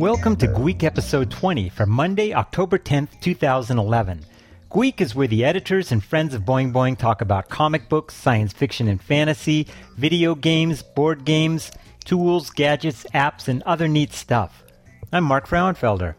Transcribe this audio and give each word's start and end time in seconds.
Welcome 0.00 0.36
to 0.36 0.48
Gweek 0.48 0.82
episode 0.82 1.30
20 1.30 1.68
for 1.68 1.84
Monday, 1.84 2.32
October 2.32 2.78
10th, 2.78 3.20
2011. 3.20 4.24
Gweek 4.70 4.98
is 4.98 5.14
where 5.14 5.26
the 5.26 5.44
editors 5.44 5.92
and 5.92 6.02
friends 6.02 6.32
of 6.32 6.40
Boing 6.40 6.72
Boing 6.72 6.96
talk 6.96 7.20
about 7.20 7.50
comic 7.50 7.90
books, 7.90 8.14
science 8.14 8.54
fiction 8.54 8.88
and 8.88 8.98
fantasy, 8.98 9.66
video 9.98 10.34
games, 10.34 10.82
board 10.82 11.26
games, 11.26 11.70
tools, 12.06 12.48
gadgets, 12.48 13.04
apps, 13.12 13.46
and 13.46 13.62
other 13.64 13.88
neat 13.88 14.14
stuff. 14.14 14.64
I'm 15.12 15.24
Mark 15.24 15.46
Frauenfelder. 15.46 16.14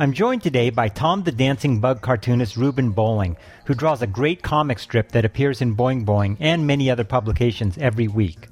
I'm 0.00 0.12
joined 0.12 0.42
today 0.42 0.70
by 0.70 0.88
Tom 0.88 1.22
the 1.22 1.30
Dancing 1.30 1.78
Bug 1.78 2.02
cartoonist 2.02 2.56
Ruben 2.56 2.90
Bolling, 2.90 3.36
who 3.66 3.74
draws 3.74 4.02
a 4.02 4.08
great 4.08 4.42
comic 4.42 4.80
strip 4.80 5.12
that 5.12 5.24
appears 5.24 5.62
in 5.62 5.76
Boing 5.76 6.04
Boing 6.04 6.36
and 6.40 6.66
many 6.66 6.90
other 6.90 7.04
publications 7.04 7.78
every 7.78 8.08
week. 8.08 8.48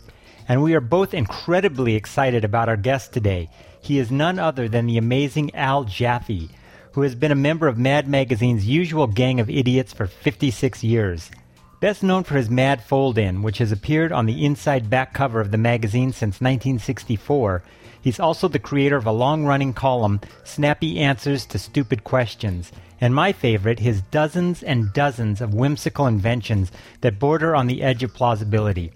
And 0.48 0.62
we 0.62 0.74
are 0.74 0.80
both 0.80 1.14
incredibly 1.14 1.96
excited 1.96 2.44
about 2.44 2.68
our 2.68 2.76
guest 2.76 3.12
today. 3.12 3.48
He 3.82 3.98
is 3.98 4.12
none 4.12 4.38
other 4.38 4.68
than 4.68 4.86
the 4.86 4.96
amazing 4.96 5.52
Al 5.56 5.82
Jaffee, 5.82 6.50
who 6.92 7.02
has 7.02 7.16
been 7.16 7.32
a 7.32 7.34
member 7.34 7.66
of 7.66 7.76
Mad 7.76 8.06
Magazine's 8.06 8.64
usual 8.64 9.08
gang 9.08 9.40
of 9.40 9.50
idiots 9.50 9.92
for 9.92 10.06
56 10.06 10.84
years. 10.84 11.32
Best 11.80 12.04
known 12.04 12.22
for 12.22 12.36
his 12.36 12.48
Mad 12.48 12.80
Fold 12.84 13.18
In, 13.18 13.42
which 13.42 13.58
has 13.58 13.72
appeared 13.72 14.12
on 14.12 14.26
the 14.26 14.44
inside 14.44 14.88
back 14.88 15.12
cover 15.12 15.40
of 15.40 15.50
the 15.50 15.58
magazine 15.58 16.12
since 16.12 16.40
1964, 16.40 17.64
he's 18.00 18.20
also 18.20 18.46
the 18.46 18.60
creator 18.60 18.96
of 18.96 19.06
a 19.06 19.10
long 19.10 19.44
running 19.44 19.72
column, 19.72 20.20
Snappy 20.44 21.00
Answers 21.00 21.44
to 21.46 21.58
Stupid 21.58 22.04
Questions, 22.04 22.70
and 23.00 23.12
my 23.12 23.32
favorite, 23.32 23.80
his 23.80 24.00
dozens 24.00 24.62
and 24.62 24.92
dozens 24.92 25.40
of 25.40 25.54
whimsical 25.54 26.06
inventions 26.06 26.70
that 27.00 27.18
border 27.18 27.56
on 27.56 27.66
the 27.66 27.82
edge 27.82 28.04
of 28.04 28.14
plausibility. 28.14 28.92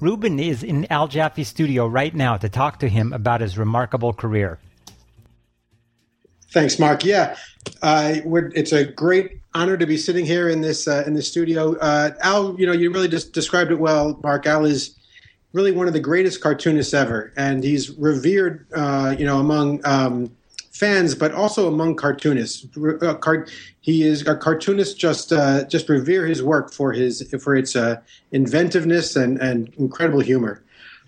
Ruben 0.00 0.38
is 0.38 0.62
in 0.62 0.86
Al 0.90 1.08
Jaffee's 1.08 1.48
studio 1.48 1.86
right 1.86 2.14
now 2.14 2.36
to 2.36 2.48
talk 2.48 2.80
to 2.80 2.88
him 2.88 3.12
about 3.12 3.40
his 3.40 3.56
remarkable 3.56 4.12
career. 4.12 4.58
Thanks, 6.50 6.78
Mark. 6.78 7.04
Yeah, 7.04 7.36
uh, 7.82 8.16
it's 8.54 8.72
a 8.72 8.84
great 8.84 9.40
honor 9.54 9.76
to 9.76 9.86
be 9.86 9.96
sitting 9.96 10.24
here 10.24 10.48
in 10.48 10.60
this 10.60 10.86
uh, 10.86 11.02
in 11.06 11.14
the 11.14 11.22
studio. 11.22 11.76
Uh, 11.78 12.10
Al, 12.20 12.58
you 12.58 12.66
know, 12.66 12.72
you 12.72 12.92
really 12.92 13.08
just 13.08 13.32
described 13.32 13.70
it 13.70 13.78
well, 13.78 14.20
Mark. 14.22 14.46
Al 14.46 14.64
is 14.64 14.96
really 15.52 15.72
one 15.72 15.86
of 15.86 15.92
the 15.92 16.00
greatest 16.00 16.40
cartoonists 16.40 16.94
ever, 16.94 17.32
and 17.36 17.64
he's 17.64 17.90
revered, 17.92 18.66
uh, 18.74 19.14
you 19.18 19.24
know, 19.24 19.38
among 19.38 19.80
um, 19.84 20.30
fans, 20.74 21.14
but 21.14 21.32
also 21.32 21.66
among 21.66 21.96
cartoonists. 21.96 22.66
Uh, 23.00 23.14
he 23.80 24.02
is 24.02 24.26
a 24.26 24.36
cartoonist. 24.36 24.98
Just 24.98 25.32
uh, 25.32 25.64
just 25.64 25.88
revere 25.88 26.26
his 26.26 26.42
work 26.42 26.72
for 26.72 26.92
his 26.92 27.22
for 27.42 27.56
its 27.56 27.76
inventiveness 28.32 29.16
and 29.16 29.40
and 29.40 29.72
incredible 29.78 30.20
humor. 30.20 30.62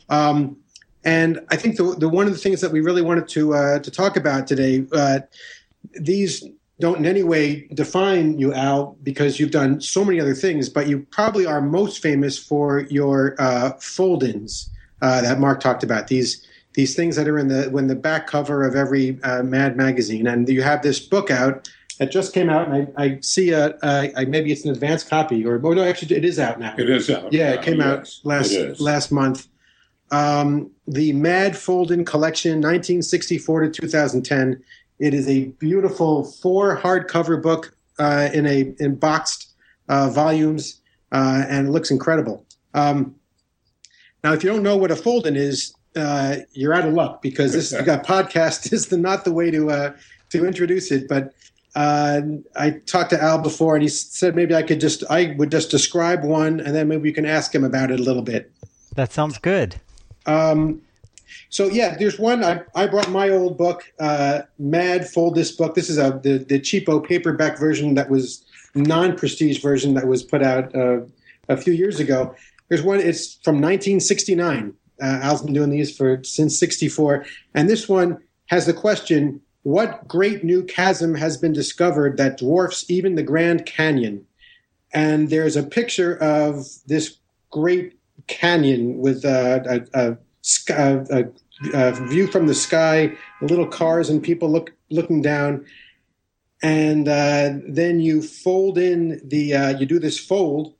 Um, 0.08 0.56
and 1.04 1.40
I 1.50 1.56
think 1.56 1.76
the, 1.76 1.94
the 1.96 2.08
one 2.08 2.26
of 2.26 2.32
the 2.32 2.38
things 2.38 2.60
that 2.60 2.72
we 2.72 2.80
really 2.80 3.02
wanted 3.02 3.28
to 3.28 3.54
uh, 3.54 3.78
to 3.78 3.90
talk 3.90 4.16
about 4.16 4.46
today, 4.46 4.84
uh, 4.92 5.20
these 5.94 6.44
don't 6.80 6.98
in 6.98 7.06
any 7.06 7.22
way 7.22 7.68
define 7.74 8.38
you, 8.38 8.52
Al, 8.52 8.96
because 9.02 9.38
you've 9.40 9.52
done 9.52 9.80
so 9.80 10.04
many 10.04 10.20
other 10.20 10.34
things, 10.34 10.68
but 10.68 10.88
you 10.88 11.06
probably 11.10 11.46
are 11.46 11.60
most 11.60 12.02
famous 12.02 12.38
for 12.38 12.80
your 12.90 13.34
uh, 13.38 13.70
fold-ins 13.80 14.68
uh, 15.00 15.22
that 15.22 15.38
Mark 15.38 15.60
talked 15.60 15.82
about. 15.82 16.08
These 16.08 16.46
these 16.76 16.94
things 16.94 17.16
that 17.16 17.26
are 17.26 17.38
in 17.38 17.48
the 17.48 17.64
when 17.70 17.88
the 17.88 17.96
back 17.96 18.28
cover 18.28 18.62
of 18.66 18.76
every 18.76 19.18
uh, 19.24 19.42
Mad 19.42 19.76
magazine, 19.76 20.28
and 20.28 20.48
you 20.48 20.62
have 20.62 20.82
this 20.82 21.00
book 21.00 21.30
out 21.30 21.68
that 21.98 22.12
just 22.12 22.32
came 22.32 22.48
out, 22.48 22.68
and 22.68 22.92
I, 22.96 23.04
I 23.04 23.18
see 23.22 23.50
a, 23.50 23.76
a, 23.82 24.12
a, 24.16 24.26
maybe 24.26 24.52
it's 24.52 24.64
an 24.64 24.70
advanced 24.70 25.10
copy, 25.10 25.44
or 25.44 25.60
oh 25.64 25.72
no, 25.72 25.82
actually 25.82 26.14
it 26.14 26.24
is 26.24 26.38
out 26.38 26.60
now. 26.60 26.74
It 26.78 26.88
is 26.88 27.10
out. 27.10 27.32
Yeah, 27.32 27.52
it 27.52 27.62
came 27.62 27.80
yes, 27.80 27.86
out 27.86 28.20
last 28.24 28.80
last 28.80 29.10
month 29.10 29.48
um, 30.10 30.70
the 30.86 31.12
Mad 31.12 31.56
Fold-In 31.56 32.04
Collection, 32.04 32.52
1964 32.52 33.60
to 33.62 33.70
2010. 33.70 34.62
It 34.98 35.14
is 35.14 35.28
a 35.28 35.46
beautiful 35.58 36.24
four 36.24 36.78
hardcover 36.78 37.42
book 37.42 37.76
uh, 37.98 38.28
in 38.32 38.46
a 38.46 38.74
in 38.78 38.96
boxed 38.96 39.54
uh, 39.88 40.08
volumes, 40.10 40.80
uh, 41.12 41.44
and 41.48 41.68
it 41.68 41.70
looks 41.70 41.90
incredible. 41.90 42.46
Um, 42.74 43.16
now, 44.22 44.32
if 44.32 44.42
you 44.42 44.50
don't 44.50 44.62
know 44.62 44.76
what 44.76 44.90
a 44.90 44.96
fold-in 44.96 45.36
is, 45.36 45.74
uh, 45.96 46.36
you're 46.52 46.74
out 46.74 46.86
of 46.86 46.94
luck 46.94 47.22
because 47.22 47.52
this 47.52 47.72
podcast 47.72 48.72
is 48.72 48.86
the, 48.86 48.98
not 48.98 49.24
the 49.24 49.32
way 49.32 49.50
to 49.50 49.70
uh, 49.70 49.96
to 50.30 50.46
introduce 50.46 50.90
it. 50.90 51.08
But 51.08 51.34
uh, 51.74 52.22
I 52.56 52.70
talked 52.70 53.10
to 53.10 53.22
Al 53.22 53.38
before, 53.38 53.76
and 53.76 53.82
he 53.82 53.88
said 53.88 54.34
maybe 54.34 54.54
I 54.54 54.62
could 54.62 54.80
just 54.80 55.04
I 55.10 55.34
would 55.38 55.50
just 55.50 55.70
describe 55.70 56.24
one, 56.24 56.60
and 56.60 56.74
then 56.74 56.88
maybe 56.88 57.08
you 57.08 57.14
can 57.14 57.26
ask 57.26 57.54
him 57.54 57.64
about 57.64 57.90
it 57.90 58.00
a 58.00 58.02
little 58.02 58.22
bit. 58.22 58.50
That 58.94 59.12
sounds 59.12 59.38
good. 59.38 59.76
Um, 60.26 60.80
so 61.50 61.68
yeah, 61.68 61.96
there's 61.96 62.18
one. 62.18 62.44
I, 62.44 62.62
I 62.74 62.86
brought 62.86 63.10
my 63.10 63.28
old 63.28 63.58
book, 63.58 63.92
uh, 63.98 64.42
Mad 64.58 65.08
Fold 65.08 65.34
This 65.34 65.52
book. 65.52 65.74
This 65.74 65.90
is 65.90 65.98
a 65.98 66.20
the 66.22 66.38
the 66.38 66.60
cheapo 66.60 67.06
paperback 67.06 67.58
version 67.58 67.94
that 67.94 68.10
was 68.10 68.44
non-prestige 68.74 69.62
version 69.62 69.94
that 69.94 70.06
was 70.06 70.22
put 70.22 70.42
out 70.42 70.74
uh, 70.74 71.00
a 71.48 71.56
few 71.56 71.72
years 71.72 72.00
ago. 72.00 72.34
There's 72.68 72.82
one. 72.82 73.00
It's 73.00 73.34
from 73.42 73.56
1969. 73.56 74.74
Uh, 75.02 75.20
Al's 75.22 75.42
been 75.42 75.54
doing 75.54 75.70
these 75.70 75.96
for 75.96 76.22
since 76.24 76.58
'64, 76.58 77.24
and 77.54 77.68
this 77.68 77.88
one 77.88 78.18
has 78.46 78.66
the 78.66 78.72
question: 78.72 79.40
What 79.62 80.06
great 80.08 80.44
new 80.44 80.64
chasm 80.64 81.14
has 81.14 81.36
been 81.36 81.52
discovered 81.52 82.16
that 82.16 82.38
dwarfs 82.38 82.88
even 82.90 83.14
the 83.14 83.22
Grand 83.22 83.66
Canyon? 83.66 84.26
And 84.92 85.28
there's 85.28 85.56
a 85.56 85.62
picture 85.62 86.16
of 86.22 86.66
this 86.86 87.18
great 87.50 87.98
canyon 88.28 88.98
with 88.98 89.24
a, 89.24 89.86
a, 89.92 90.16
a, 90.72 91.28
a, 91.74 91.92
view 92.08 92.26
from 92.26 92.46
the 92.46 92.54
sky, 92.54 93.12
little 93.42 93.66
cars 93.66 94.08
and 94.08 94.22
people 94.22 94.50
look 94.50 94.72
looking 94.90 95.22
down. 95.22 95.66
And 96.62 97.08
uh, 97.08 97.54
then 97.68 98.00
you 98.00 98.22
fold 98.22 98.78
in 98.78 99.20
the, 99.24 99.54
uh, 99.54 99.78
you 99.78 99.86
do 99.86 99.98
this 99.98 100.18
fold, 100.18 100.74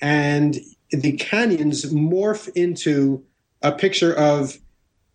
and 0.00 0.56
the 0.90 1.12
canyons 1.12 1.92
morph 1.92 2.48
into 2.54 3.24
a 3.62 3.72
picture 3.72 4.14
of 4.14 4.58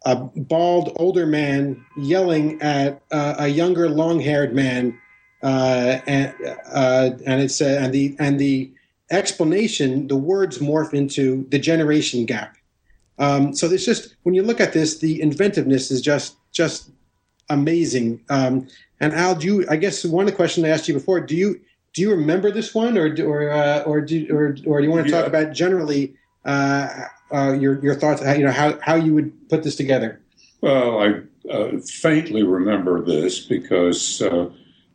a 0.05 0.15
bald 0.15 0.91
older 0.97 1.25
man 1.25 1.83
yelling 1.97 2.61
at 2.61 3.01
uh, 3.11 3.35
a 3.39 3.47
younger 3.47 3.89
long 3.89 4.19
haired 4.19 4.53
man. 4.53 4.99
Uh, 5.41 5.99
and, 6.07 6.33
uh, 6.73 7.11
and 7.25 7.41
it's 7.41 7.61
uh, 7.61 7.79
and 7.81 7.93
the 7.93 8.15
and 8.19 8.39
the 8.39 8.71
explanation, 9.11 10.07
the 10.07 10.15
words 10.15 10.59
morph 10.59 10.93
into 10.93 11.45
the 11.49 11.59
generation 11.59 12.25
gap. 12.25 12.55
Um, 13.19 13.53
so 13.53 13.67
there's 13.67 13.85
just 13.85 14.15
when 14.23 14.35
you 14.35 14.43
look 14.43 14.59
at 14.59 14.73
this, 14.73 14.99
the 14.99 15.21
inventiveness 15.21 15.91
is 15.91 16.01
just 16.01 16.37
just 16.51 16.91
amazing. 17.49 18.21
Um, 18.29 18.67
and 18.99 19.13
Al, 19.13 19.35
do 19.35 19.47
you? 19.47 19.65
I 19.69 19.75
guess 19.75 20.05
one 20.05 20.25
of 20.25 20.31
the 20.31 20.35
questions 20.35 20.65
I 20.65 20.69
asked 20.69 20.87
you 20.87 20.93
before, 20.93 21.19
do 21.19 21.35
you 21.35 21.59
do 21.93 22.01
you 22.01 22.11
remember 22.11 22.51
this 22.51 22.73
one, 22.73 22.97
or 22.97 23.13
or 23.21 23.51
uh, 23.51 23.83
or 23.83 24.01
do 24.01 24.25
or, 24.31 24.55
or 24.65 24.79
do 24.79 24.85
you 24.85 24.91
want 24.91 25.05
to 25.05 25.11
yeah. 25.11 25.19
talk 25.19 25.27
about 25.27 25.53
generally 25.53 26.15
uh, 26.45 26.87
uh, 27.33 27.53
your 27.53 27.83
your 27.83 27.95
thoughts? 27.95 28.21
You 28.21 28.45
know 28.45 28.51
how 28.51 28.79
how 28.81 28.95
you 28.95 29.13
would 29.13 29.49
put 29.49 29.63
this 29.63 29.75
together. 29.75 30.21
Well, 30.61 30.99
I 30.99 31.21
uh, 31.49 31.79
faintly 31.79 32.43
remember 32.43 33.01
this 33.01 33.39
because 33.39 34.21
uh, 34.21 34.49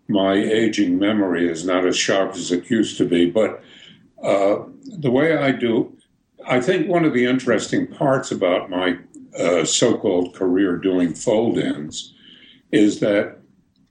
my 0.08 0.34
aging 0.34 0.98
memory 0.98 1.48
is 1.48 1.64
not 1.64 1.84
as 1.84 1.96
sharp 1.96 2.34
as 2.34 2.50
it 2.50 2.70
used 2.70 2.96
to 2.98 3.04
be, 3.04 3.28
but 3.28 3.62
uh, 4.22 4.64
the 4.84 5.10
way 5.10 5.36
I 5.36 5.52
do, 5.52 5.94
I 6.46 6.60
think 6.60 6.88
one 6.88 7.04
of 7.04 7.12
the 7.12 7.26
interesting 7.26 7.86
parts 7.86 8.30
about 8.30 8.70
my 8.70 8.98
uh, 9.38 9.64
so 9.64 9.98
called 9.98 10.34
career 10.34 10.76
doing 10.76 11.14
fold 11.14 11.58
ins 11.58 12.14
is 12.72 13.00
that 13.00 13.38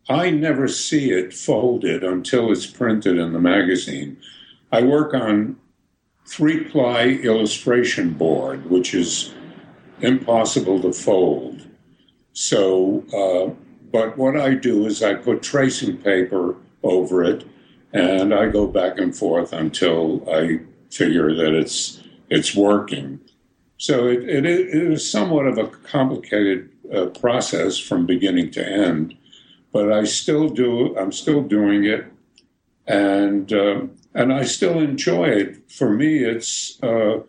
I 0.10 0.30
never 0.30 0.68
see 0.68 1.12
it 1.12 1.34
folded 1.34 2.04
until 2.04 2.52
it's 2.52 2.66
printed 2.66 3.18
in 3.18 3.34
the 3.34 3.40
magazine. 3.40 4.18
I 4.72 4.82
work 4.82 5.14
on 5.14 5.58
three 6.28 6.66
ply 6.66 7.20
illustration 7.24 8.14
board, 8.14 8.70
which 8.70 8.94
is 8.94 9.34
impossible 10.02 10.82
to 10.82 10.94
fold. 10.94 11.62
So, 12.34 13.04
uh, 13.14 13.54
but 13.92 14.18
what 14.18 14.38
I 14.38 14.54
do 14.54 14.86
is 14.86 15.02
I 15.02 15.16
put 15.16 15.42
tracing 15.42 15.98
paper 15.98 16.56
over 16.84 17.24
it 17.24 17.46
and 17.94 18.34
I 18.34 18.50
go 18.50 18.68
back 18.68 19.00
and 19.00 19.16
forth 19.16 19.54
until 19.54 20.30
I 20.30 20.60
figure 20.92 21.34
that 21.34 21.54
it's 21.54 22.04
it's 22.30 22.56
working. 22.56 23.20
So 23.78 24.08
it, 24.08 24.24
it, 24.24 24.46
it 24.46 24.92
is 24.92 25.10
somewhat 25.10 25.48
of 25.48 25.58
a 25.58 25.68
complicated 25.68 26.70
uh, 26.94 27.06
process 27.08 27.78
from 27.78 28.06
beginning 28.06 28.52
to 28.52 28.68
end, 28.68 29.16
but 29.72 29.92
I 29.92 30.04
still 30.04 30.50
do. 30.50 30.98
I'm 30.98 31.12
still 31.12 31.42
doing 31.42 31.86
it, 31.86 32.06
and 32.86 33.52
uh, 33.54 33.82
and 34.18 34.34
I 34.34 34.44
still 34.44 34.80
enjoy 34.80 35.30
it. 35.30 35.72
For 35.72 35.92
me, 35.92 36.24
it's 36.24 36.82
uh, 36.84 37.20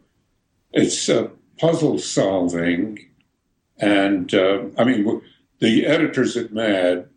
it's 0.72 1.10
puzzle 1.58 1.98
solving, 1.98 2.98
and 3.78 4.32
uh, 4.34 4.64
I 4.76 4.84
mean 4.84 5.22
the 5.60 5.86
editors 5.86 6.36
at 6.36 6.52
Mad 6.52 7.08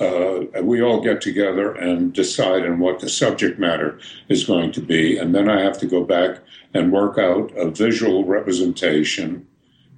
uh, 0.00 0.40
we 0.62 0.82
all 0.82 1.00
get 1.00 1.20
together 1.20 1.72
and 1.72 2.12
decide 2.12 2.64
on 2.64 2.78
what 2.78 3.00
the 3.00 3.08
subject 3.08 3.58
matter 3.58 3.98
is 4.28 4.44
going 4.44 4.72
to 4.72 4.80
be. 4.80 5.18
And 5.18 5.34
then 5.34 5.48
I 5.48 5.60
have 5.60 5.78
to 5.78 5.86
go 5.86 6.04
back 6.04 6.38
and 6.72 6.92
work 6.92 7.18
out 7.18 7.52
a 7.56 7.70
visual 7.70 8.24
representation 8.24 9.46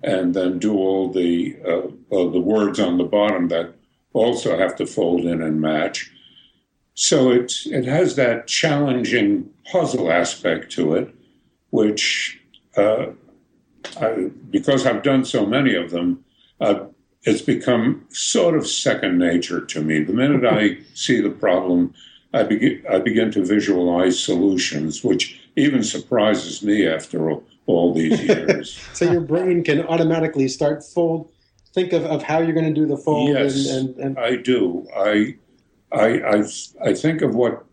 and 0.02 0.34
then 0.34 0.58
do 0.58 0.76
all 0.76 1.12
the 1.12 1.56
uh, 1.64 1.88
the 2.10 2.40
words 2.40 2.80
on 2.80 2.98
the 2.98 3.04
bottom 3.04 3.48
that 3.48 3.74
also 4.12 4.58
have 4.58 4.76
to 4.76 4.86
fold 4.86 5.24
in 5.24 5.40
and 5.42 5.60
match. 5.60 6.10
So 6.94 7.30
it 7.30 7.52
it 7.66 7.84
has 7.84 8.16
that 8.16 8.46
challenging 8.46 9.48
puzzle 9.70 10.10
aspect 10.12 10.70
to 10.72 10.94
it, 10.94 11.14
which 11.70 12.40
uh, 12.76 13.06
I, 14.00 14.30
because 14.50 14.86
I've 14.86 15.02
done 15.02 15.24
so 15.24 15.46
many 15.46 15.74
of 15.74 15.90
them, 15.90 16.24
uh, 16.60 16.86
it's 17.22 17.42
become 17.42 18.06
sort 18.10 18.56
of 18.56 18.66
second 18.66 19.18
nature 19.18 19.60
to 19.60 19.82
me. 19.82 20.02
The 20.02 20.12
minute 20.12 20.44
I 20.44 20.78
see 20.94 21.20
the 21.20 21.30
problem, 21.30 21.94
I 22.34 22.42
begin 22.42 22.84
I 22.90 22.98
begin 22.98 23.30
to 23.32 23.44
visualize 23.44 24.22
solutions, 24.22 25.02
which 25.02 25.40
even 25.56 25.82
surprises 25.82 26.62
me 26.62 26.86
after 26.86 27.30
all, 27.30 27.44
all 27.66 27.94
these 27.94 28.20
years. 28.28 28.78
so 28.92 29.10
your 29.10 29.20
brain 29.20 29.62
can 29.64 29.82
automatically 29.86 30.48
start 30.48 30.84
fold, 30.84 31.30
think 31.74 31.92
of, 31.92 32.04
of 32.04 32.22
how 32.22 32.40
you're 32.40 32.54
going 32.54 32.72
to 32.72 32.80
do 32.80 32.86
the 32.86 32.96
fold. 32.96 33.30
Yes, 33.30 33.68
and, 33.70 33.96
and, 33.96 34.16
and 34.16 34.18
I 34.18 34.36
do. 34.36 34.86
I, 34.96 35.36
I, 35.94 36.20
I, 36.20 36.44
I 36.82 36.94
think 36.94 37.22
of 37.22 37.34
what 37.34 37.64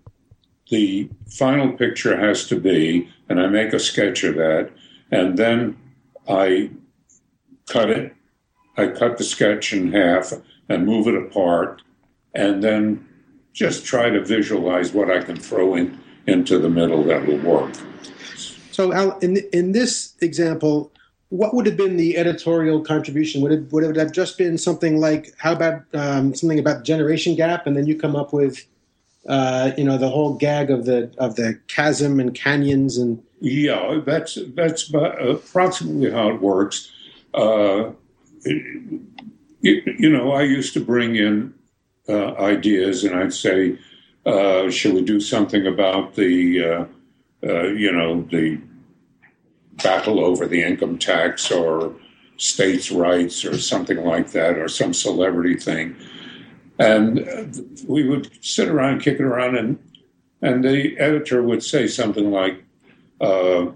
the 0.69 1.09
final 1.29 1.73
picture 1.73 2.17
has 2.17 2.47
to 2.47 2.59
be, 2.59 3.09
and 3.27 3.39
I 3.39 3.47
make 3.47 3.73
a 3.73 3.79
sketch 3.79 4.23
of 4.23 4.35
that, 4.35 4.71
and 5.11 5.37
then 5.37 5.77
I 6.27 6.69
cut 7.67 7.89
it. 7.89 8.13
I 8.77 8.87
cut 8.87 9.17
the 9.17 9.23
sketch 9.23 9.73
in 9.73 9.91
half 9.91 10.31
and 10.69 10.85
move 10.85 11.07
it 11.07 11.15
apart, 11.15 11.81
and 12.33 12.63
then 12.63 13.07
just 13.53 13.85
try 13.85 14.09
to 14.09 14.23
visualize 14.23 14.93
what 14.93 15.09
I 15.09 15.21
can 15.21 15.35
throw 15.35 15.75
in 15.75 15.99
into 16.27 16.59
the 16.59 16.69
middle 16.69 17.03
that 17.03 17.25
will 17.25 17.39
work. 17.39 17.73
So, 18.71 18.93
Al, 18.93 19.17
in 19.19 19.37
in 19.51 19.71
this 19.71 20.15
example, 20.21 20.91
what 21.29 21.53
would 21.53 21.65
have 21.67 21.77
been 21.77 21.97
the 21.97 22.17
editorial 22.17 22.81
contribution? 22.81 23.41
Would 23.41 23.51
it 23.51 23.71
would 23.71 23.83
it 23.83 23.95
have 23.95 24.11
just 24.11 24.37
been 24.37 24.57
something 24.57 24.99
like 24.99 25.33
how 25.37 25.53
about 25.53 25.83
um, 25.93 26.33
something 26.35 26.59
about 26.59 26.79
the 26.79 26.83
generation 26.83 27.35
gap, 27.35 27.67
and 27.67 27.77
then 27.77 27.85
you 27.85 27.97
come 27.97 28.15
up 28.15 28.33
with, 28.33 28.65
uh, 29.27 29.71
you 29.77 29.83
know, 29.83 29.97
the 29.97 30.09
whole 30.09 30.33
gag 30.33 30.71
of 30.71 30.85
the 30.85 31.11
of 31.17 31.35
the 31.35 31.59
chasm 31.67 32.19
and 32.19 32.33
canyons 32.33 32.97
and 32.97 33.23
Yeah, 33.41 34.01
that's 34.03 34.39
that's 34.55 34.91
approximately 34.93 36.11
how 36.11 36.29
it 36.29 36.41
works. 36.41 36.91
Uh, 37.33 37.91
you, 38.43 39.03
you 39.61 40.09
know, 40.09 40.31
I 40.31 40.43
used 40.43 40.73
to 40.73 40.83
bring 40.83 41.15
in 41.15 41.53
uh, 42.07 42.33
ideas, 42.37 43.03
and 43.03 43.15
I'd 43.15 43.33
say, 43.33 43.77
uh, 44.25 44.71
"Should 44.71 44.95
we 44.95 45.03
do 45.03 45.19
something 45.19 45.67
about 45.67 46.15
the, 46.15 46.63
uh, 46.63 46.85
uh, 47.47 47.67
you 47.67 47.91
know, 47.91 48.23
the 48.31 48.59
battle 49.83 50.23
over 50.23 50.47
the 50.47 50.63
income 50.63 50.97
tax 50.97 51.51
or 51.51 51.93
states' 52.37 52.91
rights 52.91 53.43
or 53.43 53.57
something 53.57 54.03
like 54.03 54.31
that, 54.31 54.57
or 54.57 54.67
some 54.67 54.93
celebrity 54.93 55.55
thing?" 55.55 55.95
And 56.77 57.67
we 57.87 58.07
would 58.07 58.29
sit 58.41 58.69
around, 58.69 59.01
kick 59.01 59.19
it 59.19 59.25
around, 59.25 59.57
and 59.57 59.79
and 60.41 60.63
the 60.63 60.97
editor 60.97 61.43
would 61.43 61.63
say 61.63 61.87
something 61.87 62.31
like, 62.31 62.63
uh, 63.21 63.67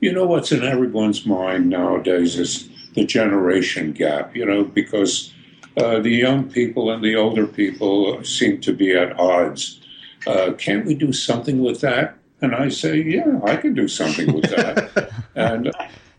"You 0.00 0.12
know 0.12 0.26
what's 0.26 0.52
in 0.52 0.62
everyone's 0.62 1.24
mind 1.26 1.68
nowadays 1.68 2.38
is 2.38 2.68
the 2.94 3.04
generation 3.04 3.92
gap. 3.92 4.36
You 4.36 4.46
know 4.46 4.64
because." 4.64 5.32
Uh, 5.76 6.00
the 6.00 6.10
young 6.10 6.50
people 6.50 6.90
and 6.90 7.02
the 7.02 7.14
older 7.14 7.46
people 7.46 8.22
seem 8.24 8.60
to 8.60 8.72
be 8.72 8.90
at 8.92 9.18
odds. 9.18 9.80
Uh, 10.26 10.52
can't 10.58 10.84
we 10.84 10.94
do 10.94 11.12
something 11.12 11.62
with 11.62 11.80
that? 11.80 12.18
And 12.42 12.54
I 12.54 12.68
say, 12.68 13.02
yeah, 13.02 13.38
I 13.44 13.56
can 13.56 13.74
do 13.74 13.86
something 13.86 14.32
with 14.32 14.50
that. 14.50 15.10
and 15.34 15.72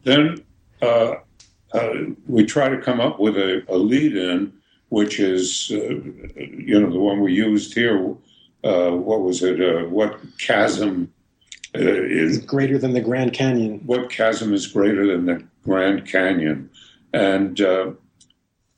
then 0.03 0.43
uh, 0.81 1.15
uh, 1.73 1.93
we 2.27 2.45
try 2.45 2.69
to 2.69 2.77
come 2.77 2.99
up 2.99 3.19
with 3.19 3.37
a, 3.37 3.63
a 3.69 3.77
lead 3.77 4.15
in, 4.15 4.53
which 4.89 5.19
is, 5.19 5.71
uh, 5.71 5.77
you 6.37 6.79
know, 6.79 6.91
the 6.91 6.99
one 6.99 7.21
we 7.21 7.33
used 7.33 7.73
here. 7.73 8.15
Uh, 8.63 8.91
what 8.91 9.21
was 9.21 9.41
it? 9.41 9.89
what 9.89 10.19
chasm 10.37 11.11
is 11.73 12.37
greater 12.39 12.77
than 12.77 12.93
the 12.93 13.01
Grand 13.01 13.33
Canyon? 13.33 13.81
What 13.85 14.09
chasm 14.09 14.53
is 14.53 14.67
greater 14.67 15.07
than 15.07 15.25
the 15.25 15.43
Grand 15.63 16.05
Canyon? 16.07 16.69
And 17.13 17.59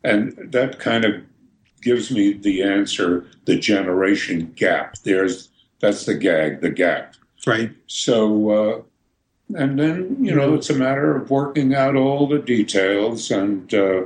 and 0.04 0.52
that 0.52 0.80
kind 0.80 1.06
of 1.06 1.22
gives 1.82 2.12
me 2.12 2.34
the 2.34 2.64
answer 2.64 3.26
the 3.46 3.58
generation 3.58 4.52
gap 4.56 4.96
there's 5.04 5.50
that's 5.80 6.06
the 6.06 6.16
gag 6.16 6.62
the 6.62 6.70
gap 6.70 7.16
right 7.46 7.72
so 7.88 8.50
uh, 8.50 8.82
and 9.56 9.80
then 9.80 10.18
you 10.20 10.34
know 10.34 10.54
it's 10.54 10.70
a 10.70 10.74
matter 10.74 11.16
of 11.16 11.30
working 11.30 11.74
out 11.74 11.96
all 11.96 12.28
the 12.28 12.40
details 12.40 13.32
and 13.32 13.74
uh, 13.74 14.06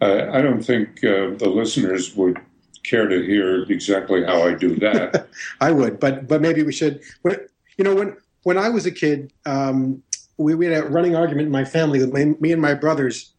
I, 0.00 0.38
I, 0.38 0.42
don't 0.42 0.62
think 0.62 1.02
uh, 1.04 1.34
the 1.36 1.48
listeners 1.48 2.14
would 2.14 2.38
care 2.82 3.08
to 3.08 3.22
hear 3.22 3.62
exactly 3.64 4.24
how 4.24 4.46
i 4.46 4.54
do 4.54 4.76
that. 4.76 5.28
I 5.60 5.72
would 5.72 5.98
but 5.98 6.28
but 6.28 6.40
maybe 6.40 6.62
we 6.62 6.72
should 6.72 7.00
you 7.24 7.84
know 7.84 7.94
when 7.94 8.16
when 8.42 8.58
i 8.58 8.68
was 8.68 8.86
a 8.86 8.90
kid 8.90 9.32
um, 9.46 10.02
we, 10.36 10.54
we 10.54 10.66
had 10.66 10.84
a 10.84 10.88
running 10.88 11.16
argument 11.16 11.46
in 11.46 11.52
my 11.52 11.64
family 11.64 11.98
with 11.98 12.12
my, 12.12 12.24
me 12.40 12.52
and 12.52 12.62
my 12.62 12.74
brothers 12.74 13.32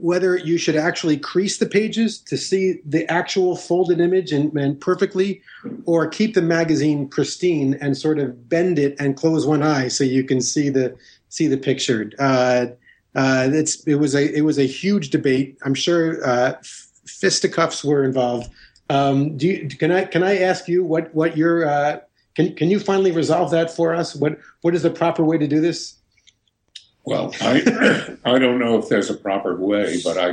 whether 0.00 0.36
you 0.36 0.58
should 0.58 0.76
actually 0.76 1.16
crease 1.16 1.58
the 1.58 1.66
pages 1.66 2.18
to 2.18 2.36
see 2.36 2.80
the 2.84 3.10
actual 3.10 3.56
folded 3.56 4.00
image 4.00 4.32
and, 4.32 4.56
and, 4.56 4.80
perfectly, 4.80 5.42
or 5.84 6.06
keep 6.06 6.34
the 6.34 6.42
magazine 6.42 7.08
pristine 7.08 7.74
and 7.80 7.96
sort 7.96 8.18
of 8.18 8.48
bend 8.48 8.78
it 8.78 8.94
and 8.98 9.16
close 9.16 9.46
one 9.46 9.62
eye 9.62 9.88
so 9.88 10.04
you 10.04 10.24
can 10.24 10.40
see 10.40 10.68
the 10.68 10.96
see 11.28 11.46
the 11.46 11.56
picture. 11.56 12.10
Uh, 12.18 12.66
uh, 13.14 13.48
it 13.52 13.98
was 13.98 14.14
a 14.14 14.36
it 14.36 14.42
was 14.42 14.58
a 14.58 14.66
huge 14.66 15.10
debate. 15.10 15.58
I'm 15.64 15.74
sure 15.74 16.24
uh, 16.26 16.54
fisticuffs 17.06 17.84
were 17.84 18.04
involved. 18.04 18.50
Um, 18.90 19.36
do 19.36 19.46
you, 19.48 19.68
can 19.68 19.90
I 19.90 20.04
can 20.04 20.22
I 20.22 20.38
ask 20.38 20.68
you 20.68 20.84
what 20.84 21.14
what 21.14 21.36
your 21.36 21.66
uh, 21.66 22.00
can 22.34 22.54
can 22.54 22.70
you 22.70 22.78
finally 22.78 23.10
resolve 23.10 23.50
that 23.50 23.70
for 23.70 23.94
us? 23.94 24.14
What 24.14 24.38
what 24.62 24.74
is 24.74 24.82
the 24.82 24.90
proper 24.90 25.24
way 25.24 25.38
to 25.38 25.48
do 25.48 25.60
this? 25.60 25.97
Well, 27.08 27.34
I 27.40 28.16
I 28.26 28.38
don't 28.38 28.58
know 28.58 28.78
if 28.78 28.90
there's 28.90 29.08
a 29.08 29.16
proper 29.16 29.56
way, 29.56 29.98
but 30.04 30.18
I 30.18 30.32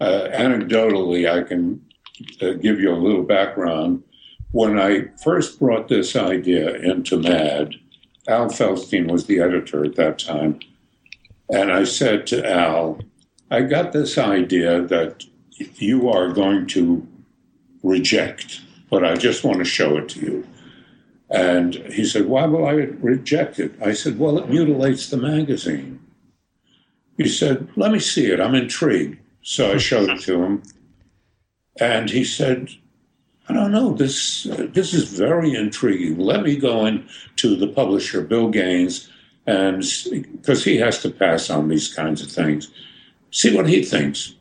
uh, 0.00 0.28
anecdotally 0.30 1.28
I 1.28 1.42
can 1.42 1.84
uh, 2.40 2.52
give 2.52 2.78
you 2.78 2.92
a 2.92 3.02
little 3.04 3.24
background. 3.24 4.04
When 4.52 4.78
I 4.78 5.08
first 5.24 5.58
brought 5.58 5.88
this 5.88 6.14
idea 6.14 6.76
into 6.76 7.18
Mad, 7.18 7.74
Al 8.28 8.46
Feldstein 8.46 9.10
was 9.10 9.26
the 9.26 9.40
editor 9.40 9.84
at 9.84 9.96
that 9.96 10.20
time, 10.20 10.60
and 11.52 11.72
I 11.72 11.82
said 11.82 12.28
to 12.28 12.48
Al, 12.48 13.00
"I 13.50 13.62
got 13.62 13.90
this 13.90 14.16
idea 14.16 14.80
that 14.80 15.24
you 15.58 16.08
are 16.08 16.28
going 16.28 16.68
to 16.68 17.04
reject, 17.82 18.60
but 18.90 19.04
I 19.04 19.16
just 19.16 19.42
want 19.42 19.58
to 19.58 19.64
show 19.64 19.96
it 19.96 20.08
to 20.10 20.20
you." 20.20 20.46
And 21.30 21.74
he 21.74 22.04
said, 22.04 22.26
Why 22.26 22.44
will 22.44 22.66
I 22.66 22.72
reject 22.72 23.58
it? 23.58 23.72
I 23.82 23.94
said, 23.94 24.18
Well, 24.18 24.38
it 24.38 24.50
mutilates 24.50 25.08
the 25.08 25.16
magazine. 25.16 26.01
He 27.22 27.28
said, 27.28 27.68
Let 27.76 27.92
me 27.92 28.00
see 28.00 28.26
it. 28.26 28.40
I'm 28.40 28.54
intrigued. 28.54 29.18
So 29.42 29.72
I 29.72 29.78
showed 29.78 30.08
it 30.10 30.20
to 30.22 30.42
him. 30.42 30.62
And 31.80 32.10
he 32.10 32.24
said, 32.24 32.68
I 33.48 33.54
don't 33.54 33.72
know. 33.72 33.92
This 33.92 34.46
uh, 34.46 34.68
this 34.72 34.94
is 34.94 35.08
very 35.08 35.54
intriguing. 35.54 36.18
Let 36.18 36.42
me 36.42 36.56
go 36.56 36.86
in 36.86 37.08
to 37.36 37.56
the 37.56 37.66
publisher, 37.66 38.22
Bill 38.22 38.48
Gaines, 38.48 39.10
and 39.46 39.82
because 40.32 40.64
he 40.64 40.76
has 40.76 41.00
to 41.02 41.10
pass 41.10 41.50
on 41.50 41.68
these 41.68 41.92
kinds 41.92 42.22
of 42.22 42.30
things, 42.30 42.70
see 43.30 43.54
what 43.54 43.68
he 43.68 43.84
thinks. 43.84 44.34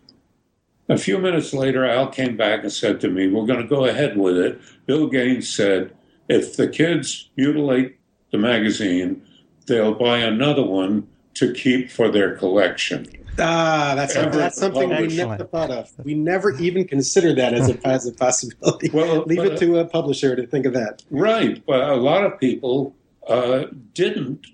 A 0.87 0.97
few 0.97 1.17
minutes 1.17 1.53
later, 1.53 1.85
Al 1.85 2.09
came 2.09 2.37
back 2.37 2.63
and 2.63 2.71
said 2.71 3.01
to 3.01 3.09
me, 3.09 3.27
"We're 3.27 3.47
going 3.47 3.61
to 3.61 3.67
go 3.67 3.85
ahead 3.85 4.17
with 4.17 4.37
it." 4.37 4.61
Bill 4.85 5.07
Gaines 5.07 5.51
said, 5.51 5.91
"If 6.29 6.55
the 6.55 6.67
kids 6.67 7.29
mutilate 7.35 7.97
the 8.31 8.37
magazine, 8.37 9.23
they'll 9.65 9.95
buy 9.95 10.19
another 10.19 10.63
one 10.63 11.07
to 11.35 11.53
keep 11.53 11.89
for 11.89 12.09
their 12.09 12.35
collection. 12.35 13.07
Ah, 13.39 13.93
that's, 13.95 14.13
that's 14.13 14.57
something 14.57 14.89
we 14.89 15.07
never 15.07 15.45
thought 15.45 15.71
of. 15.71 15.89
We 16.03 16.13
never 16.13 16.51
even 16.57 16.87
considered 16.87 17.37
that 17.37 17.53
as 17.53 17.69
a, 17.69 17.79
as 17.87 18.07
a 18.07 18.13
possibility. 18.13 18.89
Well, 18.89 19.23
leave 19.25 19.39
it 19.39 19.57
to 19.59 19.79
a 19.79 19.85
publisher 19.85 20.35
to 20.35 20.45
think 20.45 20.65
of 20.65 20.73
that. 20.73 21.03
Right, 21.09 21.63
but 21.65 21.81
a 21.81 21.95
lot 21.95 22.25
of 22.25 22.39
people 22.39 22.95
uh, 23.27 23.65
didn't 23.93 24.47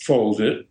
fold 0.00 0.40
it 0.40 0.66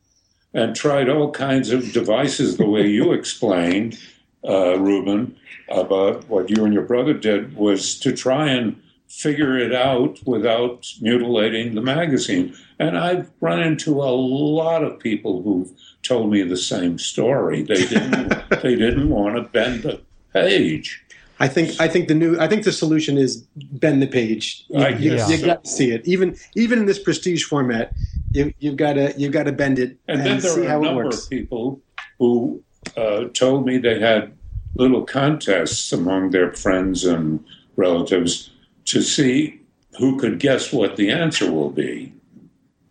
and 0.53 0.75
tried 0.75 1.09
all 1.09 1.31
kinds 1.31 1.71
of 1.71 1.91
devices 1.91 2.57
the 2.57 2.69
way 2.69 2.87
you 2.87 3.11
explained, 3.11 3.99
uh, 4.47 4.79
Ruben, 4.79 5.35
about 5.69 6.27
what 6.29 6.49
you 6.49 6.63
and 6.63 6.73
your 6.73 6.83
brother 6.83 7.13
did 7.13 7.55
was 7.55 7.99
to 7.99 8.13
try 8.13 8.49
and 8.49 8.81
figure 9.07 9.57
it 9.57 9.73
out 9.73 10.19
without 10.25 10.85
mutilating 11.01 11.75
the 11.75 11.81
magazine. 11.81 12.53
And 12.79 12.97
I've 12.97 13.29
run 13.41 13.61
into 13.61 14.01
a 14.01 14.11
lot 14.11 14.83
of 14.83 14.99
people 14.99 15.41
who've 15.41 15.71
told 16.03 16.31
me 16.31 16.43
the 16.43 16.57
same 16.57 16.97
story. 16.97 17.63
They 17.63 17.85
didn't 17.85 18.29
they 18.61 18.75
didn't 18.75 19.09
want 19.09 19.35
to 19.35 19.43
bend 19.43 19.83
the 19.83 20.01
page. 20.33 21.03
I 21.39 21.47
think 21.47 21.79
I 21.79 21.87
think 21.87 22.07
the 22.07 22.15
new 22.15 22.37
I 22.39 22.47
think 22.47 22.63
the 22.63 22.71
solution 22.71 23.17
is 23.17 23.43
bend 23.55 24.01
the 24.01 24.07
page. 24.07 24.65
You, 24.69 24.87
you, 24.87 25.15
yeah. 25.15 25.27
you 25.27 25.45
got 25.45 25.63
to 25.63 25.69
see 25.69 25.91
it. 25.91 26.07
Even 26.07 26.35
even 26.55 26.79
in 26.79 26.85
this 26.85 26.99
prestige 26.99 27.43
format, 27.43 27.93
you, 28.31 28.53
have 28.63 28.77
got 28.77 28.93
to 28.93 29.13
you've 29.17 29.31
got 29.31 29.43
to 29.43 29.51
bend 29.51 29.79
it 29.79 29.97
and, 30.07 30.19
and 30.19 30.21
then 30.21 30.39
there 30.39 30.51
see 30.51 30.65
are 30.65 30.69
how 30.69 30.79
a 30.81 30.85
number 30.85 31.01
it 31.01 31.05
works. 31.05 31.23
of 31.23 31.29
people 31.29 31.79
who 32.19 32.61
uh, 32.95 33.25
told 33.33 33.65
me 33.65 33.77
they 33.77 33.99
had 33.99 34.33
little 34.75 35.03
contests 35.03 35.91
among 35.91 36.31
their 36.31 36.53
friends 36.53 37.03
and 37.03 37.43
relatives 37.75 38.51
to 38.87 39.01
see 39.01 39.59
who 39.97 40.17
could 40.19 40.39
guess 40.39 40.73
what 40.73 40.95
the 40.95 41.09
answer 41.11 41.51
will 41.51 41.69
be, 41.69 42.13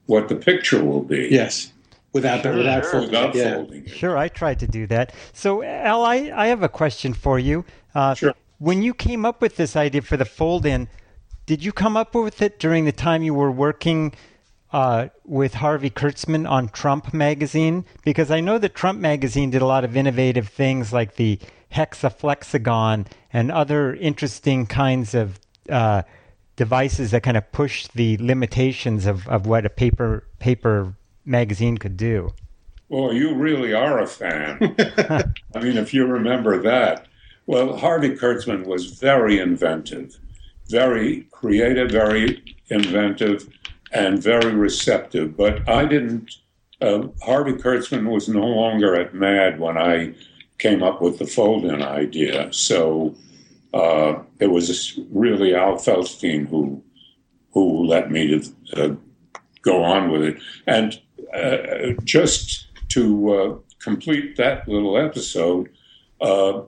what 0.07 0.29
the 0.29 0.37
picture 0.37 0.83
will 0.85 1.03
be. 1.03 1.29
Yes. 1.31 1.73
Without, 2.13 2.43
Sure, 2.43 2.57
without 2.57 2.83
sure. 2.83 2.91
folding. 2.93 3.11
Without 3.11 3.35
yeah. 3.35 3.55
folding. 3.55 3.85
it. 3.85 3.91
Sure, 3.91 4.17
I 4.17 4.29
tried 4.29 4.59
to 4.61 4.67
do 4.67 4.87
that. 4.87 5.13
So, 5.33 5.63
Al, 5.63 6.05
I, 6.05 6.33
I 6.35 6.47
have 6.47 6.63
a 6.63 6.69
question 6.69 7.13
for 7.13 7.39
you. 7.39 7.65
Uh, 7.95 8.15
Sure. 8.15 8.35
When 8.59 8.83
you 8.83 8.95
came 8.95 9.27
up 9.27 9.43
with 9.43 9.57
this 9.57 9.77
idea 9.77 10.01
for 10.01 10.17
the 10.17 10.25
fold 10.25 10.65
in, 10.65 10.89
did 11.45 11.63
you 11.63 11.73
come 11.73 11.95
up 11.97 12.15
with 12.15 12.41
it 12.41 12.59
during 12.59 12.87
the 12.87 12.93
time 12.93 13.23
you 13.23 13.35
were 13.35 13.53
working 13.53 14.15
uh, 14.73 15.09
with 15.25 15.55
Harvey 15.55 15.91
Kurtzman 15.91 16.49
on 16.49 16.71
Trump 16.71 17.13
magazine? 17.13 17.85
Because 18.03 18.31
I 18.31 18.41
know 18.41 18.57
that 18.59 18.75
Trump 18.75 18.99
magazine 18.99 19.51
did 19.51 19.61
a 19.61 19.67
lot 19.67 19.85
of 19.85 19.95
innovative 19.95 20.49
things 20.49 20.91
like 20.93 21.17
the 21.17 21.39
hexaflexagon 21.73 23.07
and 23.31 23.53
other 23.53 23.95
interesting 23.95 24.67
kinds 24.67 25.15
of 25.15 25.39
uh, 25.71 26.03
devices 26.57 27.11
that 27.11 27.23
kind 27.23 27.37
of 27.37 27.51
push 27.53 27.87
the 27.89 28.17
limitations 28.19 29.07
of, 29.07 29.29
of 29.29 29.47
what 29.47 29.65
a 29.67 29.71
paper 29.71 30.27
paper 30.39 30.95
magazine 31.25 31.77
could 31.79 31.97
do. 31.97 32.33
Well, 32.89 33.13
you 33.13 33.35
really 33.35 33.75
are 33.75 33.99
a 33.99 34.07
fan. 34.07 34.59
I 35.55 35.61
mean, 35.61 35.77
if 35.77 35.93
you 35.93 36.07
remember 36.07 36.63
that. 36.63 37.07
Well, 37.47 37.77
Harvey 37.77 38.11
Kurtzman 38.11 38.67
was 38.67 38.87
very 38.87 39.39
inventive, 39.39 40.19
very 40.69 41.23
creative, 41.31 41.91
very 41.91 42.43
inventive, 42.69 43.49
and 43.93 44.21
very 44.23 44.53
receptive. 44.53 45.37
But 45.37 45.69
I 45.69 45.85
didn't. 45.85 46.37
Uh, 46.81 47.09
Harvey 47.23 47.53
Kurtzman 47.53 48.11
was 48.11 48.29
no 48.29 48.45
longer 48.45 48.95
at 48.95 49.15
MAD 49.15 49.59
when 49.59 49.79
I 49.79 50.15
came 50.59 50.83
up 50.83 51.01
with 51.01 51.19
the 51.19 51.27
fold-in 51.27 51.83
idea. 51.83 52.53
So 52.53 53.15
uh, 53.77 54.23
it 54.39 54.47
was 54.47 54.99
really 55.11 55.55
Al 55.55 55.75
Feldstein 55.75 56.49
who 56.49 56.83
who 57.53 57.85
let 57.85 58.11
me 58.11 58.43
to 58.73 58.85
uh, 58.85 58.95
go 59.63 59.83
on 59.83 60.11
with 60.11 60.23
it. 60.23 60.39
And 60.67 61.01
uh, 61.35 61.93
just 62.05 62.69
to 62.89 63.35
uh, 63.35 63.57
complete 63.79 64.37
that 64.37 64.67
little 64.69 64.97
episode, 64.97 65.69
uh, 66.21 66.63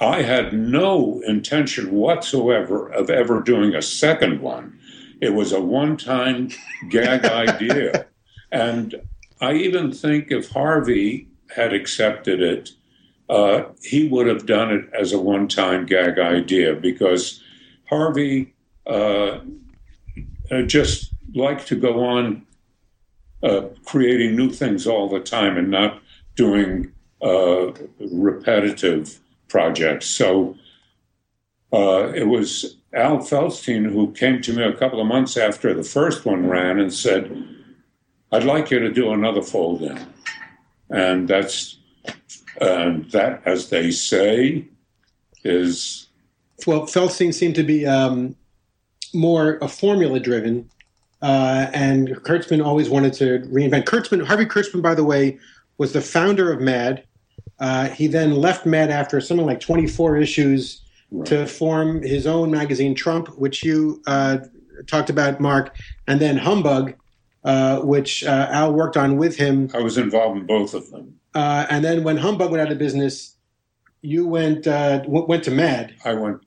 I 0.00 0.22
had 0.22 0.52
no 0.52 1.20
intention 1.26 1.92
whatsoever 1.92 2.88
of 2.88 3.10
ever 3.10 3.40
doing 3.40 3.74
a 3.74 3.82
second 3.82 4.40
one. 4.40 4.78
It 5.20 5.34
was 5.34 5.52
a 5.52 5.60
one 5.60 5.96
time 5.96 6.50
gag 6.90 7.24
idea. 7.46 8.06
And 8.50 8.94
I 9.40 9.54
even 9.54 9.92
think 9.92 10.30
if 10.30 10.50
Harvey 10.50 11.28
had 11.54 11.72
accepted 11.72 12.40
it, 12.40 12.70
uh, 13.28 13.64
he 13.82 14.08
would 14.08 14.26
have 14.26 14.46
done 14.46 14.72
it 14.72 14.88
as 14.98 15.12
a 15.12 15.18
one 15.18 15.48
time 15.48 15.86
gag 15.86 16.18
idea 16.18 16.74
because 16.74 17.42
Harvey 17.88 18.54
uh, 18.86 19.40
uh, 20.50 20.62
just 20.62 21.12
liked 21.34 21.66
to 21.68 21.76
go 21.76 22.04
on 22.04 22.46
uh, 23.42 23.62
creating 23.84 24.34
new 24.34 24.50
things 24.50 24.86
all 24.86 25.08
the 25.08 25.20
time 25.20 25.56
and 25.56 25.70
not 25.70 26.00
doing 26.34 26.92
uh, 27.22 27.72
repetitive 27.98 29.20
projects. 29.48 30.06
So 30.06 30.56
uh, 31.72 32.12
it 32.14 32.26
was 32.26 32.76
Al 32.94 33.18
Feldstein 33.18 33.92
who 33.92 34.12
came 34.12 34.40
to 34.42 34.52
me 34.52 34.62
a 34.62 34.72
couple 34.72 35.00
of 35.00 35.06
months 35.06 35.36
after 35.36 35.74
the 35.74 35.84
first 35.84 36.24
one 36.24 36.48
ran 36.48 36.78
and 36.78 36.92
said, 36.92 37.46
I'd 38.32 38.44
like 38.44 38.70
you 38.70 38.78
to 38.78 38.90
do 38.90 39.12
another 39.12 39.42
fold 39.42 39.82
in. 39.82 40.06
And 40.90 41.28
that's, 41.28 41.77
and 42.60 43.10
that, 43.10 43.42
as 43.44 43.70
they 43.70 43.90
say, 43.90 44.64
is 45.44 46.08
Well, 46.66 46.82
Feldstein 46.82 47.32
seemed 47.32 47.54
to 47.56 47.62
be 47.62 47.86
um, 47.86 48.36
more 49.14 49.58
a 49.62 49.68
formula 49.68 50.20
driven, 50.20 50.68
uh, 51.22 51.66
and 51.72 52.08
Kurtzman 52.08 52.64
always 52.64 52.88
wanted 52.88 53.12
to 53.14 53.40
reinvent. 53.50 53.84
Kurtzman, 53.84 54.26
Harvey 54.26 54.46
Kurtzman, 54.46 54.82
by 54.82 54.94
the 54.94 55.04
way, 55.04 55.38
was 55.78 55.92
the 55.92 56.00
founder 56.00 56.52
of 56.52 56.60
MAD. 56.60 57.04
Uh, 57.60 57.88
he 57.88 58.06
then 58.06 58.36
left 58.36 58.66
MAD 58.66 58.90
after 58.90 59.20
something 59.20 59.46
like 59.46 59.60
24 59.60 60.16
issues 60.16 60.82
to 61.24 61.46
form 61.46 62.02
his 62.02 62.26
own 62.26 62.50
magazine, 62.50 62.94
Trump, 62.94 63.28
which 63.38 63.64
you 63.64 64.02
uh, 64.06 64.38
talked 64.86 65.10
about, 65.10 65.40
Mark, 65.40 65.74
and 66.06 66.20
then 66.20 66.36
Humbug, 66.36 66.94
uh, 67.44 67.80
which 67.80 68.24
uh, 68.24 68.48
Al 68.50 68.72
worked 68.72 68.96
on 68.96 69.16
with 69.16 69.36
him. 69.36 69.70
I 69.74 69.78
was 69.78 69.96
involved 69.96 70.38
in 70.38 70.46
both 70.46 70.74
of 70.74 70.90
them. 70.90 71.17
Uh, 71.34 71.66
and 71.70 71.84
then 71.84 72.02
when 72.04 72.16
Humbug 72.16 72.50
went 72.50 72.60
out 72.62 72.72
of 72.72 72.78
business, 72.78 73.36
you 74.02 74.26
went 74.26 74.66
uh, 74.66 74.98
w- 75.00 75.26
went 75.26 75.44
to 75.44 75.50
MAD. 75.50 75.94
I 76.04 76.14
went. 76.14 76.40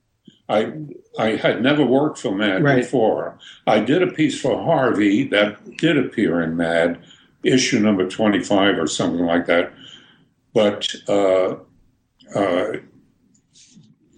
I 0.50 0.74
I 1.20 1.36
had 1.36 1.62
never 1.62 1.86
worked 1.86 2.18
for 2.20 2.34
Mad 2.34 2.64
Right. 2.64 2.78
before. 2.78 3.38
I 3.68 3.80
did 3.80 4.02
a 4.02 4.08
piece 4.08 4.40
for 4.40 4.62
Harvey 4.64 5.24
that 5.30 5.78
did 5.78 5.98
appear 5.98 6.42
in 6.42 6.58
Mad, 6.58 7.00
issue 7.44 7.80
number 7.80 8.08
twenty 8.10 8.44
five 8.44 8.78
or 8.78 8.88
something 8.88 9.26
like 9.26 9.46
that. 9.48 9.72
But 10.54 10.94
uh, 11.08 11.56
uh, 12.36 12.74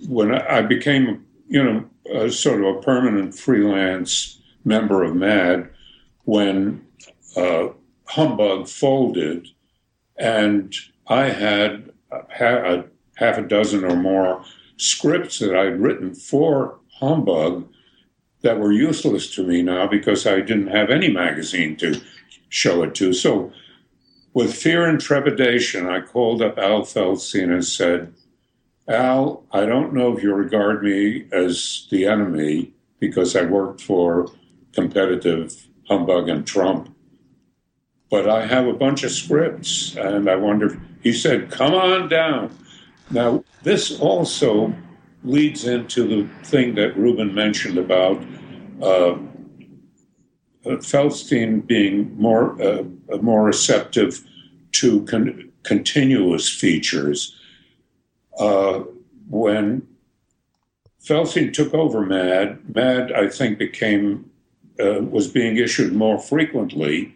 when 0.08 0.34
I 0.34 0.58
I 0.58 0.62
became, 0.62 1.26
you 1.48 1.64
know, 1.64 1.86
a 2.12 2.30
sort 2.32 2.64
of 2.64 2.76
a 2.78 2.82
permanent 2.82 3.36
freelance 3.36 4.40
member 4.66 5.04
of 5.04 5.16
Mad, 5.16 5.70
when 6.26 6.86
uh, 7.36 7.68
Humbug 8.06 8.68
folded, 8.68 9.48
and 10.18 10.74
I 11.08 11.30
had 11.30 11.92
ha- 12.12 12.64
a, 12.66 12.84
half 13.16 13.38
a 13.38 13.44
dozen 13.44 13.84
or 13.84 13.96
more 13.96 14.44
scripts 14.78 15.40
that 15.40 15.56
I'd 15.56 15.80
written 15.80 16.14
for 16.14 16.80
Humbug 17.00 17.68
that 18.42 18.60
were 18.60 18.72
useless 18.72 19.34
to 19.36 19.44
me 19.46 19.62
now 19.62 19.88
because 19.88 20.28
I 20.28 20.42
didn't 20.42 20.68
have 20.68 20.90
any 20.90 21.10
magazine 21.10 21.76
to 21.78 22.02
show 22.50 22.84
it 22.84 22.94
to. 22.96 23.14
So, 23.14 23.52
with 24.34 24.54
fear 24.54 24.86
and 24.88 25.00
trepidation, 25.00 25.88
I 25.88 26.02
called 26.02 26.42
up 26.42 26.58
Al 26.58 26.82
Feldstein 26.82 27.54
and 27.54 27.64
said, 27.64 28.14
Al, 28.88 29.46
I 29.52 29.66
don't 29.66 29.94
know 29.94 30.16
if 30.16 30.24
you 30.24 30.34
regard 30.34 30.84
me 30.84 31.28
as 31.32 31.88
the 31.90 32.06
enemy 32.06 32.74
because 33.00 33.36
I 33.36 33.44
worked 33.44 33.82
for 33.82 34.28
competitive 34.74 35.68
Humbug 35.88 36.30
and 36.30 36.46
Trump, 36.46 36.93
but 38.14 38.30
I 38.30 38.46
have 38.46 38.68
a 38.68 38.74
bunch 38.74 39.04
of 39.04 39.10
scripts 39.10 39.96
and 39.96 40.30
I 40.30 40.36
wonder. 40.36 40.80
He 41.02 41.12
said, 41.12 41.50
Come 41.50 41.74
on 41.74 42.10
down. 42.10 42.56
Now, 43.10 43.44
this 43.64 44.00
also 44.00 44.72
leads 45.24 45.66
into 45.66 46.08
the 46.08 46.30
thing 46.46 46.76
that 46.76 46.96
Ruben 46.96 47.34
mentioned 47.34 47.80
about 47.80 48.24
uh, 48.84 49.18
Feldstein 50.64 51.66
being 51.66 52.16
more 52.16 52.62
uh, 52.62 52.84
more 53.20 53.46
receptive 53.46 54.24
to 54.74 55.04
con- 55.06 55.52
continuous 55.64 56.48
features. 56.48 57.36
Uh, 58.38 58.84
when 59.28 59.88
Feldstein 61.04 61.52
took 61.52 61.74
over 61.74 62.06
Mad, 62.06 62.76
Mad 62.76 63.12
I 63.12 63.28
think 63.28 63.58
became 63.58 64.30
uh, 64.80 65.02
was 65.02 65.28
being 65.28 65.58
issued 65.58 65.94
more 65.94 66.20
frequently, 66.20 67.16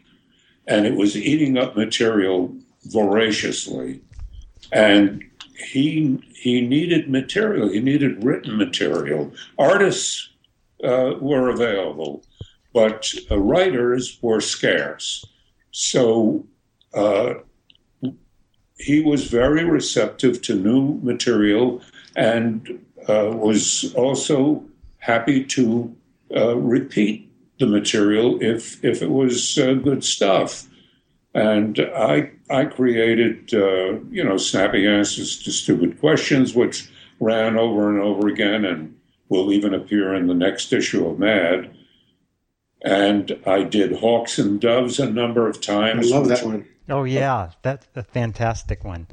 and 0.68 0.86
it 0.86 0.96
was 0.96 1.16
eating 1.16 1.58
up 1.58 1.76
material 1.76 2.54
voraciously, 2.86 4.02
and 4.72 5.24
he 5.58 6.20
he 6.34 6.62
needed 6.62 7.10
material. 7.10 7.70
He 7.70 7.80
needed 7.80 8.24
written 8.24 8.58
material. 8.58 9.34
Artists 9.58 10.30
uh, 10.84 11.14
were 11.20 11.50
available, 11.50 12.24
but 12.74 13.14
uh, 13.32 13.40
writers 13.40 14.20
were 14.22 14.42
scarce. 14.42 15.26
So 15.72 16.46
uh, 16.94 17.36
he 18.78 19.02
was 19.02 19.28
very 19.28 19.64
receptive 19.64 20.42
to 20.44 20.56
new 20.56 21.00
material 21.02 21.82
and 22.16 22.84
uh, 23.08 23.32
was 23.34 23.94
also 23.96 24.64
happy 25.00 25.44
to 25.44 25.96
uh, 26.36 26.56
repeat 26.56 27.27
the 27.60 27.68
material 27.68 28.38
if 28.42 28.84
if 28.84 29.02
it 29.02 29.10
was 29.10 29.58
uh, 29.58 29.74
good 29.74 30.04
stuff. 30.04 30.68
And 31.34 31.80
I 31.96 32.32
I 32.50 32.66
created 32.66 33.54
uh, 33.54 34.00
you 34.10 34.24
know 34.24 34.38
snappy 34.38 34.88
answers 34.88 35.42
to 35.44 35.52
stupid 35.52 36.00
questions, 36.00 36.56
which 36.56 36.90
ran 37.20 37.58
over 37.58 37.90
and 37.90 38.00
over 38.00 38.28
again, 38.28 38.66
and 38.66 38.96
will 39.30 39.52
even 39.52 39.74
appear 39.74 40.14
in 40.14 40.28
the 40.28 40.34
next 40.34 40.72
issue 40.74 41.08
of 41.08 41.20
Mad. 41.20 41.74
And 42.84 43.40
I 43.46 43.64
did 43.64 43.98
Hawks 43.98 44.38
and 44.38 44.62
Doves 44.62 45.00
a 45.00 45.10
number 45.10 45.48
of 45.50 45.60
times. 45.60 46.12
I 46.12 46.12
times. 46.12 46.12
love 46.12 46.28
that 46.30 46.46
one. 46.46 46.68
Oh 46.90 47.04
yeah, 47.04 47.52
that's 47.62 47.88
a 47.96 48.04
fantastic 48.04 48.84
one. 48.84 49.08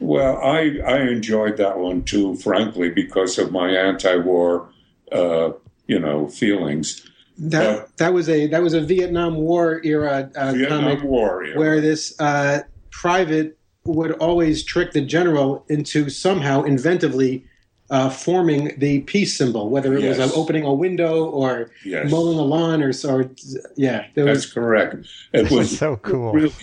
Well, 0.00 0.36
I 0.38 0.78
I 0.86 1.00
enjoyed 1.02 1.56
that 1.56 1.78
one 1.78 2.02
too, 2.02 2.36
frankly, 2.36 2.90
because 2.90 3.38
of 3.38 3.52
my 3.52 3.70
anti-war, 3.70 4.68
uh, 5.12 5.52
you 5.86 5.98
know, 5.98 6.28
feelings. 6.28 7.08
That 7.38 7.62
Yeah. 7.64 7.84
that 7.96 8.14
was 8.14 8.28
a 8.28 8.46
that 8.48 8.62
was 8.62 8.74
a 8.74 8.80
Vietnam 8.80 9.36
War 9.36 9.80
era 9.84 10.30
uh, 10.36 10.52
Vietnam 10.52 10.84
comic 10.84 11.02
War. 11.04 11.44
era. 11.44 11.58
where 11.58 11.80
this 11.80 12.18
uh, 12.20 12.60
private 12.90 13.58
would 13.86 14.12
always 14.12 14.62
trick 14.62 14.92
the 14.92 15.00
general 15.00 15.64
into 15.68 16.08
somehow 16.08 16.62
inventively 16.62 17.42
uh, 17.90 18.08
forming 18.08 18.72
the 18.78 19.00
peace 19.00 19.36
symbol, 19.36 19.68
whether 19.68 19.92
it 19.94 20.00
Yes. 20.02 20.18
was 20.18 20.32
uh, 20.32 20.34
opening 20.40 20.64
a 20.64 20.72
window 20.72 21.24
or 21.26 21.70
Yes. 21.84 22.10
mowing 22.10 22.38
a 22.38 22.42
lawn 22.42 22.82
or, 22.82 22.92
or 23.06 23.30
yeah, 23.76 24.06
there 24.14 24.24
That's 24.24 24.46
was 24.46 24.52
correct. 24.52 25.06
It 25.32 25.50
was 25.50 25.76
so 25.76 25.96
cool. 25.96 26.32
Really, 26.32 26.54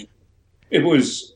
it 0.71 0.83
was, 0.83 1.35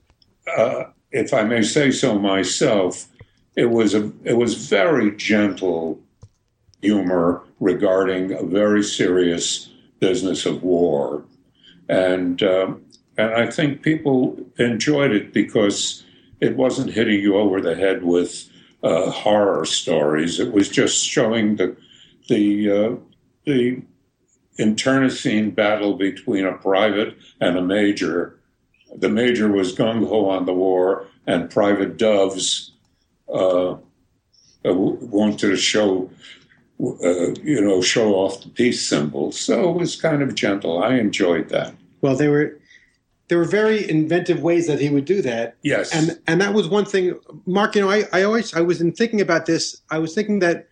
uh, 0.57 0.85
if 1.11 1.33
I 1.33 1.43
may 1.43 1.61
say 1.61 1.91
so 1.91 2.17
myself, 2.17 3.07
it 3.55 3.69
was 3.69 3.93
a 3.93 4.11
it 4.23 4.37
was 4.37 4.55
very 4.69 5.15
gentle 5.17 5.99
humor 6.85 7.41
regarding 7.59 8.31
a 8.31 8.43
very 8.43 8.83
serious 8.83 9.69
business 9.99 10.45
of 10.45 10.63
war, 10.63 11.25
and 11.89 12.41
um, 12.43 12.85
and 13.17 13.33
I 13.33 13.47
think 13.49 13.81
people 13.81 14.37
enjoyed 14.57 15.11
it 15.11 15.33
because 15.33 16.03
it 16.39 16.55
wasn't 16.55 16.93
hitting 16.93 17.19
you 17.21 17.37
over 17.37 17.61
the 17.61 17.75
head 17.75 18.03
with 18.03 18.49
uh, 18.83 19.09
horror 19.09 19.65
stories. 19.65 20.39
It 20.39 20.51
was 20.53 20.69
just 20.69 21.03
showing 21.03 21.55
the 21.55 21.75
the 22.27 22.71
uh, 22.71 22.95
the 23.45 23.81
internecine 24.57 25.51
battle 25.51 25.95
between 25.95 26.45
a 26.45 26.53
private 26.53 27.17
and 27.41 27.57
a 27.57 27.61
major. 27.61 28.39
The 28.95 29.09
major 29.09 29.51
was 29.51 29.75
gung 29.75 30.07
ho 30.07 30.29
on 30.29 30.45
the 30.45 30.53
war, 30.53 31.07
and 31.27 31.49
Private 31.49 31.97
Doves 31.97 32.71
uh, 33.27 33.71
uh, 34.65 34.73
wanted 34.73 35.39
to 35.39 35.55
show, 35.55 36.09
uh, 36.79 37.31
you 37.43 37.61
know, 37.61 37.81
show 37.81 38.15
off 38.15 38.41
the 38.43 38.49
peace 38.49 38.85
symbol. 38.85 39.31
So 39.31 39.69
it 39.71 39.77
was 39.77 39.95
kind 39.99 40.21
of 40.21 40.35
gentle. 40.35 40.83
I 40.83 40.95
enjoyed 40.95 41.49
that. 41.49 41.73
well, 42.01 42.15
there 42.15 42.31
were 42.31 42.59
there 43.27 43.37
were 43.39 43.45
very 43.45 43.89
inventive 43.89 44.41
ways 44.43 44.67
that 44.67 44.79
he 44.79 44.89
would 44.89 45.05
do 45.05 45.21
that, 45.23 45.55
Yes, 45.63 45.91
and 45.93 46.19
and 46.27 46.39
that 46.41 46.53
was 46.53 46.67
one 46.67 46.85
thing, 46.85 47.17
Mark. 47.47 47.75
You 47.75 47.81
know, 47.81 47.89
I 47.89 48.03
I 48.13 48.23
always 48.23 48.53
I 48.53 48.61
was 48.61 48.81
in 48.81 48.91
thinking 48.91 49.19
about 49.21 49.45
this. 49.45 49.81
I 49.89 49.97
was 49.99 50.13
thinking 50.13 50.39
that 50.39 50.67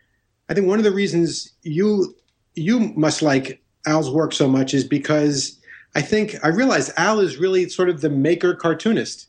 I 0.49 0.53
think 0.53 0.67
one 0.67 0.77
of 0.77 0.83
the 0.83 0.91
reasons 0.91 1.51
you 1.63 2.15
you 2.55 2.79
must 2.95 3.21
like 3.21 3.61
Al's 3.87 4.11
work 4.11 4.33
so 4.33 4.47
much 4.47 4.73
is 4.73 4.83
because 4.83 5.59
I 5.95 6.01
think 6.01 6.35
I 6.43 6.49
realized 6.49 6.91
Al 6.97 7.19
is 7.21 7.37
really 7.37 7.67
sort 7.69 7.89
of 7.89 8.01
the 8.01 8.09
maker 8.09 8.53
cartoonist. 8.55 9.27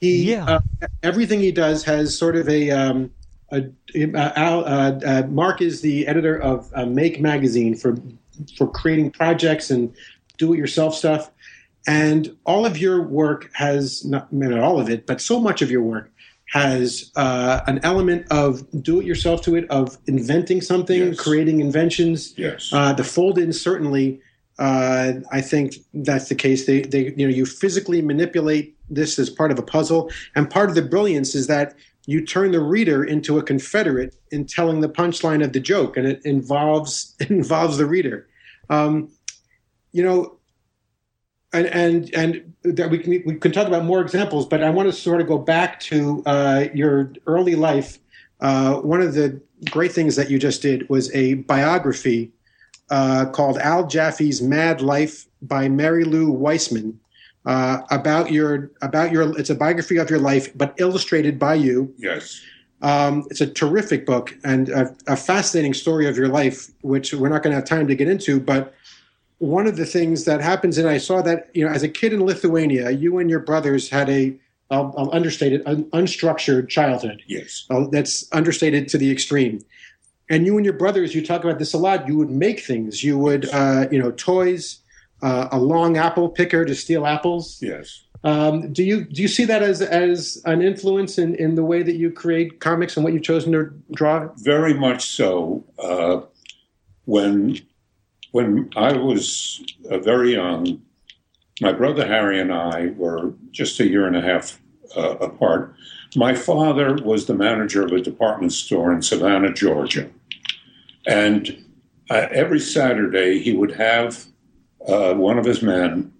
He 0.00 0.32
Yeah. 0.32 0.44
uh, 0.46 0.60
everything 1.02 1.40
he 1.40 1.52
does 1.52 1.84
has 1.84 2.18
sort 2.18 2.36
of 2.36 2.48
a. 2.48 2.70
Um, 2.70 3.04
a, 3.04 3.08
Al, 3.52 4.64
uh, 4.64 5.00
uh, 5.04 5.22
Mark 5.28 5.60
is 5.60 5.80
the 5.82 6.06
editor 6.06 6.40
of 6.40 6.70
uh, 6.74 6.86
Make 6.86 7.20
magazine 7.20 7.74
for 7.74 7.96
for 8.56 8.66
creating 8.66 9.10
projects 9.10 9.70
and 9.70 9.94
do-it-yourself 10.38 10.94
stuff, 10.94 11.30
and 11.86 12.34
all 12.46 12.64
of 12.64 12.78
your 12.78 13.02
work 13.02 13.50
has 13.52 14.04
not, 14.04 14.32
not 14.32 14.58
all 14.58 14.80
of 14.80 14.88
it, 14.88 15.06
but 15.06 15.20
so 15.20 15.38
much 15.38 15.60
of 15.62 15.70
your 15.70 15.82
work 15.82 16.10
has 16.46 17.12
uh, 17.16 17.60
an 17.66 17.78
element 17.82 18.26
of 18.30 18.64
do-it-yourself 18.82 19.42
to 19.42 19.54
it, 19.54 19.70
of 19.70 19.96
inventing 20.06 20.60
something, 20.60 21.08
Yes. 21.08 21.20
creating 21.20 21.60
inventions. 21.60 22.34
yes, 22.36 22.70
Uh, 22.72 22.92
the 22.94 23.04
fold-in 23.04 23.52
certainly, 23.52 24.20
uh, 24.58 25.12
I 25.30 25.40
think 25.40 25.76
that's 25.94 26.28
the 26.28 26.34
case. 26.34 26.66
They, 26.66 26.82
they, 26.82 27.12
you 27.16 27.26
know, 27.28 27.34
you 27.34 27.46
physically 27.46 28.02
manipulate 28.02 28.76
this 28.90 29.18
as 29.18 29.30
part 29.30 29.50
of 29.50 29.58
a 29.58 29.62
puzzle, 29.62 30.10
and 30.34 30.48
part 30.50 30.68
of 30.70 30.74
the 30.74 30.82
brilliance 30.82 31.34
is 31.34 31.46
that 31.46 31.74
you 32.06 32.24
turn 32.24 32.52
the 32.52 32.60
reader 32.60 33.04
into 33.04 33.38
a 33.38 33.42
confederate 33.42 34.16
in 34.30 34.46
telling 34.46 34.80
the 34.80 34.88
punchline 34.88 35.44
of 35.44 35.52
the 35.52 35.60
joke, 35.60 35.96
and 35.96 36.06
it 36.06 36.24
involves 36.24 37.14
involves 37.28 37.78
the 37.78 37.86
reader. 37.86 38.26
Um, 38.70 39.10
you 39.92 40.02
know, 40.02 40.38
and 41.52 41.66
and 41.66 42.14
and 42.14 42.54
that 42.64 42.90
we 42.90 42.98
can 42.98 43.22
we 43.26 43.36
can 43.36 43.52
talk 43.52 43.66
about 43.66 43.84
more 43.84 44.00
examples, 44.00 44.46
but 44.46 44.62
I 44.62 44.70
want 44.70 44.88
to 44.88 44.92
sort 44.92 45.20
of 45.20 45.26
go 45.26 45.38
back 45.38 45.80
to 45.80 46.22
uh, 46.26 46.66
your 46.74 47.12
early 47.26 47.54
life. 47.54 47.98
Uh, 48.40 48.76
one 48.76 49.00
of 49.00 49.14
the 49.14 49.40
great 49.70 49.92
things 49.92 50.16
that 50.16 50.30
you 50.30 50.38
just 50.38 50.62
did 50.62 50.88
was 50.88 51.14
a 51.14 51.34
biography 51.34 52.32
uh, 52.90 53.26
called 53.26 53.58
Al 53.58 53.86
Jaffee's 53.86 54.42
Mad 54.42 54.80
Life 54.80 55.26
by 55.40 55.68
Mary 55.68 56.04
Lou 56.04 56.32
Weisman. 56.32 56.96
Uh, 57.44 57.82
about 57.90 58.30
your 58.30 58.70
about 58.82 59.10
your 59.10 59.36
it's 59.38 59.50
a 59.50 59.54
biography 59.54 59.96
of 59.96 60.08
your 60.08 60.20
life, 60.20 60.56
but 60.56 60.74
illustrated 60.78 61.38
by 61.40 61.54
you. 61.54 61.92
yes, 61.98 62.40
Um, 62.82 63.26
it's 63.30 63.40
a 63.40 63.46
terrific 63.46 64.06
book 64.06 64.36
and 64.44 64.68
a, 64.68 64.94
a 65.08 65.16
fascinating 65.16 65.74
story 65.74 66.06
of 66.08 66.16
your 66.16 66.28
life, 66.28 66.70
which 66.82 67.12
we're 67.12 67.28
not 67.28 67.42
going 67.42 67.50
to 67.52 67.56
have 67.56 67.64
time 67.64 67.88
to 67.88 67.96
get 67.96 68.06
into. 68.08 68.38
But 68.38 68.74
one 69.38 69.66
of 69.66 69.76
the 69.76 69.86
things 69.86 70.24
that 70.24 70.40
happens, 70.40 70.78
and 70.78 70.88
I 70.88 70.98
saw 70.98 71.20
that 71.22 71.50
you 71.52 71.64
know, 71.66 71.72
as 71.72 71.82
a 71.82 71.88
kid 71.88 72.12
in 72.12 72.24
Lithuania, 72.24 72.90
you 72.92 73.18
and 73.18 73.28
your 73.28 73.40
brothers 73.40 73.90
had 73.90 74.08
a 74.08 74.38
I'll, 74.70 74.94
I'll 74.96 75.10
understate 75.12 75.52
it, 75.52 75.62
an 75.66 75.84
unstructured 75.90 76.68
childhood. 76.68 77.22
yes, 77.26 77.66
Uh, 77.68 77.86
that's 77.90 78.24
understated 78.32 78.88
to 78.90 78.98
the 78.98 79.10
extreme. 79.10 79.60
And 80.30 80.46
you 80.46 80.56
and 80.56 80.64
your 80.64 80.74
brothers, 80.74 81.12
you 81.14 81.26
talk 81.26 81.44
about 81.44 81.58
this 81.58 81.74
a 81.74 81.78
lot. 81.78 82.06
You 82.08 82.16
would 82.16 82.30
make 82.30 82.60
things. 82.60 83.04
You 83.04 83.18
would, 83.18 83.50
uh, 83.52 83.86
you 83.90 83.98
know, 84.00 84.12
toys, 84.12 84.78
uh, 85.22 85.48
a 85.52 85.58
long 85.58 85.96
apple 85.96 86.28
picker 86.28 86.64
to 86.64 86.74
steal 86.74 87.06
apples. 87.06 87.58
yes. 87.62 88.02
Um, 88.24 88.72
do 88.72 88.84
you 88.84 89.04
do 89.04 89.20
you 89.20 89.26
see 89.26 89.44
that 89.46 89.62
as 89.62 89.82
as 89.82 90.40
an 90.44 90.62
influence 90.62 91.18
in, 91.18 91.34
in 91.36 91.56
the 91.56 91.64
way 91.64 91.82
that 91.82 91.96
you 91.96 92.10
create 92.10 92.60
comics 92.60 92.96
and 92.96 93.02
what 93.02 93.12
you've 93.12 93.24
chosen 93.24 93.50
to 93.52 93.72
draw? 93.92 94.28
Very 94.36 94.74
much 94.74 95.06
so. 95.06 95.64
Uh, 95.78 96.20
when 97.04 97.58
when 98.30 98.70
I 98.76 98.92
was 98.92 99.62
uh, 99.90 99.98
very 99.98 100.34
young, 100.34 100.80
my 101.60 101.72
brother 101.72 102.06
Harry 102.06 102.40
and 102.40 102.52
I 102.52 102.92
were 102.96 103.34
just 103.50 103.80
a 103.80 103.88
year 103.88 104.06
and 104.06 104.16
a 104.16 104.22
half 104.22 104.60
uh, 104.96 105.16
apart. 105.16 105.74
My 106.14 106.34
father 106.34 106.94
was 107.02 107.26
the 107.26 107.34
manager 107.34 107.84
of 107.84 107.90
a 107.90 108.00
department 108.00 108.52
store 108.52 108.92
in 108.92 109.02
Savannah, 109.02 109.52
Georgia, 109.52 110.08
and 111.06 111.64
uh, 112.08 112.28
every 112.30 112.60
Saturday 112.60 113.40
he 113.40 113.56
would 113.56 113.72
have 113.72 114.26
uh, 114.88 115.14
one 115.14 115.38
of 115.38 115.44
his 115.44 115.62
men 115.62 116.12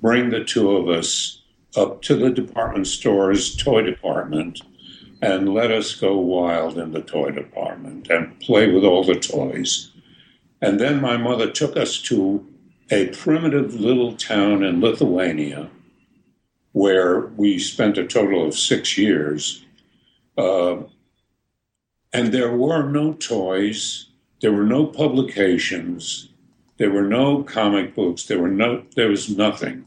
bring 0.00 0.30
the 0.30 0.44
two 0.44 0.76
of 0.76 0.88
us 0.88 1.42
up 1.76 2.02
to 2.02 2.16
the 2.16 2.30
department 2.30 2.86
store's 2.86 3.56
toy 3.56 3.82
department 3.82 4.60
and 5.20 5.52
let 5.52 5.70
us 5.70 5.94
go 5.94 6.16
wild 6.16 6.78
in 6.78 6.92
the 6.92 7.02
toy 7.02 7.30
department 7.30 8.08
and 8.08 8.38
play 8.40 8.70
with 8.70 8.84
all 8.84 9.04
the 9.04 9.18
toys. 9.18 9.90
And 10.60 10.80
then 10.80 11.00
my 11.00 11.16
mother 11.16 11.50
took 11.50 11.76
us 11.76 12.00
to 12.02 12.46
a 12.90 13.08
primitive 13.08 13.74
little 13.74 14.16
town 14.16 14.62
in 14.62 14.80
Lithuania 14.80 15.70
where 16.72 17.26
we 17.36 17.58
spent 17.58 17.98
a 17.98 18.06
total 18.06 18.46
of 18.46 18.54
six 18.54 18.96
years. 18.96 19.64
Uh, 20.36 20.76
and 22.12 22.32
there 22.32 22.56
were 22.56 22.88
no 22.88 23.12
toys, 23.14 24.06
there 24.40 24.52
were 24.52 24.64
no 24.64 24.86
publications, 24.86 26.27
there 26.78 26.90
were 26.90 27.02
no 27.02 27.42
comic 27.42 27.94
books, 27.94 28.24
there 28.24 28.40
were 28.40 28.48
no 28.48 28.84
there 28.96 29.08
was 29.08 29.36
nothing. 29.36 29.84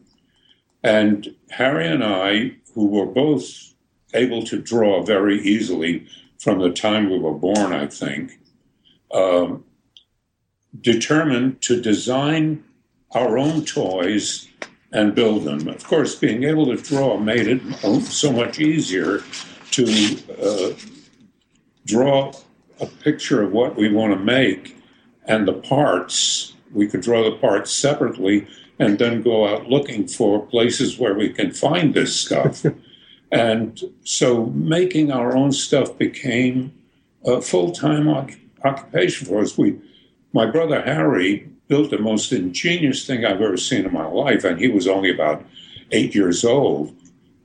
And 0.83 1.35
Harry 1.51 1.87
and 1.87 2.03
I, 2.03 2.55
who 2.73 2.87
were 2.87 3.05
both 3.05 3.73
able 4.13 4.43
to 4.43 4.59
draw 4.59 5.03
very 5.03 5.39
easily 5.41 6.07
from 6.39 6.59
the 6.59 6.71
time 6.71 7.09
we 7.09 7.19
were 7.19 7.33
born, 7.33 7.71
I 7.71 7.87
think, 7.87 8.39
um, 9.13 9.63
determined 10.79 11.61
to 11.63 11.79
design 11.79 12.63
our 13.11 13.37
own 13.37 13.63
toys 13.65 14.47
and 14.91 15.15
build 15.15 15.43
them. 15.43 15.67
Of 15.67 15.83
course, 15.83 16.15
being 16.15 16.43
able 16.43 16.65
to 16.65 16.77
draw 16.77 17.17
made 17.17 17.47
it 17.47 17.61
so 18.03 18.31
much 18.31 18.59
easier 18.59 19.23
to 19.71 20.17
uh, 20.41 20.73
draw 21.85 22.33
a 22.79 22.85
picture 22.85 23.41
of 23.43 23.51
what 23.51 23.75
we 23.75 23.91
want 23.91 24.13
to 24.13 24.19
make 24.19 24.77
and 25.25 25.47
the 25.47 25.53
parts. 25.53 26.53
We 26.73 26.87
could 26.87 27.01
draw 27.01 27.23
the 27.23 27.37
parts 27.37 27.71
separately 27.71 28.47
and 28.79 28.97
then 28.97 29.21
go 29.21 29.47
out 29.47 29.67
looking 29.67 30.07
for 30.07 30.45
places 30.47 30.97
where 30.97 31.13
we 31.13 31.29
can 31.29 31.51
find 31.51 31.93
this 31.93 32.15
stuff. 32.15 32.65
and 33.31 33.79
so 34.03 34.47
making 34.47 35.11
our 35.11 35.35
own 35.35 35.51
stuff 35.51 35.97
became 35.97 36.73
a 37.25 37.41
full-time 37.41 38.07
oc- 38.07 38.37
occupation 38.63 39.27
for 39.27 39.41
us. 39.41 39.57
We, 39.57 39.79
my 40.33 40.45
brother 40.45 40.81
Harry 40.81 41.47
built 41.67 41.91
the 41.91 41.99
most 41.99 42.31
ingenious 42.33 43.05
thing 43.05 43.23
I've 43.23 43.41
ever 43.41 43.55
seen 43.55 43.85
in 43.85 43.93
my 43.93 44.05
life, 44.05 44.43
and 44.43 44.59
he 44.59 44.67
was 44.67 44.87
only 44.87 45.09
about 45.09 45.45
eight 45.91 46.13
years 46.13 46.43
old. 46.43 46.95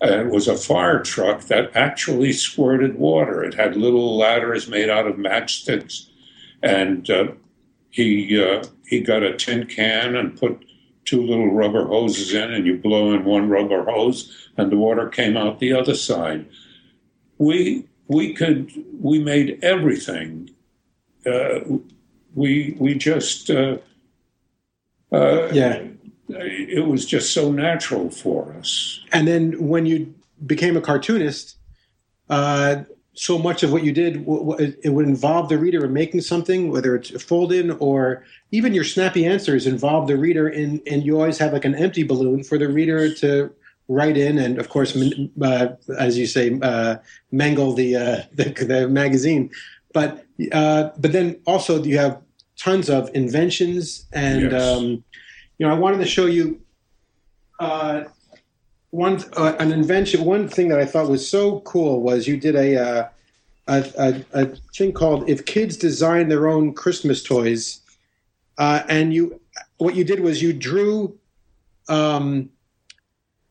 And 0.00 0.26
it 0.28 0.32
was 0.32 0.48
a 0.48 0.56
fire 0.56 1.02
truck 1.02 1.42
that 1.42 1.70
actually 1.74 2.32
squirted 2.32 2.98
water. 2.98 3.44
It 3.44 3.54
had 3.54 3.76
little 3.76 4.16
ladders 4.16 4.68
made 4.68 4.90
out 4.90 5.06
of 5.06 5.16
matchsticks, 5.16 6.08
and 6.62 7.08
uh, 7.08 7.28
he 7.90 8.42
uh, 8.42 8.64
he 8.86 9.00
got 9.00 9.22
a 9.22 9.36
tin 9.36 9.66
can 9.66 10.16
and 10.16 10.38
put 10.38 10.64
two 11.04 11.22
little 11.22 11.52
rubber 11.52 11.86
hoses 11.86 12.34
in, 12.34 12.52
and 12.52 12.66
you 12.66 12.76
blow 12.78 13.12
in 13.12 13.24
one 13.24 13.48
rubber 13.48 13.84
hose, 13.84 14.50
and 14.56 14.70
the 14.72 14.76
water 14.76 15.08
came 15.08 15.36
out 15.36 15.60
the 15.60 15.72
other 15.72 15.94
side. 15.94 16.46
We 17.38 17.86
we 18.08 18.32
could 18.34 18.72
we 19.00 19.18
made 19.18 19.58
everything. 19.62 20.50
Uh, 21.24 21.60
we 22.34 22.76
we 22.78 22.94
just 22.94 23.50
uh, 23.50 23.78
uh, 25.12 25.48
Yeah. 25.52 25.82
it 26.28 26.86
was 26.86 27.04
just 27.06 27.32
so 27.32 27.52
natural 27.52 28.10
for 28.10 28.52
us. 28.58 29.00
And 29.12 29.26
then 29.28 29.68
when 29.68 29.86
you 29.86 30.14
became 30.44 30.76
a 30.76 30.80
cartoonist, 30.80 31.56
uh, 32.28 32.82
so 33.16 33.38
much 33.38 33.62
of 33.62 33.72
what 33.72 33.82
you 33.82 33.92
did 33.92 34.16
it 34.16 34.92
would 34.92 35.08
involve 35.08 35.48
the 35.48 35.56
reader 35.58 35.84
in 35.84 35.92
making 35.92 36.20
something, 36.20 36.70
whether 36.70 36.94
it's 36.94 37.10
a 37.10 37.18
fold 37.18 37.50
in 37.50 37.70
or 37.72 38.24
even 38.52 38.74
your 38.74 38.84
snappy 38.84 39.24
answers 39.24 39.66
involve 39.66 40.06
the 40.06 40.16
reader 40.16 40.48
in, 40.48 40.82
and 40.86 41.02
you 41.02 41.16
always 41.16 41.38
have 41.38 41.52
like 41.52 41.64
an 41.64 41.74
empty 41.74 42.02
balloon 42.02 42.44
for 42.44 42.58
the 42.58 42.68
reader 42.68 43.12
to 43.14 43.50
write 43.88 44.18
in, 44.18 44.38
and 44.38 44.58
of 44.58 44.68
course, 44.68 44.94
uh, 45.40 45.68
as 45.98 46.18
you 46.18 46.26
say, 46.26 46.58
uh, 46.60 46.96
mangle 47.32 47.72
the, 47.72 47.96
uh, 47.96 48.22
the, 48.34 48.50
the 48.64 48.88
magazine. 48.88 49.50
But 49.92 50.26
uh, 50.52 50.90
but 50.98 51.12
then 51.12 51.40
also 51.46 51.82
you 51.82 51.96
have 51.96 52.20
tons 52.58 52.90
of 52.90 53.08
inventions, 53.14 54.06
and 54.12 54.50
yes. 54.50 54.62
um, 54.62 55.04
you 55.58 55.66
know, 55.66 55.70
I 55.70 55.78
wanted 55.78 55.98
to 55.98 56.06
show 56.06 56.26
you 56.26 56.60
uh, 57.60 58.04
one 58.90 59.22
uh, 59.36 59.54
an 59.58 59.72
invention. 59.72 60.24
One 60.24 60.48
thing 60.48 60.68
that 60.68 60.78
I 60.78 60.86
thought 60.86 61.08
was 61.08 61.28
so 61.28 61.60
cool 61.60 62.02
was 62.02 62.26
you 62.26 62.36
did 62.36 62.54
a, 62.54 62.76
uh, 62.76 63.08
a, 63.68 63.84
a, 63.98 64.42
a 64.42 64.46
thing 64.74 64.92
called 64.92 65.28
"If 65.28 65.44
Kids 65.44 65.76
Design 65.76 66.28
Their 66.28 66.48
Own 66.48 66.72
Christmas 66.72 67.22
Toys," 67.22 67.80
uh, 68.58 68.82
and 68.88 69.12
you 69.12 69.40
what 69.78 69.94
you 69.94 70.04
did 70.04 70.20
was 70.20 70.42
you 70.42 70.52
drew 70.52 71.18
um, 71.88 72.50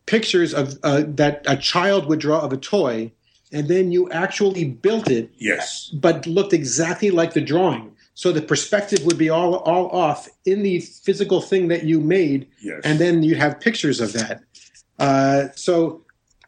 pictures 0.05 0.53
of 0.53 0.77
uh, 0.83 1.03
that 1.07 1.43
a 1.47 1.57
child 1.57 2.07
would 2.07 2.19
draw 2.19 2.39
of 2.39 2.53
a 2.53 2.57
toy, 2.57 3.11
and 3.51 3.67
then 3.67 3.91
you 3.91 4.09
actually 4.11 4.65
built 4.65 5.09
it. 5.09 5.29
Yes, 5.37 5.89
but 5.93 6.25
looked 6.25 6.53
exactly 6.53 7.11
like 7.11 7.33
the 7.33 7.41
drawing. 7.41 7.91
So 8.17 8.31
the 8.31 8.41
perspective 8.41 9.03
would 9.05 9.17
be 9.17 9.29
all 9.29 9.55
all 9.55 9.89
off 9.89 10.29
in 10.45 10.63
the 10.63 10.79
physical 10.79 11.41
thing 11.41 11.67
that 11.67 11.83
you 11.83 11.99
made, 11.99 12.47
yes. 12.61 12.81
and 12.85 12.97
then 12.97 13.23
you 13.23 13.35
have 13.35 13.59
pictures 13.59 13.99
of 13.99 14.13
that. 14.13 14.41
Uh, 14.99 15.47
so, 15.55 16.01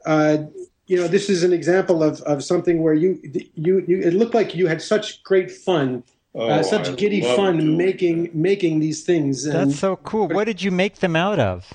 uh, 0.05 0.37
you 0.85 0.97
know, 0.97 1.07
this 1.07 1.29
is 1.29 1.43
an 1.43 1.51
example 1.51 2.01
of, 2.01 2.21
of 2.21 2.43
something 2.43 2.81
where 2.81 2.93
you, 2.93 3.19
you 3.55 3.83
you 3.87 3.99
it 3.99 4.13
looked 4.13 4.33
like 4.33 4.55
you 4.55 4.67
had 4.67 4.81
such 4.81 5.21
great 5.23 5.51
fun, 5.51 6.03
uh, 6.33 6.39
oh, 6.39 6.47
uh, 6.47 6.63
such 6.63 6.89
I 6.89 6.95
giddy 6.95 7.21
fun 7.21 7.75
making 7.75 8.23
that. 8.23 8.35
making 8.35 8.79
these 8.79 9.03
things. 9.03 9.45
And, 9.45 9.71
That's 9.71 9.79
so 9.79 9.97
cool. 9.97 10.29
What 10.29 10.45
did 10.45 10.61
you 10.61 10.71
make 10.71 10.99
them 10.99 11.15
out 11.15 11.39
of? 11.39 11.73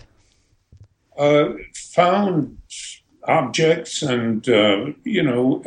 Uh, 1.18 1.52
found 1.74 2.56
objects 3.24 4.02
and 4.02 4.48
uh, 4.48 4.86
you 5.04 5.22
know 5.22 5.62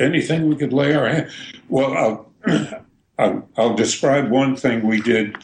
anything 0.00 0.48
we 0.48 0.56
could 0.56 0.72
lay 0.72 0.92
our 0.94 1.08
hand. 1.08 1.30
Well, 1.68 1.96
I'll, 1.96 2.84
I'll, 3.18 3.48
I'll 3.56 3.74
describe 3.74 4.30
one 4.30 4.56
thing 4.56 4.84
we 4.84 5.00
did, 5.00 5.36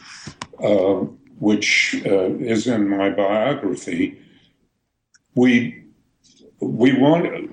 which 1.39 1.95
is 2.03 2.67
in 2.67 2.89
my 2.89 3.09
biography 3.09 4.19
we 5.37 5.83
we 6.59 6.91
wanted 6.93 7.47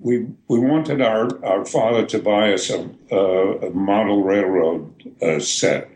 we 0.00 0.26
we 0.48 0.58
wanted 0.58 1.00
our 1.00 1.44
our 1.44 1.64
father 1.64 2.04
to 2.04 2.18
buy 2.18 2.52
us 2.52 2.68
a, 2.68 2.80
a 3.14 3.70
model 3.70 4.24
railroad 4.24 5.12
uh, 5.22 5.38
set, 5.38 5.88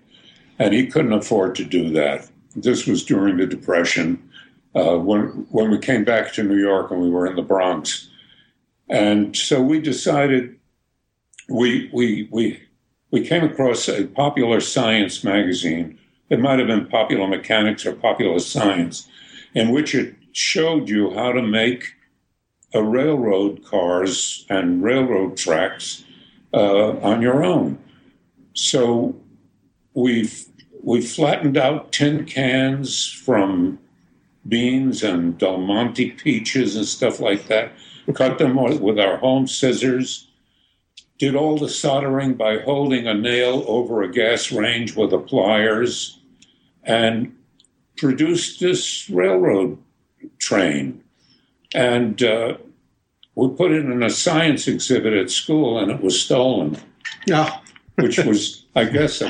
and 0.58 0.72
he 0.72 0.86
couldn't 0.86 1.12
afford 1.12 1.56
to 1.56 1.64
do 1.64 1.90
that. 1.90 2.30
This 2.54 2.86
was 2.86 3.04
during 3.04 3.36
the 3.36 3.46
Depression, 3.46 4.22
uh, 4.74 4.96
when 4.96 5.46
when 5.50 5.70
we 5.70 5.78
came 5.78 6.04
back 6.04 6.32
to 6.34 6.44
New 6.44 6.58
York 6.58 6.92
and 6.92 7.00
we 7.00 7.10
were 7.10 7.26
in 7.26 7.34
the 7.34 7.42
Bronx, 7.42 8.08
and 8.88 9.36
so 9.36 9.60
we 9.60 9.80
decided 9.80 10.56
we 11.48 11.90
we 11.92 12.28
we 12.30 12.62
we 13.10 13.26
came 13.26 13.42
across 13.42 13.88
a 13.88 14.06
popular 14.06 14.60
science 14.60 15.24
magazine. 15.24 15.98
It 16.28 16.38
might 16.38 16.60
have 16.60 16.68
been 16.68 16.86
Popular 16.86 17.26
Mechanics 17.26 17.84
or 17.84 17.92
Popular 17.92 18.38
Science, 18.38 19.08
in 19.52 19.70
which 19.70 19.96
it 19.96 20.14
showed 20.32 20.88
you 20.88 21.12
how 21.14 21.32
to 21.32 21.42
make 21.42 21.94
a 22.72 22.82
railroad 22.82 23.64
cars 23.64 24.46
and 24.48 24.82
railroad 24.82 25.36
tracks 25.36 26.04
uh, 26.54 26.90
on 26.98 27.22
your 27.22 27.42
own. 27.44 27.78
So 28.54 29.16
we've 29.94 30.46
we 30.82 31.02
flattened 31.02 31.56
out 31.56 31.92
tin 31.92 32.24
cans 32.24 33.06
from 33.06 33.78
beans 34.48 35.02
and 35.02 35.36
Del 35.36 35.58
Monte 35.58 36.12
peaches 36.12 36.76
and 36.76 36.86
stuff 36.86 37.20
like 37.20 37.48
that. 37.48 37.72
Cut 38.14 38.38
them 38.38 38.56
with 38.80 38.98
our 38.98 39.18
home 39.18 39.46
scissors. 39.46 40.28
Did 41.18 41.36
all 41.36 41.58
the 41.58 41.68
soldering 41.68 42.34
by 42.34 42.60
holding 42.60 43.06
a 43.06 43.14
nail 43.14 43.62
over 43.66 44.02
a 44.02 44.10
gas 44.10 44.50
range 44.50 44.96
with 44.96 45.10
the 45.10 45.18
pliers, 45.18 46.18
and 46.82 47.36
produced 47.96 48.60
this 48.60 49.10
railroad 49.10 49.76
train. 50.38 51.02
And 51.74 52.22
uh, 52.22 52.58
we 53.34 53.48
put 53.48 53.72
it 53.72 53.84
in 53.84 54.02
a 54.02 54.10
science 54.10 54.66
exhibit 54.66 55.12
at 55.12 55.30
school, 55.30 55.78
and 55.78 55.90
it 55.90 56.00
was 56.02 56.20
stolen. 56.20 56.78
Yeah. 57.26 57.58
which 57.96 58.18
was, 58.18 58.64
I 58.74 58.84
guess, 58.84 59.22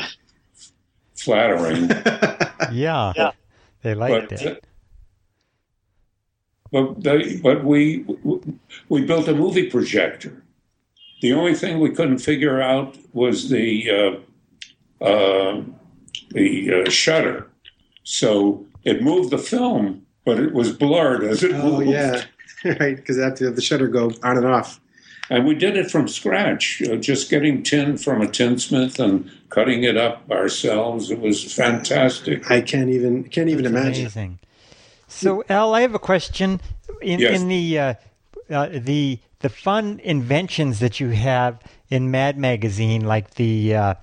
flattering. 1.16 1.90
Yeah. 2.72 3.12
yeah. 3.16 3.32
They 3.82 3.94
liked 3.94 4.28
but, 4.28 4.42
it. 4.42 4.64
But, 6.70 7.02
they, 7.02 7.36
but 7.38 7.64
we 7.64 8.04
we 8.88 9.04
built 9.04 9.26
a 9.26 9.34
movie 9.34 9.68
projector. 9.68 10.44
The 11.20 11.32
only 11.32 11.54
thing 11.54 11.80
we 11.80 11.90
couldn't 11.90 12.18
figure 12.18 12.60
out 12.60 12.96
was 13.12 13.48
the 13.48 14.22
uh, 15.00 15.04
uh, 15.04 15.62
the 16.28 16.84
uh, 16.86 16.90
shutter. 16.90 17.50
So 18.04 18.66
it 18.84 19.02
moved 19.02 19.30
the 19.30 19.38
film 19.38 20.06
but 20.24 20.38
it 20.38 20.52
was 20.52 20.72
blurred 20.72 21.24
as 21.24 21.42
it 21.42 21.52
oh, 21.54 21.78
moved. 21.78 21.90
yeah, 21.90 22.22
right, 22.64 22.96
because 22.96 23.16
that 23.16 23.36
the 23.36 23.60
shutter 23.60 23.88
go 23.88 24.12
on 24.22 24.36
and 24.36 24.46
off. 24.46 24.80
And 25.30 25.46
we 25.46 25.54
did 25.54 25.76
it 25.76 25.90
from 25.90 26.08
scratch, 26.08 26.82
uh, 26.82 26.96
just 26.96 27.30
getting 27.30 27.62
tin 27.62 27.96
from 27.96 28.20
a 28.20 28.26
tinsmith 28.26 28.98
and 28.98 29.30
cutting 29.48 29.84
it 29.84 29.96
up 29.96 30.28
ourselves. 30.28 31.10
It 31.10 31.20
was 31.20 31.52
fantastic. 31.52 32.50
I 32.50 32.60
can't 32.60 32.90
even 32.90 33.24
can't 33.24 33.48
even 33.48 33.64
That's 33.64 33.72
imagine. 33.72 34.02
Amazing. 34.06 34.38
So, 35.06 35.44
Al, 35.48 35.74
I 35.74 35.82
have 35.82 35.94
a 35.94 36.00
question. 36.00 36.60
In 37.00 37.20
yes. 37.20 37.40
in 37.40 37.48
the 37.48 37.78
uh, 37.78 37.94
uh, 38.50 38.68
the 38.72 39.20
the 39.38 39.48
fun 39.48 40.00
inventions 40.02 40.80
that 40.80 40.98
you 40.98 41.10
have 41.10 41.60
in 41.88 42.10
Mad 42.10 42.36
Magazine, 42.36 43.04
like 43.04 43.34
the 43.34 43.74
uh, 43.74 43.94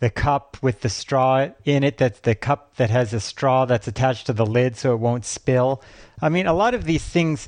the 0.00 0.10
cup 0.10 0.56
with 0.62 0.80
the 0.80 0.88
straw 0.88 1.48
in 1.64 1.84
it 1.84 1.98
that's 1.98 2.20
the 2.20 2.34
cup 2.34 2.76
that 2.76 2.90
has 2.90 3.12
a 3.12 3.20
straw 3.20 3.66
that's 3.66 3.86
attached 3.86 4.26
to 4.26 4.32
the 4.32 4.46
lid 4.46 4.76
so 4.76 4.92
it 4.92 4.98
won't 4.98 5.24
spill. 5.24 5.82
I 6.20 6.30
mean 6.30 6.46
a 6.46 6.54
lot 6.54 6.74
of 6.74 6.84
these 6.84 7.04
things 7.04 7.46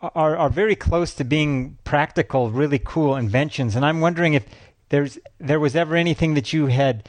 are 0.00 0.36
are 0.36 0.48
very 0.48 0.76
close 0.76 1.14
to 1.14 1.24
being 1.24 1.76
practical 1.84 2.50
really 2.50 2.78
cool 2.78 3.16
inventions. 3.16 3.76
And 3.76 3.84
i'm 3.84 4.00
wondering 4.00 4.34
if 4.34 4.46
there's 4.88 5.18
there 5.38 5.60
was 5.60 5.74
ever 5.74 5.96
anything 5.96 6.34
that 6.34 6.52
you 6.52 6.66
had 6.66 7.08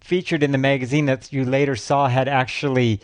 featured 0.00 0.42
in 0.42 0.52
the 0.52 0.58
magazine 0.58 1.06
that 1.06 1.32
you 1.32 1.44
later 1.44 1.76
saw 1.76 2.08
had 2.08 2.28
actually 2.28 3.00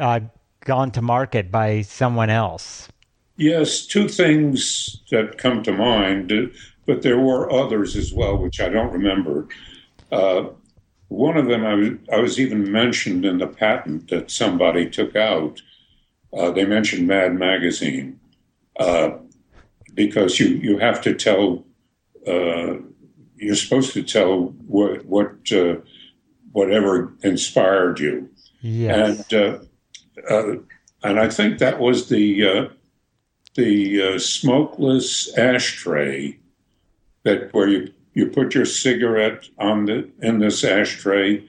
uh, 0.00 0.18
gone 0.64 0.90
to 0.90 1.00
market 1.00 1.52
by 1.52 1.82
someone 1.82 2.28
else? 2.28 2.88
Yes 3.36 3.86
two 3.86 4.08
things 4.08 5.00
that 5.12 5.38
come 5.38 5.62
to 5.62 5.72
mind 5.72 6.32
but 6.86 7.02
there 7.02 7.18
were 7.18 7.50
others 7.52 7.96
as 7.96 8.12
well, 8.12 8.36
which 8.36 8.60
I 8.60 8.68
don't 8.68 8.92
remember. 8.92 9.48
Uh, 10.10 10.50
one 11.08 11.36
of 11.36 11.46
them, 11.46 11.64
I 11.64 11.74
was, 11.74 11.90
I 12.12 12.16
was, 12.18 12.38
even 12.38 12.70
mentioned 12.70 13.24
in 13.24 13.38
the 13.38 13.46
patent 13.46 14.08
that 14.10 14.30
somebody 14.30 14.88
took 14.88 15.16
out. 15.16 15.60
Uh, 16.32 16.50
they 16.52 16.64
mentioned 16.64 17.06
Mad 17.08 17.34
Magazine 17.34 18.20
uh, 18.78 19.10
because 19.94 20.38
you, 20.38 20.46
you 20.48 20.78
have 20.78 21.00
to 21.02 21.14
tell, 21.14 21.64
uh, 22.26 22.74
you're 23.36 23.56
supposed 23.56 23.92
to 23.94 24.02
tell 24.02 24.54
what, 24.66 25.04
what 25.04 25.34
uh, 25.52 25.76
whatever 26.52 27.12
inspired 27.22 27.98
you. 27.98 28.30
Yes. 28.60 29.32
And, 29.32 29.64
uh, 30.30 30.56
and 31.02 31.18
I 31.18 31.28
think 31.28 31.58
that 31.58 31.80
was 31.80 32.08
the, 32.08 32.70
the 33.54 34.18
smokeless 34.18 35.36
ashtray 35.36 36.39
that 37.24 37.52
where 37.52 37.68
you 37.68 37.92
you 38.12 38.26
put 38.26 38.54
your 38.54 38.64
cigarette 38.64 39.48
on 39.58 39.86
the 39.86 40.08
in 40.20 40.38
this 40.38 40.64
ashtray, 40.64 41.44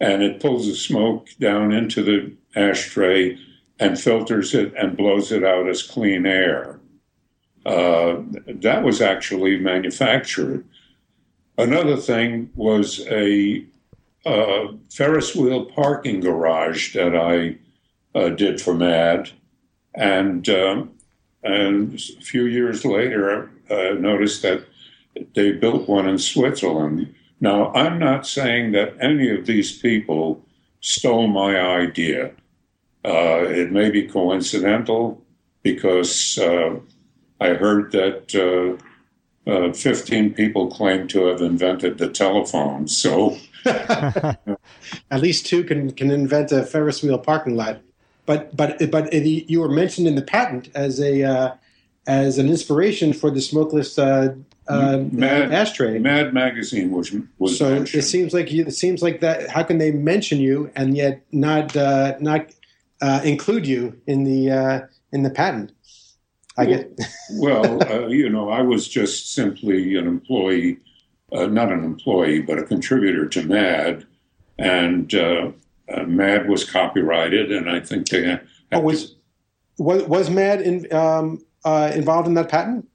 and 0.00 0.22
it 0.22 0.40
pulls 0.40 0.66
the 0.66 0.74
smoke 0.74 1.28
down 1.40 1.72
into 1.72 2.02
the 2.02 2.32
ashtray 2.54 3.38
and 3.78 4.00
filters 4.00 4.54
it 4.54 4.72
and 4.76 4.96
blows 4.96 5.32
it 5.32 5.44
out 5.44 5.68
as 5.68 5.82
clean 5.82 6.26
air. 6.26 6.80
Uh, 7.64 8.22
that 8.46 8.82
was 8.82 9.00
actually 9.00 9.58
manufactured. 9.58 10.64
Another 11.58 11.96
thing 11.96 12.50
was 12.54 13.04
a 13.08 13.64
uh, 14.24 14.68
Ferris 14.90 15.34
wheel 15.34 15.64
parking 15.66 16.20
garage 16.20 16.94
that 16.94 17.16
I 17.16 17.58
uh, 18.16 18.30
did 18.30 18.60
for 18.60 18.74
MAD, 18.74 19.30
and 19.94 20.48
um, 20.48 20.92
and 21.42 21.94
a 21.94 22.22
few 22.22 22.46
years 22.46 22.84
later, 22.84 23.50
I 23.70 23.92
noticed 23.92 24.42
that 24.42 24.64
they 25.34 25.52
built 25.52 25.88
one 25.88 26.08
in 26.08 26.18
Switzerland. 26.18 27.14
Now, 27.40 27.72
I'm 27.74 27.98
not 27.98 28.26
saying 28.26 28.72
that 28.72 28.96
any 29.00 29.30
of 29.30 29.46
these 29.46 29.78
people 29.78 30.42
stole 30.80 31.26
my 31.26 31.58
idea. 31.60 32.32
Uh, 33.04 33.44
it 33.46 33.70
may 33.72 33.90
be 33.90 34.06
coincidental. 34.06 35.22
because 35.62 36.38
uh, 36.38 36.76
I 37.40 37.48
heard 37.54 37.90
that 37.90 38.32
uh, 38.36 39.50
uh, 39.50 39.72
15 39.72 40.32
people 40.34 40.70
claim 40.70 41.08
to 41.08 41.26
have 41.26 41.42
invented 41.42 41.98
the 41.98 42.08
telephone. 42.08 42.86
So 42.86 43.36
at 43.66 44.38
least 45.10 45.46
two 45.46 45.64
can 45.64 45.90
can 45.92 46.10
invent 46.10 46.52
a 46.52 46.64
Ferris 46.64 47.02
wheel 47.02 47.18
parking 47.18 47.56
lot. 47.56 47.80
But 48.26 48.56
but 48.56 48.90
but 48.90 49.12
you 49.12 49.60
were 49.60 49.68
mentioned 49.68 50.06
in 50.06 50.14
the 50.14 50.22
patent 50.22 50.70
as 50.74 51.00
a 51.00 51.22
uh, 51.22 51.54
as 52.06 52.38
an 52.38 52.48
inspiration 52.48 53.12
for 53.12 53.30
the 53.30 53.40
smokeless 53.40 53.98
uh, 53.98 54.34
uh, 54.68 55.04
Mad, 55.12 55.52
ashtray. 55.52 55.98
Mad 55.98 56.34
magazine 56.34 56.90
was 56.90 57.14
was 57.38 57.58
so 57.58 57.70
mentioned. 57.70 58.02
it 58.02 58.06
seems 58.06 58.34
like 58.34 58.50
you, 58.50 58.64
it 58.66 58.74
seems 58.74 59.00
like 59.00 59.20
that. 59.20 59.48
How 59.48 59.62
can 59.62 59.78
they 59.78 59.92
mention 59.92 60.40
you 60.40 60.70
and 60.74 60.96
yet 60.96 61.22
not 61.30 61.76
uh, 61.76 62.16
not 62.18 62.50
uh, 63.00 63.20
include 63.24 63.66
you 63.66 64.00
in 64.06 64.24
the 64.24 64.50
uh, 64.50 64.80
in 65.12 65.22
the 65.22 65.30
patent? 65.30 65.72
I 66.58 66.64
well, 66.64 66.78
get. 66.78 67.00
well, 67.34 67.92
uh, 67.92 68.06
you 68.08 68.28
know, 68.28 68.48
I 68.48 68.62
was 68.62 68.88
just 68.88 69.34
simply 69.34 69.96
an 69.96 70.08
employee, 70.08 70.78
uh, 71.32 71.46
not 71.46 71.70
an 71.70 71.84
employee, 71.84 72.40
but 72.40 72.58
a 72.58 72.64
contributor 72.64 73.28
to 73.28 73.42
Mad, 73.44 74.04
and 74.58 75.14
uh, 75.14 75.52
Mad 76.06 76.48
was 76.48 76.68
copyrighted, 76.68 77.52
and 77.52 77.70
I 77.70 77.78
think 77.78 78.08
they. 78.08 78.40
Oh, 78.72 78.80
was, 78.80 79.14
was 79.78 80.02
was 80.04 80.28
Mad 80.28 80.60
in, 80.60 80.92
um, 80.92 81.45
involved 81.94 82.28
in 82.28 82.34
that 82.34 82.48
patent? 82.48 82.88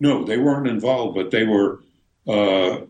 No, 0.00 0.24
they 0.24 0.38
weren't 0.38 0.66
involved, 0.66 1.14
but 1.14 1.30
they 1.30 1.44
were. 1.44 1.80
Uh, 2.26 2.80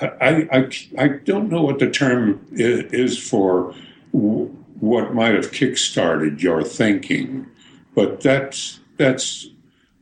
I, 0.00 0.48
I, 0.52 0.70
I 0.98 1.08
don't 1.08 1.48
know 1.48 1.62
what 1.62 1.78
the 1.78 1.88
term 1.88 2.44
is 2.52 3.18
for 3.18 3.74
what 4.12 5.14
might 5.14 5.34
have 5.34 5.50
kickstarted 5.50 6.42
your 6.42 6.62
thinking, 6.62 7.46
but 7.94 8.20
that's 8.20 8.80
that's 8.96 9.48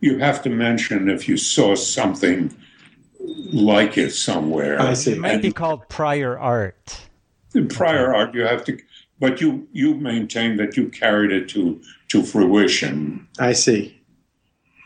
you 0.01 0.19
have 0.19 0.43
to 0.43 0.51
mention 0.51 1.09
if 1.09 1.29
you 1.29 1.37
saw 1.37 1.75
something 1.75 2.55
like 3.53 3.97
it 3.97 4.11
somewhere. 4.11 4.81
I 4.81 4.95
see. 4.95 5.13
It 5.13 5.19
might 5.19 5.35
and 5.35 5.43
be 5.43 5.53
called 5.53 5.89
prior 5.89 6.39
art. 6.39 7.01
Prior 7.69 8.15
art, 8.15 8.35
you 8.35 8.43
have 8.43 8.65
to, 8.65 8.79
but 9.21 9.41
you 9.41 9.69
you 9.73 9.95
maintain 9.95 10.57
that 10.57 10.77
you 10.77 10.89
carried 10.89 11.33
it 11.33 11.49
to 11.51 11.81
to 12.09 12.23
fruition. 12.23 13.29
I 13.39 13.53
see. 13.53 14.02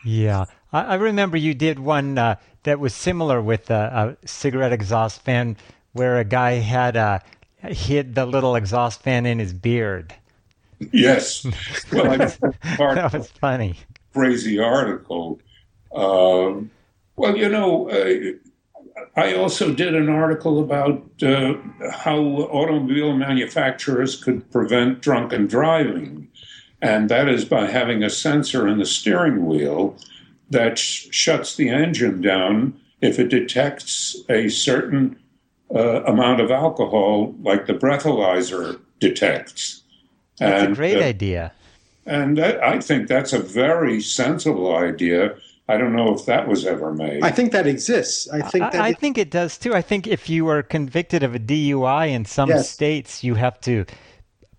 Yeah, 0.07 0.45
I, 0.71 0.83
I 0.83 0.95
remember 0.95 1.35
you 1.35 1.53
did 1.53 1.79
one 1.79 2.17
uh, 2.17 2.37
that 2.63 2.79
was 2.79 2.95
similar 2.95 3.41
with 3.41 3.69
a, 3.69 4.15
a, 4.23 4.27
cigarette 4.27 4.71
exhaust 4.71 5.21
fan, 5.21 5.57
where 5.91 6.17
a 6.17 6.23
guy 6.23 6.53
had 6.53 6.95
uh, 6.95 7.19
hid 7.61 8.15
the 8.15 8.25
little 8.25 8.55
exhaust 8.55 9.01
fan 9.01 9.25
in 9.25 9.37
his 9.37 9.51
beard. 9.51 10.15
Yes, 10.93 11.45
well, 11.91 12.09
I 12.09 12.17
that 12.77 13.09
was 13.11 13.29
funny. 13.31 13.75
Crazy 14.13 14.57
article. 14.59 15.41
Um, 15.93 16.71
well, 17.17 17.35
you 17.35 17.49
know, 17.49 17.89
uh, 17.89 18.31
I 19.17 19.33
also 19.33 19.73
did 19.73 19.93
an 19.93 20.07
article 20.07 20.61
about 20.61 21.03
uh, 21.21 21.55
how 21.91 22.17
automobile 22.17 23.13
manufacturers 23.13 24.15
could 24.23 24.49
prevent 24.51 25.01
drunken 25.01 25.47
driving, 25.47 26.26
and 26.81 27.09
that 27.09 27.27
is 27.27 27.45
by 27.45 27.67
having 27.67 28.03
a 28.03 28.09
sensor 28.09 28.67
in 28.67 28.77
the 28.77 28.85
steering 28.85 29.45
wheel 29.45 29.97
that 30.49 30.77
sh- 30.77 31.07
shuts 31.11 31.55
the 31.55 31.69
engine 31.69 32.21
down 32.21 32.79
if 33.01 33.19
it 33.19 33.29
detects 33.29 34.15
a 34.29 34.49
certain 34.49 35.17
uh, 35.73 36.03
amount 36.03 36.39
of 36.39 36.51
alcohol, 36.51 37.35
like 37.41 37.65
the 37.65 37.73
breathalyzer 37.73 38.79
detects. 38.99 39.83
That's 40.39 40.63
and, 40.63 40.73
a 40.73 40.75
great 40.75 40.97
uh, 40.97 41.05
idea. 41.05 41.51
And 42.05 42.37
that, 42.37 42.63
I 42.63 42.79
think 42.79 43.07
that's 43.07 43.33
a 43.33 43.39
very 43.39 43.99
sensible 43.99 44.75
idea. 44.75 45.35
I 45.67 45.77
don't 45.77 45.93
know 45.93 46.13
if 46.13 46.25
that 46.25 46.47
was 46.47 46.65
ever 46.65 46.93
made. 46.93 47.21
I 47.23 47.31
think 47.31 47.51
that 47.51 47.67
exists. 47.67 48.29
I 48.29 48.41
think 48.41 48.71
that 48.71 48.75
I, 48.75 48.87
I 48.87 48.89
it, 48.89 48.99
think 48.99 49.17
it 49.17 49.29
does 49.29 49.57
too. 49.57 49.75
I 49.75 49.81
think 49.81 50.07
if 50.07 50.29
you 50.29 50.47
are 50.47 50.63
convicted 50.63 51.23
of 51.23 51.35
a 51.35 51.39
DUI 51.39 52.09
in 52.09 52.23
some 52.23 52.49
yes. 52.49 52.69
states, 52.69 53.23
you 53.23 53.35
have 53.35 53.59
to 53.61 53.85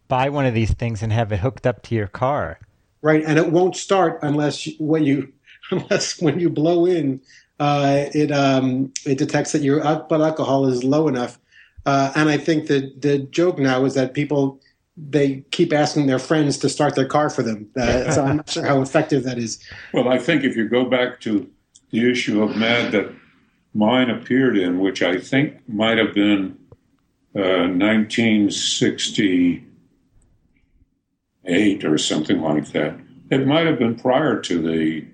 buy 0.09 0.29
one 0.29 0.47
of 0.47 0.55
these 0.55 0.73
things 0.75 1.03
and 1.03 1.13
have 1.13 1.31
it 1.33 1.41
hooked 1.41 1.67
up 1.67 1.83
to 1.85 1.95
your 1.95 2.09
car. 2.09 2.59
Right, 3.01 3.23
and 3.25 3.39
it 3.39 3.53
won't 3.53 3.77
start 3.77 4.19
unless 4.23 4.69
when 4.79 5.05
you 5.05 5.33
unless 5.71 6.21
when 6.21 6.41
you 6.41 6.51
blow 6.51 6.87
in, 6.87 7.21
uh, 7.61 8.07
it 8.13 8.33
um, 8.33 8.93
it 9.07 9.19
detects 9.19 9.53
that 9.53 9.63
your 9.63 9.81
blood 9.81 10.21
alcohol 10.21 10.67
is 10.67 10.83
low 10.83 11.09
enough. 11.09 11.39
Uh, 11.87 12.13
and 12.17 12.29
I 12.29 12.37
think 12.39 12.67
that 12.67 13.01
the 13.01 13.19
joke 13.21 13.59
now 13.59 13.85
is 13.85 13.95
that 13.95 14.15
people 14.15 14.61
they 14.97 15.45
keep 15.53 15.73
asking 15.73 16.07
their 16.07 16.19
friends 16.19 16.59
to 16.59 16.69
start 16.69 16.97
their 16.97 17.07
car 17.07 17.31
for 17.31 17.45
them. 17.45 17.71
Uh, 17.77 18.11
so 18.15 18.25
I'm 18.25 18.39
not 18.39 18.51
sure 18.51 18.67
how 18.67 18.83
effective 18.83 19.23
that 19.25 19.39
is. 19.39 19.63
Well, 19.93 20.09
I 20.09 20.19
think 20.19 20.43
if 20.43 20.57
you 20.57 20.69
go 20.69 20.85
back 20.85 21.21
to 21.21 21.49
the 21.91 22.11
issue 22.11 22.43
of 22.43 22.57
Mad 22.57 22.93
that 22.93 23.13
mine 23.75 24.11
appeared 24.11 24.59
in, 24.59 24.81
which 24.81 25.03
I 25.03 25.19
think 25.19 25.57
might 25.69 25.99
have 25.99 26.15
been 26.15 26.59
uh, 27.37 27.69
1960 27.71 29.65
eight 31.49 31.85
or 31.85 31.99
something 31.99 32.41
like 32.41 32.73
that. 32.73 32.99
It 33.31 33.47
might 33.47 33.67
have 33.67 33.79
been 33.79 33.97
prior 33.97 34.41
to 34.41 34.63
the 34.63 35.07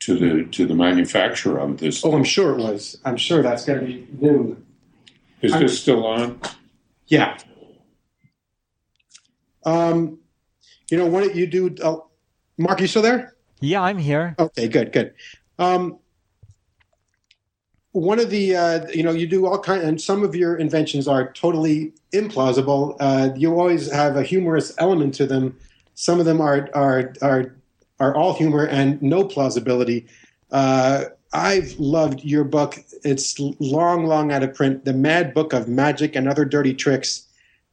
to 0.00 0.16
the 0.16 0.44
to 0.52 0.66
the 0.66 0.74
manufacture 0.74 1.58
of 1.58 1.78
this. 1.78 2.04
Oh, 2.04 2.14
I'm 2.14 2.24
sure 2.24 2.52
it 2.52 2.58
was. 2.58 2.98
I'm 3.04 3.16
sure 3.16 3.42
that's 3.42 3.64
going 3.64 3.80
to 3.80 3.86
be 3.86 4.06
new. 4.20 4.62
Is 5.42 5.52
I'm, 5.52 5.60
this 5.60 5.80
still 5.80 6.06
on? 6.06 6.40
Yeah. 7.06 7.38
Um, 9.64 10.20
you 10.90 10.96
know, 10.96 11.06
what 11.06 11.34
you 11.34 11.46
do, 11.46 11.74
uh, 11.82 11.96
Mark? 12.56 12.80
You 12.80 12.86
still 12.86 13.02
there? 13.02 13.34
Yeah, 13.60 13.82
I'm 13.82 13.98
here. 13.98 14.34
Okay, 14.38 14.68
good, 14.68 14.92
good. 14.92 15.14
Um, 15.58 15.98
one 17.96 18.18
of 18.18 18.28
the 18.28 18.54
uh, 18.54 18.86
you 18.92 19.02
know 19.02 19.12
you 19.12 19.26
do 19.26 19.46
all 19.46 19.58
kind 19.58 19.82
and 19.82 19.98
some 19.98 20.22
of 20.22 20.36
your 20.36 20.56
inventions 20.56 21.08
are 21.08 21.32
totally 21.32 21.94
implausible. 22.12 22.94
Uh, 23.00 23.30
you 23.34 23.58
always 23.58 23.90
have 23.90 24.16
a 24.16 24.22
humorous 24.22 24.74
element 24.76 25.14
to 25.14 25.26
them. 25.26 25.58
Some 25.94 26.20
of 26.20 26.26
them 26.26 26.38
are 26.38 26.68
are 26.74 27.14
are 27.22 27.56
are 27.98 28.14
all 28.14 28.34
humor 28.34 28.66
and 28.66 29.00
no 29.00 29.24
plausibility. 29.24 30.06
Uh, 30.52 31.04
I've 31.32 31.78
loved 31.78 32.22
your 32.22 32.44
book. 32.44 32.78
It's 33.02 33.38
long, 33.40 34.04
long 34.04 34.30
out 34.30 34.42
of 34.42 34.54
print. 34.54 34.84
The 34.84 34.92
Mad 34.92 35.32
Book 35.32 35.54
of 35.54 35.66
Magic 35.66 36.14
and 36.14 36.28
Other 36.28 36.44
Dirty 36.44 36.74
Tricks. 36.74 37.26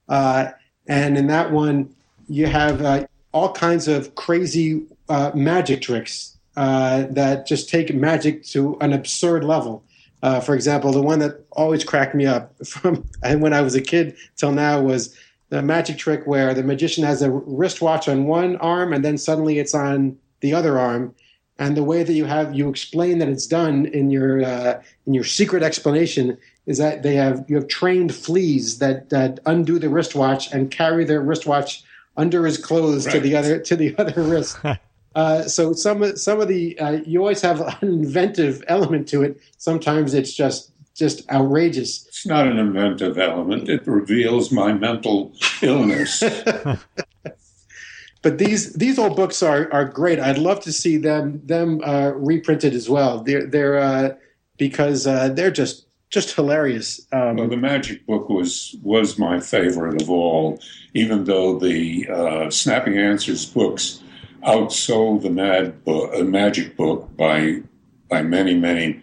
Uh, 0.07 0.51
and 0.87 1.17
in 1.17 1.27
that 1.27 1.51
one, 1.51 1.93
you 2.29 2.47
have 2.47 2.81
uh, 2.81 3.05
all 3.33 3.51
kinds 3.51 3.89
of 3.89 4.15
crazy 4.15 4.83
uh, 5.09 5.31
magic 5.35 5.81
tricks 5.81 6.37
that 6.55 7.45
just 7.45 7.67
take 7.67 7.93
magic 7.93 8.45
to 8.45 8.77
an 8.79 8.93
absurd 8.93 9.43
level. 9.43 9.83
Uh, 10.23 10.39
for 10.39 10.55
example, 10.55 10.91
the 10.91 11.01
one 11.01 11.19
that 11.19 11.45
always 11.51 11.83
cracked 11.83 12.15
me 12.15 12.25
up 12.25 12.55
from 12.65 13.03
when 13.21 13.53
I 13.53 13.61
was 13.61 13.75
a 13.75 13.81
kid 13.81 14.15
till 14.35 14.51
now 14.51 14.81
was 14.81 15.15
the 15.49 15.61
magic 15.61 15.99
trick 15.99 16.25
where 16.25 16.53
the 16.55 16.63
magician 16.63 17.03
has 17.03 17.21
a 17.21 17.29
wristwatch 17.29 18.07
on 18.07 18.25
one 18.25 18.55
arm 18.55 18.91
and 18.91 19.05
then 19.05 19.19
suddenly 19.19 19.59
it's 19.59 19.75
on 19.75 20.17
the 20.39 20.53
other 20.53 20.79
arm 20.79 21.13
and 21.59 21.77
the 21.77 21.83
way 21.83 22.01
that 22.03 22.13
you 22.13 22.25
have 22.25 22.55
you 22.55 22.69
explain 22.69 23.19
that 23.19 23.29
it's 23.29 23.45
done 23.45 23.85
in 23.87 24.09
your 24.09 24.43
uh, 24.43 24.81
in 25.05 25.13
your 25.13 25.23
secret 25.23 25.61
explanation 25.61 26.37
is 26.65 26.77
that 26.77 27.03
they 27.03 27.15
have 27.15 27.45
you 27.47 27.55
have 27.55 27.67
trained 27.67 28.13
fleas 28.15 28.79
that 28.79 29.09
that 29.09 29.39
undo 29.45 29.77
the 29.77 29.89
wristwatch 29.89 30.51
and 30.51 30.71
carry 30.71 31.05
their 31.05 31.21
wristwatch 31.21 31.83
under 32.17 32.45
his 32.45 32.57
clothes 32.57 33.05
right. 33.05 33.13
to 33.13 33.19
the 33.19 33.35
other 33.35 33.59
to 33.59 33.75
the 33.75 33.95
other 33.99 34.23
wrist. 34.23 34.57
uh, 35.15 35.43
so 35.43 35.73
some 35.73 36.17
some 36.17 36.41
of 36.41 36.47
the 36.47 36.77
uh, 36.79 36.99
you 37.05 37.19
always 37.19 37.41
have 37.41 37.61
an 37.81 37.87
inventive 37.87 38.63
element 38.67 39.07
to 39.09 39.23
it. 39.23 39.39
Sometimes 39.57 40.13
it's 40.13 40.33
just 40.33 40.71
just 40.95 41.29
outrageous. 41.31 42.05
It's 42.07 42.25
not 42.25 42.47
an 42.47 42.57
inventive 42.57 43.17
element. 43.17 43.69
It 43.69 43.85
reveals 43.87 44.51
my 44.51 44.73
mental 44.73 45.33
illness. 45.61 46.23
but 48.21 48.37
these 48.37 48.73
these 48.73 48.97
old 48.97 49.15
books 49.15 49.43
are 49.43 49.71
are 49.71 49.85
great. 49.85 50.19
I'd 50.19 50.37
love 50.37 50.61
to 50.61 50.71
see 50.71 50.97
them 50.97 51.41
them 51.45 51.81
uh, 51.83 52.11
reprinted 52.15 52.73
as 52.73 52.89
well. 52.89 53.23
They're 53.23 53.45
they're 53.45 53.79
uh, 53.79 54.15
because 54.57 55.07
uh, 55.07 55.29
they're 55.29 55.51
just 55.51 55.85
just 56.09 56.35
hilarious. 56.35 57.05
Um, 57.11 57.37
well, 57.37 57.47
the 57.47 57.57
Magic 57.57 58.05
Book 58.05 58.29
was 58.29 58.75
was 58.83 59.17
my 59.17 59.39
favorite 59.39 60.01
of 60.01 60.09
all, 60.09 60.59
even 60.93 61.23
though 61.23 61.57
the 61.57 62.07
uh, 62.07 62.49
Snappy 62.51 62.97
Answers 62.97 63.45
books 63.45 64.02
outsold 64.45 65.23
the 65.23 65.29
Mad 65.29 65.83
book, 65.83 66.11
uh, 66.13 66.23
Magic 66.23 66.75
Book 66.75 67.15
by 67.17 67.61
by 68.09 68.21
many 68.21 68.53
many 68.53 69.01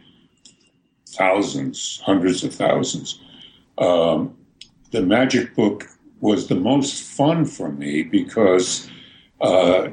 thousands, 1.08 2.00
hundreds 2.04 2.44
of 2.44 2.54
thousands. 2.54 3.20
Um, 3.78 4.36
the 4.90 5.02
Magic 5.02 5.54
Book 5.54 5.86
was 6.20 6.48
the 6.48 6.54
most 6.54 7.02
fun 7.02 7.44
for 7.44 7.72
me 7.72 8.02
because, 8.02 8.88
uh, 9.40 9.88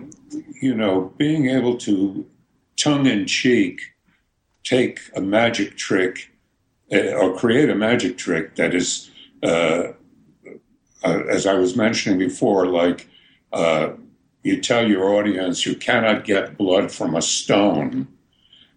you 0.61 0.75
know, 0.75 1.13
being 1.17 1.47
able 1.47 1.77
to 1.77 2.25
tongue 2.75 3.05
in 3.05 3.25
cheek 3.25 3.81
take 4.63 4.99
a 5.15 5.21
magic 5.21 5.77
trick 5.77 6.29
uh, 6.91 7.13
or 7.13 7.37
create 7.37 7.69
a 7.69 7.75
magic 7.75 8.17
trick 8.17 8.55
that 8.55 8.75
is, 8.75 9.09
uh, 9.43 9.93
uh 11.03 11.19
as 11.29 11.47
I 11.47 11.53
was 11.53 11.75
mentioning 11.75 12.19
before, 12.19 12.67
like, 12.67 13.07
uh, 13.53 13.91
you 14.47 14.61
tell 14.61 14.87
your 14.87 15.13
audience 15.13 15.65
you 15.65 15.75
cannot 15.75 16.23
get 16.23 16.57
blood 16.57 16.91
from 16.91 17.15
a 17.15 17.21
stone, 17.21 18.07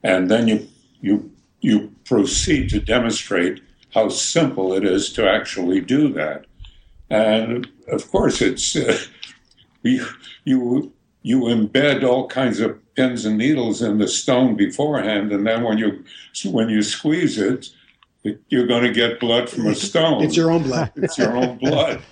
and 0.02 0.30
then 0.30 0.48
you 0.48 0.68
you 1.00 1.30
you 1.60 1.94
proceed 2.04 2.68
to 2.70 2.80
demonstrate 2.80 3.62
how 3.94 4.08
simple 4.08 4.72
it 4.72 4.84
is 4.84 5.12
to 5.12 5.28
actually 5.28 5.80
do 5.80 6.12
that. 6.12 6.46
And 7.08 7.68
of 7.88 8.10
course, 8.10 8.42
it's 8.42 8.74
uh, 8.74 8.98
you 9.82 10.06
you 10.44 10.92
you 11.22 11.42
embed 11.42 12.02
all 12.02 12.26
kinds 12.26 12.58
of 12.58 12.78
pins 12.96 13.24
and 13.24 13.38
needles 13.38 13.80
in 13.80 13.98
the 13.98 14.08
stone 14.08 14.56
beforehand, 14.56 15.30
and 15.32 15.46
then 15.46 15.62
when 15.62 15.78
you 15.78 16.04
when 16.46 16.68
you 16.68 16.82
squeeze 16.82 17.38
it, 17.38 17.70
you're 18.48 18.66
going 18.66 18.82
to 18.82 18.92
get 18.92 19.20
blood 19.20 19.48
from 19.48 19.68
a 19.68 19.74
stone. 19.88 20.24
It's 20.24 20.36
your 20.36 20.50
own 20.50 20.64
blood. 20.64 20.90
it's 20.96 21.16
your 21.16 21.36
own 21.36 21.58
blood. 21.58 22.02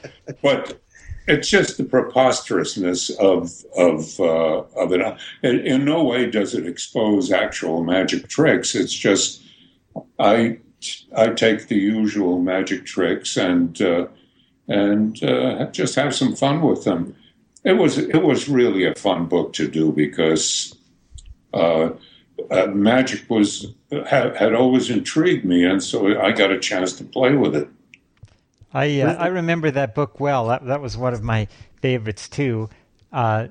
But 0.42 0.81
it's 1.29 1.49
just 1.49 1.77
the 1.77 1.85
preposterousness 1.85 3.11
of 3.11 3.53
of 3.77 4.19
uh, 4.19 4.62
of 4.77 4.93
it. 4.93 5.01
In, 5.43 5.61
in 5.61 5.85
no 5.85 6.03
way 6.03 6.31
does 6.31 6.55
it 6.55 6.67
expose 6.67 7.31
actual 7.31 7.85
magic 7.85 8.29
tricks. 8.29 8.75
It's 8.75 8.93
just 8.93 9.43
I 10.19 10.59
I 11.14 11.29
take 11.29 11.69
the 11.69 11.77
usual 11.79 12.41
magic 12.41 12.87
tricks 12.87 13.37
and 13.37 13.81
uh, 13.83 14.07
and 14.69 15.23
uh, 15.23 15.71
just 15.71 15.95
have 15.97 16.14
some 16.14 16.35
fun 16.35 16.62
with 16.62 16.85
them. 16.85 17.14
It 17.64 17.75
was 17.75 17.99
it 17.99 18.23
was 18.23 18.49
really 18.49 18.85
a 18.85 18.95
fun 18.95 19.27
book 19.27 19.53
to 19.55 19.69
do 19.69 19.93
because 19.93 20.75
uh, 21.53 21.91
uh, 22.51 22.67
magic 22.67 23.29
was 23.29 23.75
had, 24.07 24.37
had 24.37 24.55
always 24.55 24.91
intrigued 24.91 25.45
me, 25.45 25.64
and 25.64 25.83
so 25.83 26.21
I 26.21 26.33
got 26.33 26.53
a 26.53 26.59
chance 26.59 26.93
to 26.95 27.05
play 27.05 27.35
with 27.35 27.55
it. 27.55 27.69
I 28.72 29.00
uh, 29.00 29.14
I 29.14 29.26
remember 29.28 29.70
that 29.70 29.94
book 29.94 30.20
well. 30.20 30.48
That 30.48 30.66
that 30.66 30.81
was 30.81 30.96
one 30.96 31.14
of 31.14 31.22
my 31.22 31.48
favorites 31.81 32.28
too. 32.28 32.68
Uh, 33.12 33.48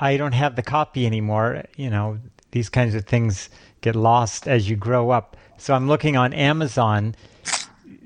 I 0.00 0.16
don't 0.16 0.32
have 0.32 0.56
the 0.56 0.62
copy 0.62 1.06
anymore. 1.06 1.64
You 1.76 1.90
know, 1.90 2.18
these 2.50 2.68
kinds 2.68 2.94
of 2.94 3.04
things 3.04 3.50
get 3.80 3.94
lost 3.94 4.48
as 4.48 4.68
you 4.68 4.76
grow 4.76 5.10
up. 5.10 5.36
So 5.58 5.74
I'm 5.74 5.88
looking 5.88 6.16
on 6.16 6.32
Amazon. 6.32 7.14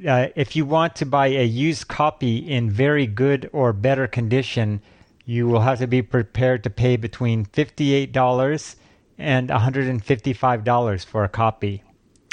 Uh, 0.06 0.28
if 0.36 0.54
you 0.54 0.64
want 0.64 0.94
to 0.96 1.06
buy 1.06 1.28
a 1.28 1.44
used 1.44 1.88
copy 1.88 2.38
in 2.38 2.70
very 2.70 3.06
good 3.06 3.48
or 3.52 3.72
better 3.72 4.06
condition, 4.06 4.80
you 5.24 5.46
will 5.48 5.60
have 5.60 5.78
to 5.78 5.86
be 5.86 6.02
prepared 6.02 6.62
to 6.64 6.70
pay 6.70 6.96
between 6.96 7.44
$58 7.46 8.76
and 9.18 9.48
$155 9.48 11.04
for 11.04 11.24
a 11.24 11.28
copy. 11.28 11.82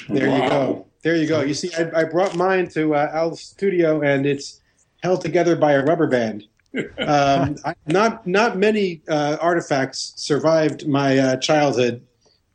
There 0.08 0.30
wow. 0.30 0.44
you 0.44 0.50
go. 0.50 0.85
There 1.06 1.16
you 1.16 1.28
go. 1.28 1.42
You 1.42 1.54
see, 1.54 1.70
I, 1.78 2.02
I 2.02 2.04
brought 2.04 2.36
mine 2.36 2.68
to 2.70 2.96
uh, 2.96 3.12
Al's 3.14 3.40
studio, 3.40 4.02
and 4.02 4.26
it's 4.26 4.60
held 5.04 5.22
together 5.22 5.56
by 5.56 5.74
a 5.74 5.86
rubber 5.86 6.08
band. 6.08 6.46
Um, 7.00 7.56
I, 7.64 7.74
not 7.88 8.28
not 8.28 8.58
many 8.58 9.02
uh, 9.08 9.38
artifacts 9.40 10.12
survived 10.18 10.86
my 10.90 11.18
uh, 11.18 11.38
childhood. 11.38 12.02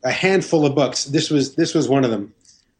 A 0.03 0.11
handful 0.11 0.63
of 0.63 0.75
books. 0.75 1.05
This 1.05 1.31
was 1.31 1.55
this 1.55 1.73
was 1.73 1.89
one 1.89 2.03
of 2.03 2.11
them. 2.11 2.31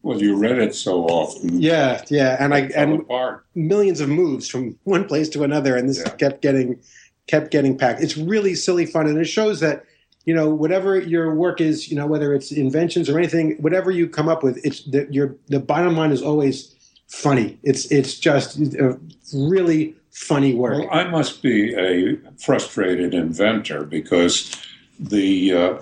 Well, 0.02 0.22
you 0.22 0.36
read 0.36 0.58
it 0.58 0.72
so 0.72 1.04
often. 1.06 1.60
Yeah, 1.60 2.00
yeah, 2.06 2.36
and 2.38 2.54
I 2.54 2.70
and 2.76 3.00
apart. 3.00 3.44
millions 3.56 4.00
of 4.00 4.08
moves 4.08 4.48
from 4.48 4.78
one 4.84 5.08
place 5.08 5.28
to 5.30 5.42
another, 5.42 5.74
and 5.76 5.88
this 5.88 5.98
yeah. 5.98 6.10
kept 6.10 6.42
getting 6.42 6.78
kept 7.26 7.50
getting 7.50 7.76
packed. 7.76 8.00
It's 8.02 8.16
really 8.16 8.54
silly 8.54 8.86
fun, 8.86 9.08
and 9.08 9.18
it 9.18 9.24
shows 9.24 9.58
that 9.58 9.84
you 10.24 10.34
know 10.34 10.48
whatever 10.48 10.98
your 10.98 11.34
work 11.34 11.60
is, 11.60 11.88
you 11.90 11.96
know 11.96 12.06
whether 12.06 12.34
it's 12.34 12.52
inventions 12.52 13.08
or 13.08 13.18
anything, 13.18 13.56
whatever 13.60 13.90
you 13.90 14.08
come 14.08 14.28
up 14.28 14.42
with, 14.42 14.64
it's 14.64 14.84
the, 14.84 15.06
your 15.10 15.36
the 15.48 15.60
bottom 15.60 15.96
line 15.96 16.12
is 16.12 16.22
always 16.22 16.74
funny. 17.08 17.58
It's 17.62 17.86
it's 17.90 18.18
just 18.18 18.58
a 18.58 18.98
really 19.34 19.94
funny 20.10 20.54
work. 20.54 20.78
Well, 20.78 20.88
I 20.90 21.04
must 21.08 21.42
be 21.42 21.74
a 21.74 22.16
frustrated 22.38 23.14
inventor 23.14 23.84
because 23.84 24.54
the 24.98 25.54
uh, 25.54 25.78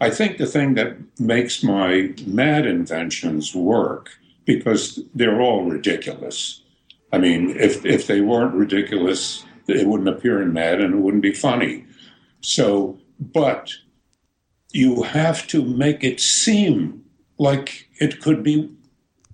I 0.00 0.10
think 0.10 0.38
the 0.38 0.46
thing 0.46 0.74
that 0.74 0.96
makes 1.18 1.62
my 1.62 2.14
mad 2.26 2.66
inventions 2.66 3.54
work 3.54 4.10
because 4.44 4.98
they're 5.14 5.40
all 5.40 5.64
ridiculous. 5.64 6.62
I 7.12 7.18
mean, 7.18 7.50
if 7.58 7.84
if 7.84 8.06
they 8.06 8.20
weren't 8.20 8.54
ridiculous, 8.54 9.44
it 9.68 9.86
wouldn't 9.86 10.08
appear 10.08 10.42
in 10.42 10.52
Mad 10.52 10.80
and 10.80 10.94
it 10.94 10.98
wouldn't 10.98 11.22
be 11.22 11.34
funny. 11.34 11.84
So, 12.40 12.98
but 13.32 13.72
you 14.72 15.02
have 15.02 15.46
to 15.48 15.62
make 15.62 16.02
it 16.02 16.20
seem 16.20 17.04
like 17.38 17.88
it 18.00 18.20
could 18.20 18.42
be 18.42 18.70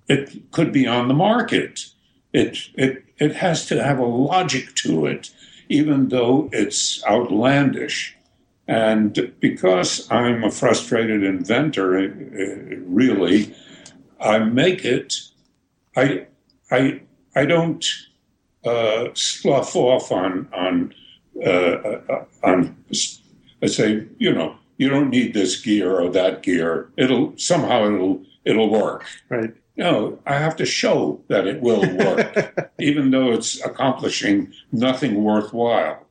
it 0.07 0.51
could 0.51 0.71
be 0.71 0.87
on 0.87 1.07
the 1.07 1.13
market. 1.13 1.85
It 2.33 2.57
it 2.75 3.03
it 3.17 3.35
has 3.35 3.65
to 3.67 3.83
have 3.83 3.99
a 3.99 4.05
logic 4.05 4.75
to 4.75 5.05
it, 5.05 5.29
even 5.69 6.09
though 6.09 6.49
it's 6.51 7.03
outlandish. 7.05 8.15
And 8.67 9.33
because 9.39 10.07
I'm 10.11 10.43
a 10.43 10.51
frustrated 10.51 11.23
inventor, 11.23 11.97
uh, 11.97 12.07
really, 12.85 13.55
I 14.19 14.39
make 14.39 14.85
it. 14.85 15.15
I 15.95 16.27
I 16.69 17.01
I 17.35 17.45
don't 17.45 17.85
uh, 18.65 19.09
slough 19.13 19.75
off 19.75 20.11
on 20.11 20.49
on 20.53 20.93
uh, 21.43 21.49
uh, 21.49 22.25
on. 22.43 22.75
Let's 23.61 23.75
say 23.75 24.05
you 24.17 24.33
know 24.33 24.55
you 24.77 24.89
don't 24.89 25.09
need 25.09 25.33
this 25.33 25.59
gear 25.59 25.99
or 25.99 26.09
that 26.09 26.43
gear. 26.43 26.89
It'll 26.97 27.37
somehow 27.37 27.85
it'll 27.85 28.23
it'll 28.45 28.69
work. 28.69 29.05
Right. 29.29 29.53
No, 29.77 30.19
I 30.25 30.35
have 30.35 30.55
to 30.57 30.65
show 30.65 31.21
that 31.29 31.47
it 31.47 31.61
will 31.61 31.81
work, 31.97 32.73
even 32.79 33.11
though 33.11 33.31
it's 33.31 33.63
accomplishing 33.63 34.51
nothing 34.73 35.23
worthwhile. 35.23 36.05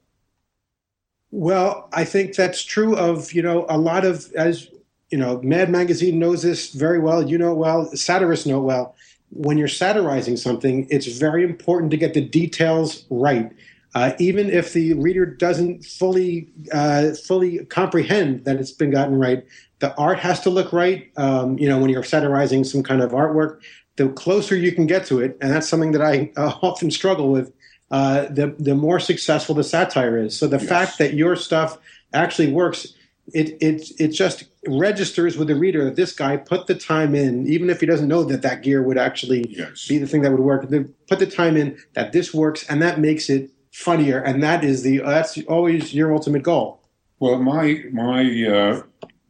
Well, 1.31 1.91
I 1.93 2.07
think 2.07 2.35
that's 2.35 2.65
true 2.65 2.97
of 2.97 3.33
you 3.33 3.43
know 3.43 3.67
a 3.69 3.79
lot 3.79 4.05
of 4.05 4.33
as 4.35 4.69
you 5.11 5.17
know, 5.17 5.41
Mad 5.43 5.71
Magazine 5.71 6.19
knows 6.19 6.43
this 6.43 6.73
very 6.73 6.99
well. 6.99 7.29
You 7.29 7.39
know 7.39 7.55
well. 7.55 7.87
Satirists 7.95 8.47
know 8.47 8.61
well 8.61 8.95
when 9.31 9.59
you're 9.59 9.69
satirizing 9.69 10.37
something, 10.37 10.87
it's 10.91 11.07
very 11.07 11.45
important 11.45 11.91
to 11.91 11.97
get 11.97 12.15
the 12.15 12.21
details 12.21 13.05
right. 13.11 13.53
Uh, 13.95 14.13
even 14.19 14.51
if 14.51 14.73
the 14.73 14.93
reader 14.95 15.25
doesn't 15.25 15.85
fully 15.85 16.51
uh, 16.73 17.11
fully 17.13 17.65
comprehend 17.67 18.45
that 18.45 18.57
it's 18.57 18.73
been 18.73 18.91
gotten 18.91 19.19
right, 19.19 19.45
the 19.79 19.95
art 19.97 20.19
has 20.19 20.41
to 20.41 20.51
look 20.51 20.73
right. 20.73 21.11
Um, 21.17 21.59
you 21.59 21.69
know, 21.69 21.79
when 21.79 21.91
you're 21.91 22.03
satirizing 22.03 22.65
some 22.65 22.83
kind 22.83 23.01
of 23.01 23.13
artwork, 23.13 23.61
the 23.97 24.09
closer 24.11 24.57
you 24.57 24.73
can 24.73 24.87
get 24.87 25.07
to 25.07 25.21
it, 25.21 25.39
and 25.41 25.51
that's 25.51 25.69
something 25.69 25.93
that 25.93 26.03
I 26.03 26.31
uh, 26.37 26.55
often 26.63 26.91
struggle 26.91 27.31
with. 27.31 27.53
Uh, 27.91 28.27
the 28.27 28.55
the 28.59 28.75
more 28.75 29.01
successful 29.01 29.55
the 29.55 29.65
satire 29.65 30.19
is. 30.19 30.37
So 30.37 30.47
the 30.47 30.59
yes. 30.59 30.69
fact 30.69 30.99
that 30.99 31.15
your 31.15 31.37
stuff 31.37 31.79
actually 32.13 32.53
works 32.53 32.95
it 33.35 33.57
it 33.61 33.91
it 33.99 34.09
just 34.09 34.45
registers 34.67 35.37
with 35.37 35.49
the 35.49 35.55
reader 35.55 35.85
that 35.85 35.97
this 35.97 36.13
guy 36.13 36.37
put 36.37 36.67
the 36.67 36.75
time 36.75 37.15
in, 37.15 37.47
even 37.47 37.71
if 37.71 37.81
he 37.81 37.87
doesn't 37.87 38.09
know 38.09 38.25
that 38.25 38.43
that 38.43 38.63
gear 38.63 38.83
would 38.83 38.99
actually 38.99 39.47
yes. 39.51 39.87
be 39.87 39.99
the 39.99 40.07
thing 40.07 40.23
that 40.23 40.31
would 40.31 40.41
work. 40.41 40.69
They 40.69 40.85
put 41.09 41.19
the 41.19 41.27
time 41.27 41.57
in 41.57 41.79
that 41.95 42.13
this 42.13 42.33
works, 42.33 42.65
and 42.69 42.83
that 42.83 43.01
makes 43.01 43.29
it 43.29 43.51
funnier, 43.79 44.19
and 44.19 44.43
that 44.43 44.65
is 44.65 44.83
the 44.83 44.99
that's 44.99 45.41
always 45.45 45.95
your 45.95 46.13
ultimate 46.13 46.43
goal. 46.43 46.81
Well, 47.21 47.39
my 47.39 47.85
my 47.93 48.23
uh, 48.45 48.83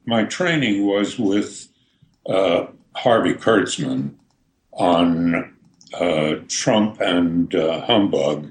my 0.06 0.24
training 0.24 0.86
was 0.86 1.18
with 1.18 1.68
uh, 2.26 2.66
Harvey 2.96 3.34
Kurtzman 3.34 4.14
on 4.72 5.54
uh, 5.94 6.36
Trump 6.48 7.00
and 7.00 7.54
uh, 7.54 7.82
humbug. 7.82 8.50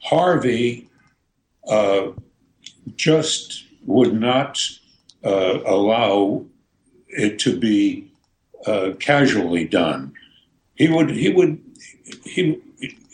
Harvey 0.00 0.88
uh, 1.68 2.08
just 2.94 3.64
would 3.84 4.14
not 4.14 4.60
uh, 5.24 5.58
allow 5.66 6.44
it 7.08 7.38
to 7.40 7.58
be 7.58 8.12
uh, 8.66 8.92
casually 9.00 9.64
done. 9.66 10.12
He 10.74 10.88
would 10.88 11.10
he 11.10 11.30
would 11.30 11.60
he 12.24 12.60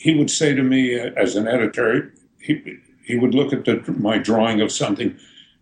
he 0.02 0.14
would 0.14 0.30
say 0.30 0.54
to 0.54 0.62
me 0.62 0.98
as 0.98 1.36
an 1.36 1.46
editor, 1.46 2.12
he 2.40 2.78
he 3.04 3.16
would 3.16 3.34
look 3.34 3.52
at 3.52 3.64
the, 3.64 3.82
my 3.98 4.18
drawing 4.18 4.60
of 4.60 4.72
something 4.72 5.16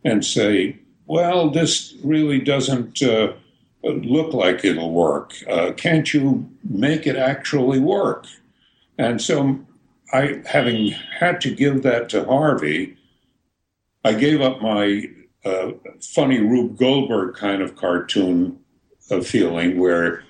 and 0.05 0.25
say, 0.25 0.79
"Well, 1.07 1.51
this 1.51 1.95
really 2.03 2.41
doesn't." 2.41 3.03
Uh, 3.03 3.35
look 3.83 4.35
like 4.35 4.63
it'll 4.63 4.93
work. 4.93 5.33
Uh, 5.49 5.73
can't 5.73 6.13
you 6.13 6.47
make 6.69 7.07
it 7.07 7.17
actually 7.17 7.79
work? 7.81 8.27
And 8.99 9.23
so, 9.23 9.59
I, 10.13 10.43
having 10.45 10.89
had 11.19 11.41
to 11.43 11.55
give 11.55 11.83
that 11.83 12.11
to 12.11 12.25
Harvey, 12.25 12.97
I 14.05 14.13
gave 14.13 14.41
up 14.41 14.61
my 14.61 15.09
uh, 15.45 15.73
funny 16.01 16.41
Rube 16.41 16.77
Goldberg 16.77 17.37
kind 17.37 17.63
of 17.63 17.77
cartoon 17.77 18.59
uh, 19.11 19.21
feeling 19.21 19.79
where, 19.79 20.25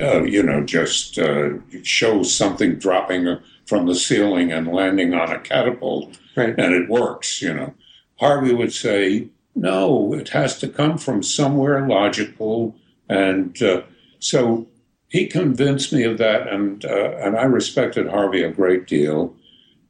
uh, 0.00 0.22
you 0.22 0.42
know, 0.42 0.64
just 0.64 1.18
uh, 1.18 1.50
shows 1.82 2.34
something 2.34 2.76
dropping 2.76 3.38
from 3.66 3.86
the 3.86 3.94
ceiling 3.94 4.52
and 4.52 4.68
landing 4.68 5.14
on 5.14 5.30
a 5.30 5.38
catapult, 5.40 6.18
right. 6.36 6.54
and 6.58 6.74
it 6.74 6.88
works, 6.88 7.42
you 7.42 7.52
know. 7.52 7.74
Harvey 8.18 8.52
would 8.52 8.72
say, 8.72 9.28
no, 9.54 10.12
it 10.14 10.30
has 10.30 10.58
to 10.58 10.68
come 10.68 10.98
from 10.98 11.22
somewhere 11.22 11.86
logical. 11.86 12.74
And 13.08 13.60
uh, 13.62 13.82
so 14.18 14.66
he 15.08 15.26
convinced 15.26 15.92
me 15.92 16.02
of 16.04 16.18
that, 16.18 16.48
and, 16.48 16.84
uh, 16.84 17.16
and 17.18 17.36
I 17.36 17.44
respected 17.44 18.08
Harvey 18.08 18.42
a 18.42 18.50
great 18.50 18.86
deal. 18.86 19.34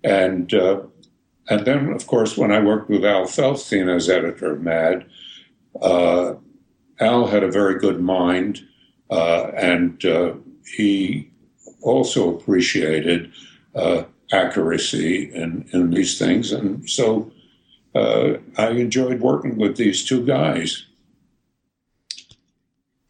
And 0.05 0.53
and 1.49 1.65
then, 1.65 1.93
of 1.93 2.07
course, 2.07 2.37
when 2.37 2.53
I 2.53 2.61
worked 2.61 2.91
with 2.91 3.05
Al 3.05 3.25
Feldstein 3.25 3.95
as 3.95 4.09
editor 4.09 4.53
of 4.53 4.63
Mad, 4.63 5.07
uh, 5.81 6.35
Al 7.01 7.27
had 7.27 7.43
a 7.43 7.51
very 7.51 7.79
good 7.79 8.01
mind, 8.01 8.61
uh, 8.61 8.68
and 9.11 10.05
uh, 10.05 10.35
he 10.75 11.31
also 11.83 12.37
appreciated 12.37 13.33
uh, 13.75 14.05
accuracy 14.33 15.33
in, 15.35 15.69
in 15.73 15.91
these 15.91 16.19
things. 16.19 16.53
And 16.53 16.89
so 16.89 17.31
uh, 17.95 18.35
I 18.57 18.71
enjoyed 18.71 19.21
working 19.21 19.57
with 19.57 19.77
these 19.77 20.05
two 20.05 20.25
guys. 20.25 20.85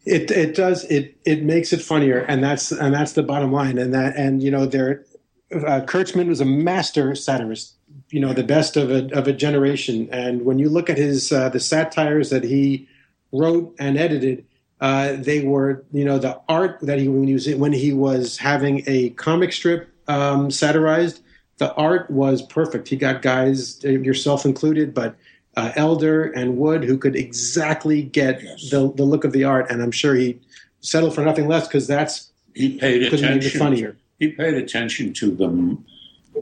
It, 0.05 0.31
it 0.31 0.55
does 0.55 0.85
it 0.85 1.17
it 1.25 1.43
makes 1.43 1.71
it 1.71 1.81
funnier 1.81 2.21
and 2.21 2.43
that's 2.43 2.71
and 2.71 2.95
that's 2.95 3.11
the 3.11 3.21
bottom 3.21 3.51
line 3.51 3.77
and 3.77 3.93
that 3.93 4.15
and 4.15 4.41
you 4.41 4.49
know 4.49 4.65
there 4.65 5.05
uh, 5.51 5.81
Kurtzman 5.85 6.29
was 6.29 6.41
a 6.41 6.45
master 6.45 7.13
satirist 7.13 7.75
you 8.09 8.19
know 8.19 8.33
the 8.33 8.43
best 8.43 8.75
of 8.75 8.89
a 8.89 9.13
of 9.15 9.27
a 9.27 9.33
generation 9.33 10.09
and 10.11 10.45
when 10.45 10.57
you 10.57 10.67
look 10.67 10.89
at 10.89 10.97
his 10.97 11.31
uh, 11.31 11.49
the 11.49 11.59
satires 11.59 12.31
that 12.31 12.43
he 12.43 12.87
wrote 13.31 13.75
and 13.77 13.99
edited 13.99 14.45
uh, 14.81 15.13
they 15.17 15.41
were 15.43 15.83
you 15.91 16.05
know 16.05 16.17
the 16.17 16.39
art 16.47 16.79
that 16.81 16.99
he 16.99 17.07
when 17.07 17.27
he 17.27 17.33
was 17.33 17.55
when 17.55 17.73
he 17.73 17.93
was 17.93 18.37
having 18.37 18.83
a 18.87 19.09
comic 19.11 19.53
strip 19.53 19.89
um, 20.07 20.49
satirized 20.49 21.21
the 21.57 21.73
art 21.75 22.09
was 22.09 22.41
perfect 22.41 22.87
he 22.87 22.95
got 22.95 23.21
guys 23.21 23.83
yourself 23.83 24.45
included 24.45 24.93
but 24.93 25.15
uh, 25.57 25.71
Elder 25.75 26.31
and 26.31 26.57
Wood 26.57 26.83
who 26.83 26.97
could 26.97 27.15
exactly 27.15 28.03
get 28.03 28.41
yes. 28.41 28.69
the 28.69 28.91
the 28.93 29.03
look 29.03 29.23
of 29.23 29.33
the 29.33 29.43
art 29.43 29.69
and 29.69 29.81
I'm 29.81 29.91
sure 29.91 30.15
he 30.15 30.39
settled 30.81 31.13
for 31.13 31.21
nothing 31.21 31.47
less 31.47 31.67
because 31.67 31.87
that's 31.87 32.31
he 32.55 32.77
paid 32.77 33.03
attention 33.03 33.59
funnier 33.59 33.97
he 34.19 34.29
paid 34.29 34.53
attention 34.53 35.13
to 35.13 35.31
them 35.31 35.85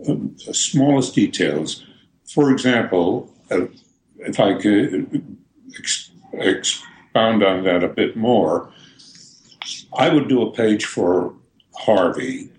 the 0.05 0.53
smallest 0.53 1.15
details. 1.15 1.85
For 2.25 2.51
example, 2.51 3.33
uh, 3.51 3.67
if 4.19 4.39
I 4.39 4.53
could 4.59 5.37
ex- 5.77 6.11
expound 7.17 7.43
on 7.43 7.63
that 7.63 7.83
a 7.83 7.87
bit 7.87 8.15
more, 8.15 8.71
I 9.97 10.09
would 10.09 10.27
do 10.27 10.43
a 10.43 10.51
page 10.51 10.85
for 10.85 11.33
Harvey, 11.75 12.51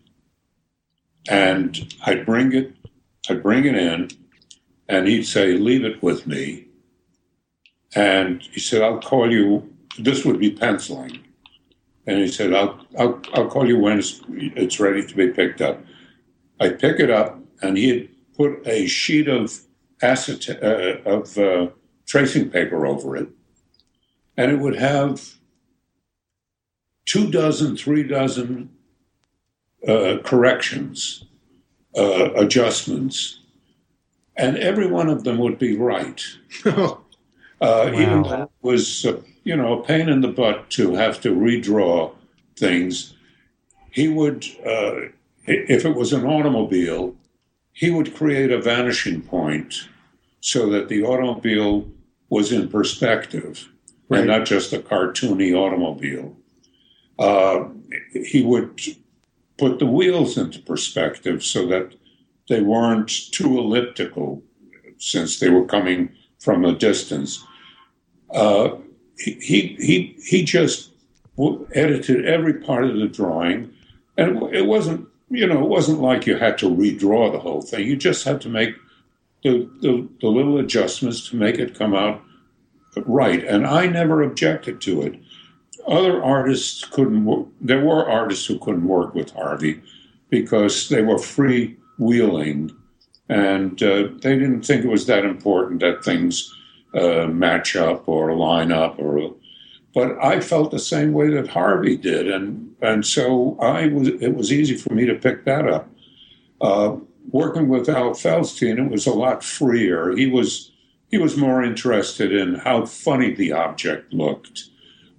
and 1.28 1.94
I'd 2.04 2.26
bring 2.26 2.52
it, 2.52 2.74
I'd 3.28 3.42
bring 3.42 3.64
it 3.64 3.76
in, 3.76 4.08
and 4.88 5.06
he'd 5.06 5.24
say, 5.24 5.56
"Leave 5.56 5.84
it 5.84 6.02
with 6.02 6.26
me," 6.26 6.66
and 7.94 8.42
he 8.42 8.60
said, 8.60 8.82
"I'll 8.82 9.00
call 9.00 9.30
you." 9.30 9.72
This 9.98 10.24
would 10.24 10.38
be 10.38 10.50
penciling, 10.50 11.20
and 12.06 12.18
he 12.18 12.28
said, 12.28 12.52
"I'll 12.52 12.80
I'll, 12.98 13.20
I'll 13.34 13.48
call 13.48 13.66
you 13.66 13.78
when 13.78 13.98
it's, 13.98 14.20
it's 14.28 14.80
ready 14.80 15.06
to 15.06 15.14
be 15.14 15.28
picked 15.28 15.60
up." 15.60 15.80
I 16.60 16.70
pick 16.70 16.98
it 16.98 17.10
up, 17.10 17.38
and 17.62 17.76
he 17.76 17.88
had 17.90 18.08
put 18.36 18.66
a 18.66 18.86
sheet 18.88 19.28
of 19.28 19.60
acet- 20.02 20.62
uh, 20.62 21.08
of 21.08 21.38
uh, 21.38 21.68
tracing 22.06 22.50
paper 22.50 22.86
over 22.86 23.16
it, 23.16 23.28
and 24.38 24.52
it 24.52 24.60
would 24.60 24.76
have 24.76 25.34
two 27.04 27.28
dozen, 27.28 27.76
three 27.76 28.04
dozen 28.04 28.70
uh, 29.86 30.18
corrections, 30.24 31.24
uh, 31.96 32.32
adjustments, 32.34 33.40
and 34.36 34.56
every 34.56 34.86
one 34.86 35.08
of 35.08 35.24
them 35.24 35.38
would 35.38 35.58
be 35.58 35.76
right. 35.76 36.24
Uh, 37.60 37.90
wow. 37.92 38.00
Even 38.00 38.22
though 38.22 38.42
it 38.42 38.50
was, 38.62 39.04
uh, 39.04 39.20
you 39.42 39.56
know, 39.56 39.80
a 39.80 39.84
pain 39.84 40.08
in 40.08 40.20
the 40.20 40.28
butt 40.28 40.70
to 40.70 40.94
have 40.94 41.20
to 41.20 41.34
redraw 41.34 42.14
things, 42.56 43.16
he 43.90 44.06
would, 44.06 44.44
if 45.44 45.84
it 45.84 45.96
was 45.96 46.12
an 46.12 46.24
automobile, 46.24 47.16
he 47.72 47.90
would 47.90 48.14
create 48.14 48.52
a 48.52 48.62
vanishing 48.62 49.20
point 49.20 49.88
so 50.40 50.70
that 50.70 50.88
the 50.88 51.02
automobile 51.02 51.88
was 52.28 52.52
in 52.52 52.68
perspective 52.68 53.68
right. 54.08 54.20
and 54.20 54.28
not 54.28 54.46
just 54.46 54.72
a 54.72 54.78
cartoony 54.78 55.54
automobile. 55.54 56.36
Uh, 57.18 57.64
he 58.12 58.42
would 58.42 58.80
put 59.56 59.78
the 59.78 59.86
wheels 59.86 60.38
into 60.38 60.60
perspective 60.60 61.42
so 61.42 61.66
that 61.66 61.94
they 62.48 62.60
weren't 62.60 63.08
too 63.32 63.58
elliptical 63.58 64.42
since 64.98 65.38
they 65.38 65.50
were 65.50 65.64
coming 65.64 66.10
from 66.38 66.64
a 66.64 66.72
distance. 66.72 67.44
Uh, 68.32 68.70
he, 69.18 69.76
he, 69.80 70.16
he 70.24 70.44
just 70.44 70.90
edited 71.74 72.24
every 72.24 72.54
part 72.54 72.84
of 72.84 72.96
the 72.96 73.08
drawing, 73.08 73.72
and 74.16 74.42
it 74.54 74.66
wasn't 74.66 75.08
you 75.30 75.46
know, 75.46 75.62
it 75.62 75.68
wasn't 75.68 76.00
like 76.00 76.26
you 76.26 76.36
had 76.36 76.58
to 76.58 76.66
redraw 76.66 77.30
the 77.30 77.38
whole 77.38 77.62
thing. 77.62 77.86
You 77.86 77.96
just 77.96 78.24
had 78.24 78.40
to 78.42 78.48
make 78.48 78.74
the, 79.42 79.70
the, 79.80 80.08
the 80.20 80.28
little 80.28 80.58
adjustments 80.58 81.28
to 81.30 81.36
make 81.36 81.58
it 81.58 81.78
come 81.78 81.94
out 81.94 82.22
right. 83.06 83.44
And 83.44 83.66
I 83.66 83.86
never 83.86 84.22
objected 84.22 84.80
to 84.82 85.02
it. 85.02 85.18
Other 85.86 86.22
artists 86.22 86.84
couldn't, 86.84 87.48
there 87.60 87.84
were 87.84 88.08
artists 88.08 88.46
who 88.46 88.58
couldn't 88.58 88.86
work 88.86 89.14
with 89.14 89.30
Harvey 89.32 89.80
because 90.28 90.88
they 90.88 91.02
were 91.02 91.16
freewheeling 91.16 92.74
and 93.30 93.82
uh, 93.82 94.08
they 94.20 94.38
didn't 94.38 94.62
think 94.62 94.84
it 94.84 94.88
was 94.88 95.06
that 95.06 95.24
important 95.24 95.80
that 95.80 96.04
things 96.04 96.54
uh, 96.94 97.26
match 97.26 97.76
up 97.76 98.08
or 98.08 98.34
line 98.34 98.72
up 98.72 98.98
or 98.98 99.34
but 99.94 100.22
I 100.22 100.40
felt 100.40 100.70
the 100.70 100.78
same 100.78 101.12
way 101.12 101.30
that 101.30 101.48
Harvey 101.48 101.96
did, 101.96 102.30
and 102.30 102.74
and 102.80 103.04
so 103.04 103.58
I 103.60 103.88
was. 103.88 104.08
It 104.08 104.34
was 104.36 104.52
easy 104.52 104.76
for 104.76 104.94
me 104.94 105.06
to 105.06 105.14
pick 105.14 105.44
that 105.44 105.66
up. 105.66 105.88
Uh, 106.60 106.96
working 107.30 107.68
with 107.68 107.88
Al 107.88 108.10
Feldstein, 108.10 108.78
it 108.78 108.90
was 108.90 109.06
a 109.06 109.12
lot 109.12 109.42
freer. 109.42 110.14
He 110.16 110.26
was 110.26 110.70
he 111.10 111.18
was 111.18 111.36
more 111.36 111.62
interested 111.62 112.32
in 112.32 112.56
how 112.56 112.86
funny 112.86 113.34
the 113.34 113.52
object 113.52 114.12
looked, 114.12 114.64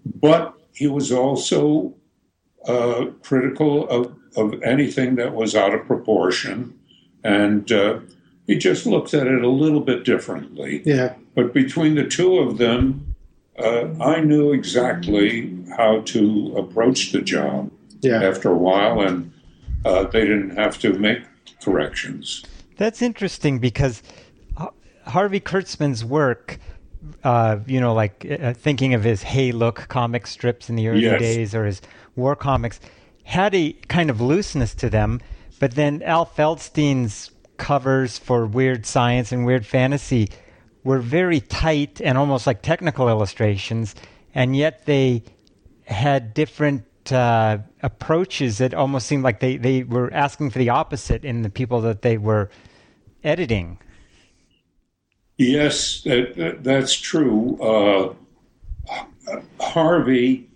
but 0.05 0.53
he 0.73 0.87
was 0.87 1.11
also 1.11 1.93
uh, 2.65 3.07
critical 3.21 3.87
of 3.89 4.15
of 4.35 4.61
anything 4.61 5.15
that 5.15 5.33
was 5.33 5.55
out 5.55 5.73
of 5.73 5.85
proportion, 5.85 6.77
and 7.23 7.71
uh, 7.71 7.99
he 8.45 8.55
just 8.55 8.85
looked 8.85 9.13
at 9.13 9.27
it 9.27 9.43
a 9.43 9.49
little 9.49 9.79
bit 9.79 10.05
differently. 10.05 10.83
Yeah. 10.85 11.15
But 11.35 11.53
between 11.53 11.95
the 11.95 12.05
two 12.05 12.37
of 12.37 12.57
them, 12.57 13.15
uh, 13.57 13.87
I 13.99 14.21
knew 14.21 14.53
exactly 14.53 15.57
how 15.75 16.01
to 16.01 16.53
approach 16.55 17.11
the 17.11 17.21
job 17.21 17.71
yeah. 18.01 18.23
after 18.23 18.49
a 18.51 18.57
while, 18.57 19.01
and 19.01 19.31
uh, 19.83 20.03
they 20.03 20.21
didn't 20.21 20.55
have 20.57 20.79
to 20.79 20.93
make 20.93 21.19
corrections. 21.63 22.43
That's 22.77 23.01
interesting 23.01 23.59
because 23.59 24.01
Harvey 25.10 25.39
Kurtzman's 25.39 26.05
work, 26.05 26.60
uh, 27.24 27.57
you 27.66 27.80
know, 27.80 27.93
like 27.93 28.26
uh, 28.30 28.53
thinking 28.53 28.93
of 28.93 29.03
his 29.03 29.24
Hey 29.24 29.51
Look 29.51 29.88
comic 29.88 30.28
strips 30.28 30.70
in 30.70 30.76
the 30.76 30.88
early 30.88 31.01
yes. 31.01 31.20
days 31.20 31.55
or 31.55 31.66
his 31.66 31.82
war 32.16 32.36
comics, 32.36 32.80
had 33.24 33.53
a 33.53 33.74
kind 33.88 34.10
of 34.10 34.22
looseness 34.22 34.74
to 34.76 34.89
them. 34.89 35.22
But 35.60 35.76
then 35.76 36.01
Al 36.03 36.26
Feldstein's 36.26 37.32
covers 37.57 38.18
for 38.18 38.45
weird 38.45 38.86
science 38.86 39.32
and 39.32 39.45
weird 39.45 39.66
fantasy 39.66 40.30
were 40.84 40.99
very 40.99 41.41
tight 41.41 42.01
and 42.01 42.18
almost 42.18 42.47
like 42.47 42.62
technical 42.62 43.10
illustrations, 43.10 43.95
and 44.34 44.55
yet 44.55 44.86
they 44.86 45.24
had 45.86 46.34
different 46.34 46.86
uh, 47.12 47.57
approaches 47.84 48.60
that 48.60 48.74
almost 48.74 49.07
seemed 49.07 49.24
like 49.24 49.39
they, 49.39 49.57
they 49.57 49.84
were 49.84 50.12
asking 50.14 50.49
for 50.49 50.60
the 50.60 50.70
opposite 50.70 51.26
in 51.26 51.41
the 51.41 51.49
people 51.49 51.82
that 51.82 52.01
they 52.01 52.18
were 52.18 52.49
editing. 53.24 53.78
Yes, 55.39 56.01
that, 56.01 56.35
that, 56.35 56.65
that's 56.65 56.93
true. 56.93 57.57
Uh, 57.61 58.13
Harvey 59.61 60.49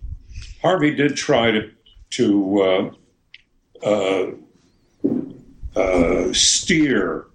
Harvey 0.61 0.93
did 0.93 1.15
try 1.15 1.51
to 1.51 1.71
to 2.11 2.61
uh, 2.61 3.87
uh, 3.87 4.31
uh 5.79 6.33
steer 6.33 7.27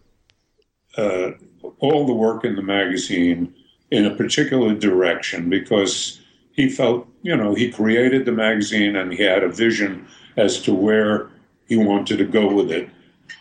uh, 0.99 1.31
all 1.79 2.07
the 2.07 2.13
work 2.13 2.45
in 2.45 2.55
the 2.55 2.63
magazine 2.63 3.55
in 3.91 4.05
a 4.05 4.15
particular 4.15 4.75
direction 4.75 5.49
because 5.49 6.21
he 6.53 6.69
felt, 6.69 7.09
you 7.23 7.35
know, 7.35 7.55
he 7.55 7.71
created 7.71 8.27
the 8.27 8.33
magazine 8.33 8.95
and 8.95 9.11
he 9.11 9.23
had 9.23 9.43
a 9.43 9.49
vision 9.49 10.07
as 10.37 10.61
to 10.61 10.75
where 10.75 11.31
he 11.67 11.79
wanted 11.79 12.19
to 12.19 12.27
go 12.27 12.53
with 12.53 12.71
it. 12.71 12.91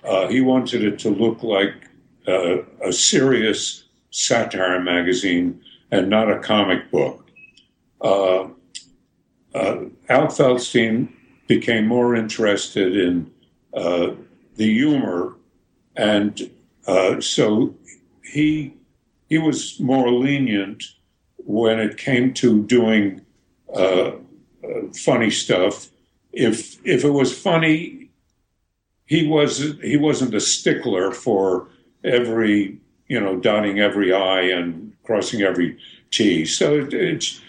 Uh, 0.06 0.30
he 0.30 0.40
wanted 0.40 0.86
it 0.86 0.98
to 1.00 1.10
look 1.10 1.44
like 1.44 1.74
a 2.26 2.92
serious 2.92 3.87
satire 4.10 4.80
magazine 4.82 5.62
and 5.92 6.10
not 6.10 6.32
a 6.32 6.40
comic 6.40 6.90
book. 6.92 7.30
Uh, 8.02 8.50
uh 9.54 9.86
Al 10.10 10.28
Feldstein 10.28 11.10
became 11.48 11.88
more 11.88 12.16
interested 12.16 12.96
in 12.96 13.32
uh, 13.74 14.12
the 14.56 14.72
humor, 14.72 15.36
and 15.96 16.50
uh, 16.86 17.20
so 17.22 17.74
he 18.24 18.74
he 19.30 19.38
was 19.38 19.80
more 19.80 20.12
lenient 20.12 20.84
when 21.38 21.80
it 21.80 21.98
came 21.98 22.34
to 22.34 22.64
doing 22.64 23.22
uh, 23.74 24.12
uh, 24.12 24.14
funny 24.94 25.30
stuff. 25.30 25.90
If 26.32 26.78
if 26.86 27.04
it 27.04 27.12
was 27.12 27.38
funny, 27.38 28.10
he 29.06 29.28
was 29.28 29.76
he 29.82 29.98
wasn't 29.98 30.34
a 30.34 30.40
stickler 30.40 31.12
for 31.12 31.70
every 32.04 32.80
you 33.08 33.20
know 33.20 33.38
dotting 33.38 33.80
every 33.80 34.14
i 34.14 34.42
and 34.42 34.94
crossing 35.04 35.42
every 35.42 35.78
t. 36.12 36.46
So 36.46 36.80
it, 36.80 36.94
it's 36.94 37.42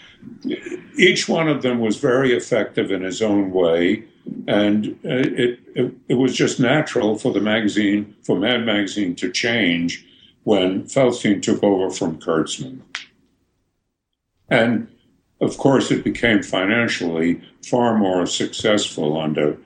each 0.97 1.29
one 1.29 1.47
of 1.47 1.61
them 1.61 1.79
was 1.79 1.97
very 1.97 2.33
effective 2.33 2.91
in 2.91 3.01
his 3.01 3.21
own 3.21 3.51
way, 3.51 4.03
and 4.47 4.97
it, 5.03 5.59
it, 5.75 5.93
it 6.07 6.15
was 6.15 6.35
just 6.35 6.59
natural 6.59 7.17
for 7.17 7.31
the 7.31 7.41
magazine, 7.41 8.15
for 8.23 8.37
Mad 8.37 8.65
Magazine, 8.65 9.15
to 9.15 9.31
change 9.31 10.05
when 10.43 10.83
Feldstein 10.83 11.41
took 11.41 11.63
over 11.63 11.89
from 11.89 12.19
Kurtzman. 12.19 12.81
And 14.49 14.87
of 15.41 15.57
course, 15.57 15.91
it 15.91 16.03
became 16.03 16.43
financially 16.43 17.41
far 17.65 17.97
more 17.97 18.25
successful 18.25 19.19
under 19.19 19.57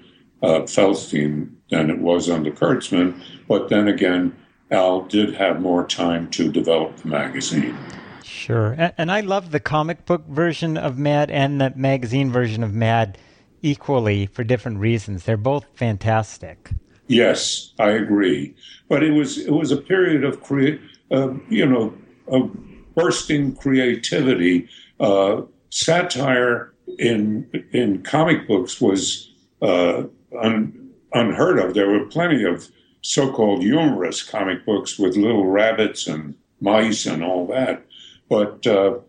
uh, 0.44 0.62
Feldstein 0.62 1.52
than 1.70 1.90
it 1.90 2.00
was 2.00 2.30
under 2.30 2.52
Kurtzman. 2.52 3.20
But 3.48 3.70
then 3.70 3.88
again, 3.88 4.36
Al 4.74 5.02
did 5.04 5.36
have 5.36 5.62
more 5.62 5.86
time 5.86 6.30
to 6.32 6.52
develop 6.52 6.98
the 6.98 7.08
magazine. 7.08 7.78
Sure. 8.24 8.74
And, 8.78 8.94
and 8.98 9.12
I 9.12 9.22
love 9.22 9.52
the 9.52 9.60
comic 9.60 10.06
book 10.06 10.26
version 10.28 10.78
of 10.78 10.98
Mad 10.98 11.30
and 11.30 11.62
the 11.62 11.72
magazine 11.76 12.32
version 12.32 12.64
of 12.64 12.74
Mad 12.74 13.18
equally 13.62 14.26
for 14.26 14.44
different 14.44 14.80
reasons. 14.80 15.24
They're 15.24 15.38
both 15.38 15.66
fantastic. 15.76 16.72
Yes, 17.08 17.74
I 17.80 17.92
agree. 17.92 18.56
But 18.90 19.04
it 19.04 19.12
was 19.12 19.38
it 19.38 19.52
was 19.52 19.72
a 19.72 19.78
period 19.78 20.24
of 20.24 20.42
create, 20.42 20.82
uh, 21.12 21.34
you 21.50 21.66
know, 21.66 21.94
of 22.28 22.52
bursting 22.96 23.56
creativity. 23.56 24.68
Uh, 25.00 25.44
satire 25.70 26.74
in 27.00 27.50
in 27.72 28.04
comic 28.04 28.48
books 28.48 28.80
was 28.80 29.32
uh, 29.62 30.04
un, 30.40 30.92
unheard 31.14 31.60
of. 31.60 31.74
There 31.74 31.90
were 31.90 32.06
plenty 32.06 32.44
of 32.44 32.70
so-called 33.04 33.62
humorous 33.62 34.24
comic 34.24 34.66
books 34.66 34.98
with 34.98 35.16
little 35.16 35.46
rabbits 35.46 36.08
and 36.08 36.36
mice 36.60 37.06
and 37.06 37.24
all 37.24 37.46
that. 37.48 37.86
But 38.30 38.66
uh, 38.66 39.00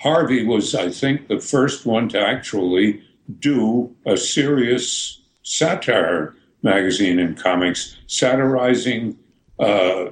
Harvey 0.00 0.44
was, 0.44 0.74
I 0.74 0.90
think, 0.90 1.28
the 1.28 1.40
first 1.40 1.86
one 1.86 2.08
to 2.10 2.20
actually 2.20 3.02
do 3.38 3.94
a 4.04 4.16
serious 4.16 5.20
satire 5.44 6.34
magazine 6.62 7.18
in 7.18 7.36
comics, 7.36 7.96
satirizing 8.08 9.16
uh, 9.58 10.06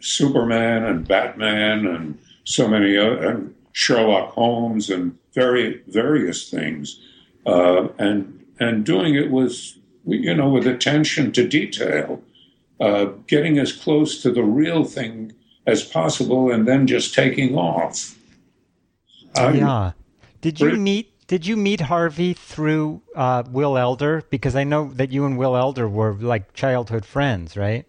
Superman 0.00 0.84
and 0.84 1.06
Batman 1.06 1.86
and 1.86 2.18
so 2.44 2.66
many 2.66 2.96
uh, 2.96 3.36
Sherlock 3.72 4.32
Holmes 4.32 4.88
and 4.88 5.18
very 5.34 5.82
various 5.88 6.48
things, 6.48 6.98
uh, 7.44 7.88
and 7.98 8.44
and 8.58 8.86
doing 8.86 9.14
it 9.14 9.30
was 9.30 9.78
you 10.06 10.34
know 10.34 10.48
with 10.48 10.66
attention 10.66 11.32
to 11.32 11.46
detail, 11.46 12.22
uh, 12.80 13.06
getting 13.26 13.58
as 13.58 13.72
close 13.72 14.22
to 14.22 14.30
the 14.30 14.42
real 14.42 14.84
thing 14.84 15.32
as 15.66 15.82
possible 15.82 16.50
and 16.50 16.66
then 16.66 16.86
just 16.86 17.14
taking 17.14 17.56
off. 17.56 18.16
yeah. 19.36 19.92
Did 20.40 20.60
you 20.60 20.76
meet 20.76 21.12
did 21.26 21.44
you 21.44 21.56
meet 21.56 21.80
Harvey 21.80 22.34
through 22.34 23.02
uh, 23.16 23.42
Will 23.50 23.76
Elder? 23.76 24.22
Because 24.30 24.54
I 24.54 24.62
know 24.62 24.92
that 24.94 25.10
you 25.10 25.24
and 25.24 25.36
Will 25.36 25.56
Elder 25.56 25.88
were 25.88 26.14
like 26.14 26.54
childhood 26.54 27.04
friends, 27.04 27.56
right? 27.56 27.84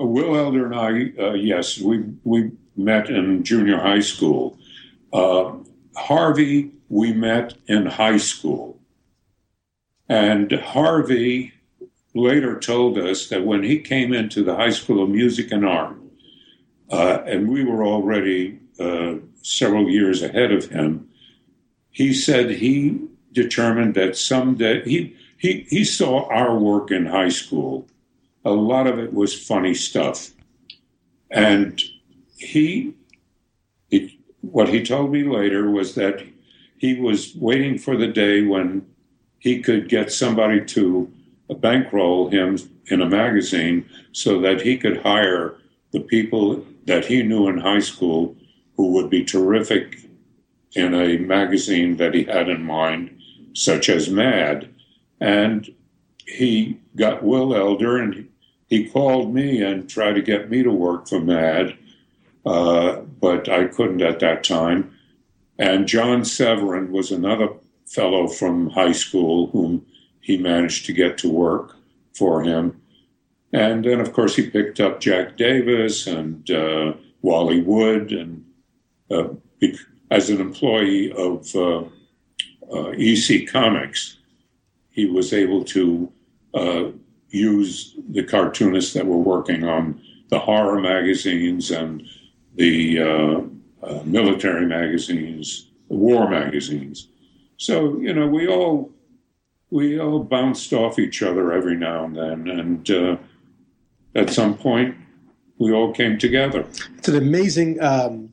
Uh, 0.00 0.06
Will 0.06 0.36
Elder 0.36 0.66
and 0.66 0.74
I, 0.74 1.20
uh, 1.20 1.32
yes, 1.32 1.80
we 1.80 2.04
we 2.24 2.52
met 2.76 3.10
in 3.10 3.42
junior 3.42 3.78
high 3.78 4.00
school. 4.00 4.56
Uh, 5.12 5.52
Harvey, 5.96 6.70
we 6.88 7.12
met 7.12 7.54
in 7.66 7.86
high 7.86 8.18
school, 8.18 8.71
and 10.12 10.52
Harvey 10.52 11.54
later 12.14 12.60
told 12.60 12.98
us 12.98 13.30
that 13.30 13.46
when 13.46 13.62
he 13.62 13.78
came 13.78 14.12
into 14.12 14.44
the 14.44 14.56
High 14.56 14.68
School 14.68 15.02
of 15.02 15.08
Music 15.08 15.50
and 15.50 15.64
Art, 15.64 15.96
uh, 16.90 17.22
and 17.24 17.48
we 17.48 17.64
were 17.64 17.82
already 17.82 18.58
uh, 18.78 19.14
several 19.40 19.88
years 19.88 20.22
ahead 20.22 20.52
of 20.52 20.66
him. 20.66 21.08
He 21.90 22.12
said 22.12 22.50
he 22.50 23.00
determined 23.32 23.94
that 23.94 24.18
someday 24.18 24.84
he, 24.84 25.16
he 25.38 25.66
he 25.70 25.82
saw 25.82 26.28
our 26.28 26.58
work 26.58 26.90
in 26.90 27.06
high 27.06 27.30
school. 27.30 27.88
A 28.44 28.50
lot 28.50 28.86
of 28.86 28.98
it 28.98 29.14
was 29.14 29.32
funny 29.32 29.72
stuff, 29.72 30.32
and 31.30 31.80
he, 32.36 32.92
he 33.88 34.20
what 34.42 34.68
he 34.68 34.84
told 34.84 35.10
me 35.10 35.24
later 35.24 35.70
was 35.70 35.94
that 35.94 36.22
he 36.76 37.00
was 37.00 37.34
waiting 37.34 37.78
for 37.78 37.96
the 37.96 38.08
day 38.08 38.42
when 38.42 38.91
he 39.42 39.60
could 39.60 39.88
get 39.88 40.12
somebody 40.12 40.64
to 40.64 41.12
bankroll 41.58 42.30
him 42.30 42.56
in 42.86 43.02
a 43.02 43.08
magazine 43.08 43.84
so 44.12 44.40
that 44.40 44.60
he 44.60 44.78
could 44.78 44.98
hire 44.98 45.56
the 45.90 45.98
people 45.98 46.64
that 46.86 47.06
he 47.06 47.24
knew 47.24 47.48
in 47.48 47.58
high 47.58 47.80
school 47.80 48.36
who 48.76 48.92
would 48.92 49.10
be 49.10 49.24
terrific 49.24 49.98
in 50.76 50.94
a 50.94 51.18
magazine 51.18 51.96
that 51.96 52.14
he 52.14 52.22
had 52.22 52.48
in 52.48 52.62
mind, 52.62 53.20
such 53.52 53.88
as 53.88 54.08
Mad. 54.08 54.72
And 55.20 55.74
he 56.24 56.78
got 56.94 57.24
Will 57.24 57.52
Elder 57.52 57.98
and 57.98 58.28
he 58.68 58.88
called 58.88 59.34
me 59.34 59.60
and 59.60 59.90
tried 59.90 60.14
to 60.14 60.22
get 60.22 60.50
me 60.50 60.62
to 60.62 60.70
work 60.70 61.08
for 61.08 61.20
Mad, 61.20 61.76
uh, 62.46 63.00
but 63.20 63.48
I 63.48 63.64
couldn't 63.64 64.02
at 64.02 64.20
that 64.20 64.44
time. 64.44 64.96
And 65.58 65.88
John 65.88 66.24
Severin 66.24 66.92
was 66.92 67.10
another 67.10 67.48
fellow 67.92 68.26
from 68.26 68.70
high 68.70 68.92
school 68.92 69.48
whom 69.48 69.84
he 70.20 70.36
managed 70.38 70.86
to 70.86 70.92
get 70.92 71.18
to 71.18 71.30
work 71.30 71.76
for 72.14 72.42
him. 72.42 72.80
And 73.52 73.84
then, 73.84 74.00
of 74.00 74.12
course, 74.12 74.34
he 74.34 74.48
picked 74.48 74.80
up 74.80 75.00
Jack 75.00 75.36
Davis 75.36 76.06
and 76.06 76.50
uh, 76.50 76.94
Wally 77.20 77.60
Wood, 77.60 78.12
and 78.12 78.44
uh, 79.10 79.28
as 80.10 80.30
an 80.30 80.40
employee 80.40 81.12
of 81.12 81.54
uh, 81.54 81.84
uh 82.72 82.90
EC 82.96 83.46
Comics, 83.46 84.16
he 84.90 85.04
was 85.04 85.32
able 85.32 85.64
to 85.64 86.10
uh, 86.54 86.84
use 87.28 87.94
the 88.08 88.22
cartoonists 88.22 88.94
that 88.94 89.06
were 89.06 89.18
working 89.18 89.64
on 89.64 90.00
the 90.28 90.38
horror 90.38 90.80
magazines 90.80 91.70
and 91.70 92.02
the 92.54 93.00
uh, 93.00 94.02
military 94.04 94.66
magazines, 94.66 95.70
war 95.88 96.28
magazines. 96.28 97.08
So 97.62 97.96
you 98.00 98.12
know, 98.12 98.26
we 98.26 98.48
all 98.48 98.90
we 99.70 100.00
all 100.00 100.24
bounced 100.24 100.72
off 100.72 100.98
each 100.98 101.22
other 101.22 101.52
every 101.52 101.76
now 101.76 102.04
and 102.06 102.16
then, 102.16 102.48
and 102.48 103.18
at 104.16 104.30
some 104.30 104.58
point, 104.58 104.96
we 105.58 105.72
all 105.72 105.92
came 105.92 106.18
together. 106.18 106.66
It's 106.98 107.06
an 107.06 107.14
amazing 107.14 107.80
um, 107.80 108.32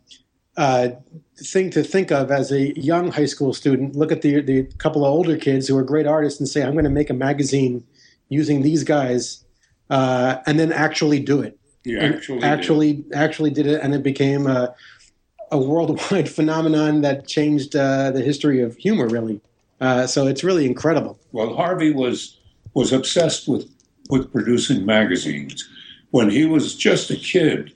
uh, 0.57 0.89
thing 1.37 1.69
to 1.69 1.83
think 1.83 2.11
of 2.11 2.31
as 2.31 2.51
a 2.51 2.73
young 2.79 3.11
high 3.11 3.27
school 3.27 3.53
student. 3.53 3.95
Look 3.95 4.11
at 4.11 4.23
the 4.23 4.41
the 4.41 4.63
couple 4.79 5.05
of 5.05 5.11
older 5.11 5.37
kids 5.37 5.67
who 5.67 5.77
are 5.77 5.83
great 5.83 6.07
artists 6.07 6.39
and 6.39 6.49
say, 6.49 6.63
"I'm 6.63 6.73
going 6.73 6.85
to 6.85 6.89
make 6.89 7.11
a 7.11 7.13
magazine 7.13 7.85
using 8.29 8.63
these 8.63 8.83
guys," 8.83 9.45
uh, 9.91 10.37
and 10.47 10.59
then 10.59 10.73
actually 10.73 11.19
do 11.19 11.39
it. 11.39 11.55
You 11.83 11.99
actually 11.99 12.41
actually 12.41 12.93
did. 12.93 13.13
actually 13.13 13.51
did 13.51 13.67
it, 13.67 13.79
and 13.83 13.93
it 13.93 14.01
became 14.01 14.47
a, 14.47 14.73
a 15.51 15.57
worldwide 15.57 16.29
phenomenon 16.37 17.01
that 17.01 17.27
changed 17.27 17.75
uh, 17.75 18.11
the 18.11 18.21
history 18.21 18.61
of 18.61 18.77
humor. 18.77 19.07
Really, 19.07 19.41
uh, 19.81 20.07
so 20.07 20.27
it's 20.27 20.43
really 20.43 20.65
incredible. 20.65 21.19
Well, 21.31 21.55
Harvey 21.55 21.91
was 21.91 22.37
was 22.73 22.93
obsessed 22.93 23.47
with 23.47 23.69
with 24.09 24.31
producing 24.31 24.85
magazines. 24.85 25.67
When 26.11 26.29
he 26.29 26.45
was 26.45 26.75
just 26.75 27.11
a 27.11 27.15
kid, 27.15 27.73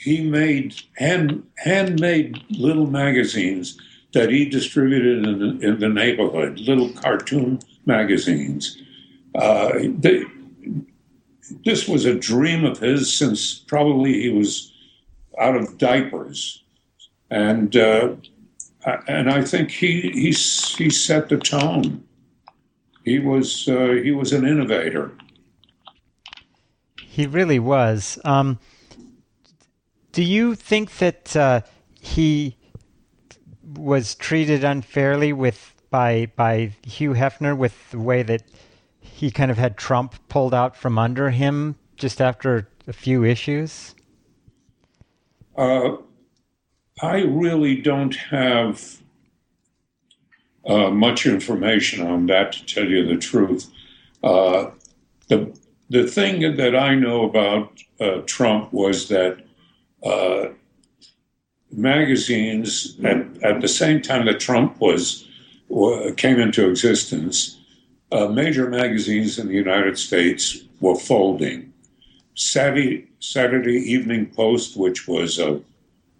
he 0.00 0.28
made 0.28 0.74
hand 0.96 1.44
handmade 1.58 2.42
little 2.50 2.86
magazines 2.86 3.78
that 4.12 4.30
he 4.30 4.44
distributed 4.44 5.26
in 5.26 5.38
the, 5.38 5.66
in 5.66 5.78
the 5.80 5.88
neighborhood, 5.88 6.58
little 6.60 6.90
cartoon 6.90 7.58
magazines. 7.86 8.80
Uh, 9.34 9.72
they, 9.98 10.24
this 11.64 11.88
was 11.88 12.04
a 12.04 12.14
dream 12.14 12.64
of 12.64 12.78
his 12.78 13.16
since 13.16 13.58
probably 13.58 14.22
he 14.22 14.30
was 14.30 14.72
out 15.40 15.56
of 15.56 15.78
diapers, 15.78 16.62
and 17.30 17.76
uh, 17.76 18.14
and 19.08 19.30
I 19.30 19.42
think 19.42 19.70
he 19.70 20.10
he 20.12 20.32
he 20.32 20.90
set 20.90 21.28
the 21.28 21.38
tone. 21.38 22.04
He 23.04 23.18
was 23.18 23.68
uh, 23.68 24.00
he 24.02 24.12
was 24.12 24.32
an 24.32 24.46
innovator. 24.46 25.12
He 27.00 27.26
really 27.26 27.58
was. 27.58 28.18
Um, 28.24 28.58
do 30.12 30.22
you 30.22 30.54
think 30.54 30.98
that 30.98 31.36
uh, 31.36 31.60
he 32.00 32.56
was 33.76 34.14
treated 34.14 34.64
unfairly 34.64 35.32
with 35.32 35.74
by 35.90 36.26
by 36.36 36.72
Hugh 36.82 37.12
Hefner 37.14 37.56
with 37.56 37.90
the 37.90 38.00
way 38.00 38.22
that 38.22 38.42
he 39.00 39.30
kind 39.30 39.50
of 39.50 39.58
had 39.58 39.76
Trump 39.76 40.14
pulled 40.28 40.54
out 40.54 40.76
from 40.76 40.98
under 40.98 41.30
him 41.30 41.76
just 41.96 42.20
after 42.20 42.68
a 42.86 42.92
few 42.92 43.24
issues? 43.24 43.94
Uh, 45.56 45.96
I 47.02 47.22
really 47.22 47.80
don't 47.80 48.14
have 48.14 49.00
uh, 50.66 50.90
much 50.90 51.26
information 51.26 52.06
on 52.06 52.26
that, 52.26 52.52
to 52.52 52.64
tell 52.66 52.88
you 52.88 53.06
the 53.06 53.16
truth. 53.16 53.70
Uh, 54.22 54.70
the 55.28 55.56
the 55.90 56.06
thing 56.06 56.56
that 56.56 56.74
I 56.74 56.94
know 56.94 57.24
about 57.24 57.78
uh, 58.00 58.22
Trump 58.26 58.72
was 58.72 59.08
that 59.08 59.44
uh, 60.02 60.46
magazines, 61.70 62.96
at, 63.04 63.42
at, 63.42 63.60
the 63.60 63.68
same 63.68 64.00
time 64.00 64.24
that 64.26 64.40
Trump 64.40 64.80
was 64.80 65.28
came 66.16 66.40
into 66.40 66.68
existence, 66.68 67.60
uh, 68.12 68.28
major 68.28 68.68
magazines 68.68 69.38
in 69.38 69.48
the 69.48 69.54
United 69.54 69.98
States 69.98 70.64
were 70.80 70.96
folding. 70.96 71.72
Saturday, 72.34 73.06
Saturday 73.20 73.76
Evening 73.76 74.26
Post, 74.26 74.76
which 74.76 75.06
was 75.06 75.38
a, 75.38 75.60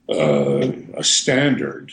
uh, 0.08 0.68
a 0.96 1.04
standard, 1.04 1.92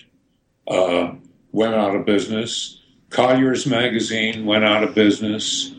uh, 0.67 1.13
went 1.51 1.75
out 1.75 1.95
of 1.95 2.05
business. 2.05 2.81
Collier's 3.09 3.65
Magazine 3.65 4.45
went 4.45 4.63
out 4.63 4.83
of 4.83 4.95
business. 4.95 5.73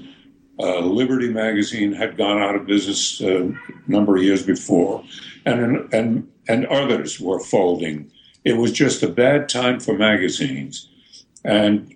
Uh, 0.59 0.81
Liberty 0.81 1.29
Magazine 1.29 1.93
had 1.93 2.17
gone 2.17 2.39
out 2.39 2.55
of 2.55 2.67
business 2.67 3.21
a 3.21 3.53
number 3.87 4.17
of 4.17 4.23
years 4.23 4.45
before, 4.45 5.03
and 5.45 5.93
and 5.93 6.31
and 6.49 6.67
others 6.67 7.19
were 7.19 7.41
folding. 7.41 8.11
It 8.45 8.57
was 8.57 8.73
just 8.73 9.03
a 9.03 9.09
bad 9.09 9.49
time 9.49 9.81
for 9.81 9.97
magazines, 9.97 10.89
and 11.45 11.95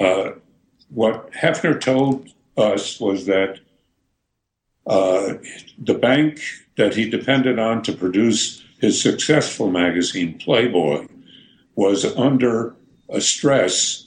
uh, 0.00 0.32
what 0.90 1.32
Hefner 1.32 1.80
told 1.80 2.28
us 2.56 3.00
was 3.00 3.26
that 3.26 3.60
uh, 4.86 5.34
the 5.78 5.94
bank 5.94 6.40
that 6.76 6.94
he 6.94 7.08
depended 7.08 7.58
on 7.58 7.82
to 7.82 7.92
produce 7.92 8.64
his 8.78 9.00
successful 9.00 9.70
magazine, 9.70 10.38
Playboy, 10.38 11.06
was 11.74 12.04
under 12.16 12.74
a 13.08 13.20
stress 13.20 14.06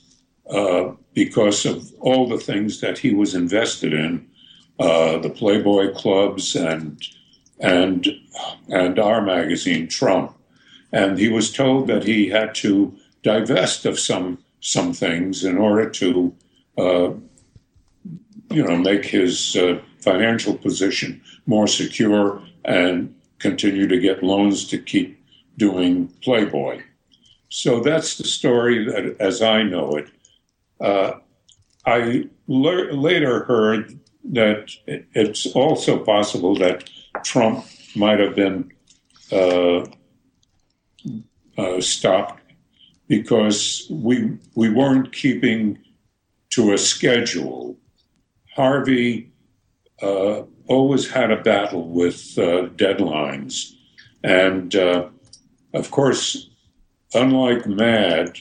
uh, 0.49 0.91
because 1.13 1.65
of 1.65 1.91
all 1.99 2.27
the 2.27 2.37
things 2.37 2.81
that 2.81 2.97
he 2.97 3.13
was 3.13 3.35
invested 3.35 3.93
in, 3.93 4.27
uh, 4.79 5.17
the 5.19 5.29
Playboy 5.29 5.93
clubs 5.93 6.55
and 6.55 7.01
and 7.59 8.07
and 8.69 8.97
our 8.97 9.21
magazine, 9.21 9.87
Trump. 9.87 10.35
And 10.91 11.17
he 11.17 11.29
was 11.29 11.51
told 11.51 11.87
that 11.87 12.03
he 12.03 12.29
had 12.29 12.55
to 12.55 12.97
divest 13.23 13.85
of 13.85 13.99
some 13.99 14.39
some 14.61 14.93
things 14.93 15.43
in 15.43 15.57
order 15.57 15.89
to, 15.89 16.35
uh, 16.77 17.11
you 18.49 18.63
know, 18.63 18.77
make 18.77 19.05
his 19.05 19.55
uh, 19.55 19.79
financial 19.99 20.55
position 20.55 21.21
more 21.45 21.67
secure 21.67 22.41
and 22.65 23.13
continue 23.41 23.87
to 23.87 23.99
get 23.99 24.23
loans 24.23 24.65
to 24.67 24.77
keep 24.77 25.19
doing 25.57 26.07
Playboy. 26.23 26.81
So 27.49 27.81
that's 27.81 28.17
the 28.17 28.23
story 28.23 28.85
that, 28.85 29.17
as 29.19 29.41
I 29.41 29.63
know 29.63 29.97
it. 29.97 30.09
Uh, 30.79 31.13
I 31.85 32.29
le- 32.47 32.93
later 32.93 33.43
heard 33.43 33.99
that 34.31 34.71
it's 34.87 35.47
also 35.47 36.03
possible 36.03 36.55
that 36.55 36.89
Trump 37.23 37.65
might 37.95 38.19
have 38.19 38.35
been 38.35 38.71
uh, 39.31 39.85
uh, 41.57 41.81
stopped 41.81 42.41
because 43.07 43.87
we 43.89 44.37
we 44.55 44.69
weren't 44.69 45.11
keeping 45.11 45.77
to 46.51 46.73
a 46.73 46.77
schedule. 46.77 47.77
Harvey 48.55 49.31
uh, 50.01 50.43
always 50.67 51.09
had 51.09 51.31
a 51.31 51.41
battle 51.41 51.87
with 51.87 52.37
uh, 52.37 52.67
deadlines, 52.75 53.73
and 54.23 54.75
uh, 54.75 55.07
of 55.73 55.91
course, 55.91 56.49
unlike 57.13 57.65
Mad 57.65 58.37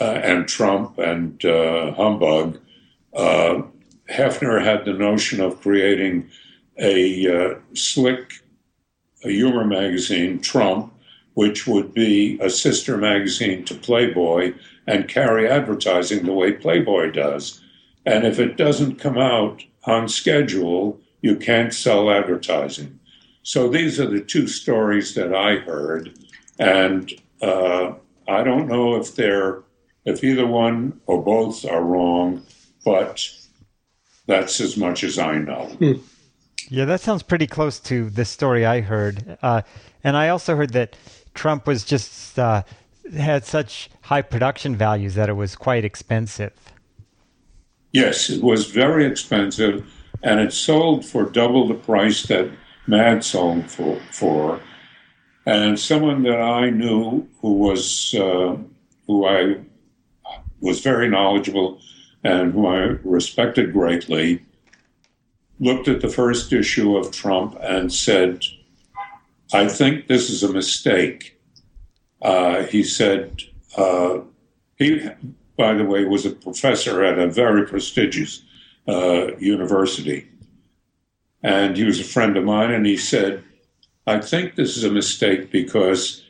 uh, 0.00 0.04
and 0.04 0.48
Trump 0.48 0.98
and 0.98 1.40
Humbug. 1.42 2.58
Hefner 4.10 4.64
had 4.64 4.84
the 4.84 4.92
notion 4.92 5.40
of 5.40 5.60
creating 5.60 6.28
a 6.78 7.28
uh, 7.28 7.54
slick 7.74 8.32
humor 9.22 9.64
magazine, 9.64 10.40
Trump, 10.40 10.92
which 11.34 11.66
would 11.66 11.94
be 11.94 12.38
a 12.40 12.50
sister 12.50 12.96
magazine 12.96 13.64
to 13.64 13.74
Playboy 13.74 14.54
and 14.86 15.08
carry 15.08 15.48
advertising 15.48 16.24
the 16.24 16.32
way 16.32 16.52
Playboy 16.52 17.12
does. 17.12 17.59
And 18.06 18.26
if 18.26 18.38
it 18.38 18.56
doesn't 18.56 18.96
come 18.96 19.18
out 19.18 19.62
on 19.84 20.08
schedule, 20.08 21.00
you 21.20 21.36
can't 21.36 21.74
sell 21.74 22.10
advertising. 22.10 22.98
So 23.42 23.68
these 23.68 23.98
are 24.00 24.06
the 24.06 24.20
two 24.20 24.46
stories 24.46 25.14
that 25.14 25.34
I 25.34 25.56
heard, 25.56 26.18
and 26.58 27.10
uh, 27.40 27.92
I 28.28 28.42
don't 28.42 28.68
know 28.68 28.96
if 28.96 29.14
they're 29.14 29.62
if 30.04 30.24
either 30.24 30.46
one 30.46 31.00
or 31.06 31.22
both 31.22 31.64
are 31.64 31.82
wrong, 31.82 32.42
but 32.84 33.28
that's 34.26 34.60
as 34.60 34.76
much 34.76 35.04
as 35.04 35.18
I 35.18 35.38
know. 35.38 35.66
Hmm. 35.66 35.92
Yeah, 36.68 36.84
that 36.84 37.00
sounds 37.00 37.22
pretty 37.22 37.46
close 37.46 37.80
to 37.80 38.10
the 38.10 38.24
story 38.24 38.64
I 38.64 38.80
heard. 38.80 39.36
Uh, 39.42 39.62
and 40.04 40.16
I 40.16 40.28
also 40.28 40.54
heard 40.54 40.72
that 40.74 40.96
Trump 41.34 41.66
was 41.66 41.84
just 41.84 42.38
uh, 42.38 42.62
had 43.16 43.44
such 43.44 43.90
high 44.02 44.22
production 44.22 44.76
values 44.76 45.14
that 45.14 45.28
it 45.28 45.32
was 45.32 45.56
quite 45.56 45.84
expensive. 45.84 46.52
Yes, 47.92 48.30
it 48.30 48.42
was 48.42 48.70
very 48.70 49.04
expensive, 49.04 49.84
and 50.22 50.38
it 50.40 50.52
sold 50.52 51.04
for 51.04 51.24
double 51.24 51.66
the 51.66 51.74
price 51.74 52.22
that 52.24 52.50
Mad 52.86 53.24
sold 53.24 53.70
for. 53.70 54.00
for. 54.12 54.60
And 55.46 55.78
someone 55.78 56.22
that 56.24 56.40
I 56.40 56.70
knew 56.70 57.26
who 57.40 57.54
was 57.54 58.14
uh, 58.14 58.56
who 59.06 59.26
I 59.26 59.60
was 60.60 60.80
very 60.80 61.08
knowledgeable 61.08 61.80
and 62.22 62.52
who 62.52 62.66
I 62.66 62.78
respected 63.02 63.72
greatly 63.72 64.44
looked 65.58 65.88
at 65.88 66.00
the 66.00 66.08
first 66.08 66.52
issue 66.52 66.96
of 66.96 67.10
Trump 67.10 67.56
and 67.60 67.92
said, 67.92 68.44
I 69.52 69.68
think 69.68 70.06
this 70.06 70.30
is 70.30 70.42
a 70.42 70.52
mistake. 70.52 71.40
Uh, 72.22 72.64
he 72.64 72.82
said, 72.82 73.42
uh, 73.76 74.20
he, 74.76 75.08
by 75.60 75.74
the 75.74 75.84
way, 75.84 76.06
was 76.06 76.24
a 76.24 76.30
professor 76.30 77.04
at 77.04 77.18
a 77.18 77.28
very 77.28 77.66
prestigious 77.66 78.42
uh, 78.88 79.36
university. 79.36 80.26
And 81.42 81.76
he 81.76 81.84
was 81.84 82.00
a 82.00 82.12
friend 82.14 82.34
of 82.38 82.44
mine, 82.44 82.70
and 82.70 82.86
he 82.86 82.96
said, 82.96 83.44
I 84.06 84.20
think 84.20 84.54
this 84.54 84.78
is 84.78 84.84
a 84.84 84.90
mistake 84.90 85.52
because 85.52 86.24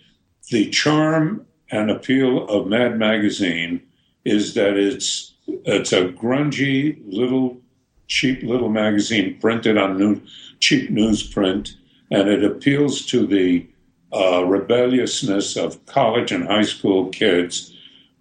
the 0.51 0.69
charm 0.71 1.47
and 1.71 1.93
appeal 1.93 2.49
of 2.49 2.67
Mad 2.67 2.99
Magazine 2.99 3.81
is 4.25 4.55
that 4.55 4.77
it's 4.77 5.33
it's 5.47 5.93
a 5.93 6.07
grungy 6.07 7.01
little 7.07 7.61
cheap 8.09 8.43
little 8.43 8.69
magazine 8.69 9.39
printed 9.41 9.79
on 9.79 9.97
new, 9.97 10.21
cheap 10.59 10.91
newsprint, 10.91 11.77
and 12.11 12.29
it 12.29 12.43
appeals 12.43 13.07
to 13.07 13.29
the 13.29 13.65
uh, 14.13 14.45
rebelliousness 14.45 15.57
of 15.57 15.87
college 15.87 16.33
and 16.33 16.49
high 16.49 16.69
school 16.75 17.09
kids 17.11 17.73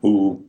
who 0.02 0.46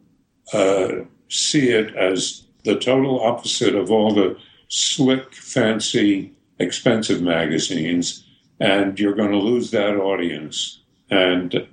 uh, 0.53 1.05
see 1.29 1.71
it 1.71 1.95
as 1.95 2.45
the 2.65 2.77
total 2.77 3.23
opposite 3.23 3.75
of 3.75 3.91
all 3.91 4.15
the 4.15 4.37
slick, 4.69 5.35
fancy, 5.35 6.33
expensive 6.59 7.23
magazines, 7.23 8.25
and 8.59 8.99
you're 8.99 9.15
going 9.15 9.31
to 9.31 9.39
lose 9.39 9.71
that 9.71 9.97
audience. 9.97 10.81
And 11.11 11.67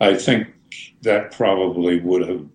I 0.00 0.14
think 0.14 0.48
that 1.02 1.32
probably 1.32 2.00
would 2.00 2.28
have 2.28 2.46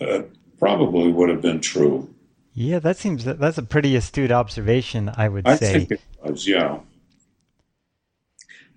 uh, 0.00 0.22
probably 0.58 1.10
would 1.10 1.28
have 1.28 1.40
been 1.40 1.60
true. 1.60 2.12
Yeah, 2.54 2.80
that 2.80 2.96
seems 2.96 3.24
that's 3.24 3.58
a 3.58 3.62
pretty 3.62 3.94
astute 3.96 4.32
observation. 4.32 5.10
I 5.16 5.28
would 5.28 5.46
I 5.46 5.56
say. 5.56 5.70
I 5.70 5.72
think 5.72 5.90
it 5.92 6.00
was. 6.22 6.46
Yeah. 6.46 6.80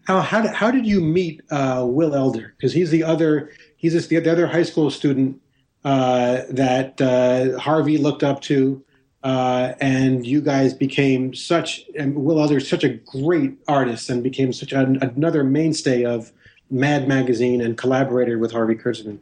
How 0.05 0.21
how 0.21 0.41
did, 0.41 0.51
how 0.51 0.71
did 0.71 0.85
you 0.85 1.01
meet 1.01 1.41
uh, 1.49 1.85
Will 1.87 2.15
Elder? 2.15 2.53
Because 2.57 2.73
he's 2.73 2.91
the 2.91 3.03
other 3.03 3.51
he's 3.77 3.93
just 3.93 4.09
the, 4.09 4.19
the 4.19 4.31
other 4.31 4.47
high 4.47 4.63
school 4.63 4.91
student 4.91 5.40
uh, 5.83 6.41
that 6.49 7.01
uh, 7.01 7.57
Harvey 7.59 7.97
looked 7.97 8.23
up 8.23 8.41
to, 8.41 8.83
uh, 9.23 9.73
and 9.79 10.25
you 10.25 10.41
guys 10.41 10.73
became 10.73 11.33
such. 11.33 11.85
And 11.97 12.15
Will 12.15 12.39
Elder 12.39 12.57
is 12.57 12.67
such 12.67 12.83
a 12.83 12.89
great 12.89 13.57
artist 13.67 14.09
and 14.09 14.23
became 14.23 14.53
such 14.53 14.73
an, 14.73 15.01
another 15.01 15.43
mainstay 15.43 16.03
of 16.03 16.31
Mad 16.69 17.07
Magazine 17.07 17.61
and 17.61 17.77
collaborated 17.77 18.39
with 18.39 18.51
Harvey 18.51 18.75
Kurtzman. 18.75 19.19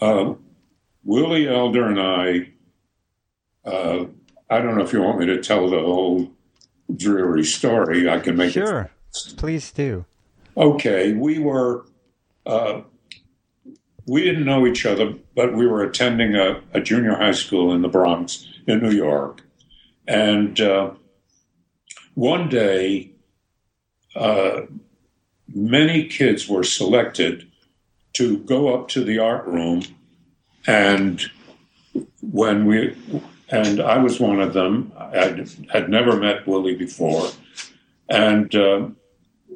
Uh, 0.00 0.34
Willie 1.04 1.48
Elder 1.48 1.86
and 1.86 2.00
I 2.00 2.50
uh, 3.64 4.06
I 4.48 4.60
don't 4.60 4.76
know 4.76 4.82
if 4.82 4.92
you 4.92 5.02
want 5.02 5.18
me 5.18 5.26
to 5.26 5.40
tell 5.40 5.68
the 5.70 5.78
whole 5.78 6.30
dreary 6.94 7.44
story. 7.44 8.08
I 8.08 8.18
can 8.18 8.36
make 8.36 8.52
sure. 8.52 8.62
it. 8.62 8.66
Sure. 8.66 8.90
Please 9.36 9.70
do. 9.70 10.04
Okay. 10.56 11.12
We 11.12 11.38
were, 11.38 11.86
uh, 12.46 12.82
we 14.10 14.24
didn't 14.24 14.44
know 14.44 14.66
each 14.66 14.84
other, 14.84 15.14
but 15.36 15.54
we 15.54 15.68
were 15.68 15.84
attending 15.84 16.34
a, 16.34 16.60
a 16.72 16.80
junior 16.80 17.14
high 17.14 17.30
school 17.30 17.72
in 17.72 17.80
the 17.80 17.88
Bronx 17.88 18.44
in 18.66 18.82
New 18.82 18.90
York. 18.90 19.42
And 20.08 20.60
uh, 20.60 20.90
one 22.14 22.48
day, 22.48 23.12
uh, 24.16 24.62
many 25.54 26.08
kids 26.08 26.48
were 26.48 26.64
selected 26.64 27.46
to 28.14 28.38
go 28.38 28.74
up 28.74 28.88
to 28.88 29.04
the 29.04 29.20
art 29.20 29.46
room 29.46 29.82
and 30.66 31.30
when 32.20 32.66
we 32.66 32.96
and 33.48 33.80
I 33.80 33.98
was 33.98 34.18
one 34.18 34.40
of 34.40 34.54
them. 34.54 34.92
I 34.96 35.46
had 35.72 35.88
never 35.88 36.16
met 36.16 36.48
Willie 36.48 36.74
before, 36.74 37.30
and 38.08 38.52
uh, 38.54 38.88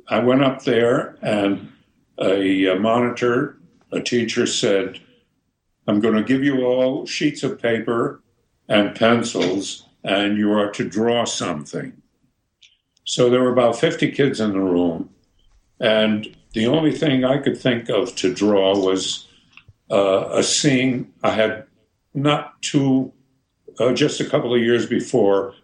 I 0.08 0.18
went 0.20 0.44
up 0.44 0.62
there, 0.62 1.16
and 1.22 1.72
a, 2.18 2.66
a 2.66 2.78
monitor, 2.78 3.56
a 3.94 4.02
teacher 4.02 4.46
said, 4.46 5.00
"I'm 5.86 6.00
going 6.00 6.14
to 6.14 6.22
give 6.22 6.42
you 6.42 6.64
all 6.64 7.06
sheets 7.06 7.42
of 7.42 7.60
paper 7.60 8.22
and 8.68 8.94
pencils, 8.94 9.86
and 10.02 10.36
you 10.36 10.52
are 10.52 10.70
to 10.72 10.88
draw 10.88 11.24
something." 11.24 11.92
So 13.04 13.30
there 13.30 13.42
were 13.42 13.52
about 13.52 13.78
50 13.78 14.10
kids 14.12 14.40
in 14.40 14.52
the 14.52 14.60
room, 14.60 15.10
and 15.80 16.34
the 16.54 16.66
only 16.66 16.92
thing 16.92 17.24
I 17.24 17.38
could 17.38 17.58
think 17.58 17.88
of 17.88 18.14
to 18.16 18.32
draw 18.32 18.76
was 18.78 19.26
uh, 19.90 20.28
a 20.30 20.42
scene 20.42 21.12
I 21.22 21.30
had 21.30 21.66
not 22.14 22.60
too, 22.62 23.12
uh, 23.78 23.92
just 23.92 24.20
a 24.20 24.24
couple 24.24 24.54
of 24.54 24.62
years 24.62 24.86
before, 24.86 25.54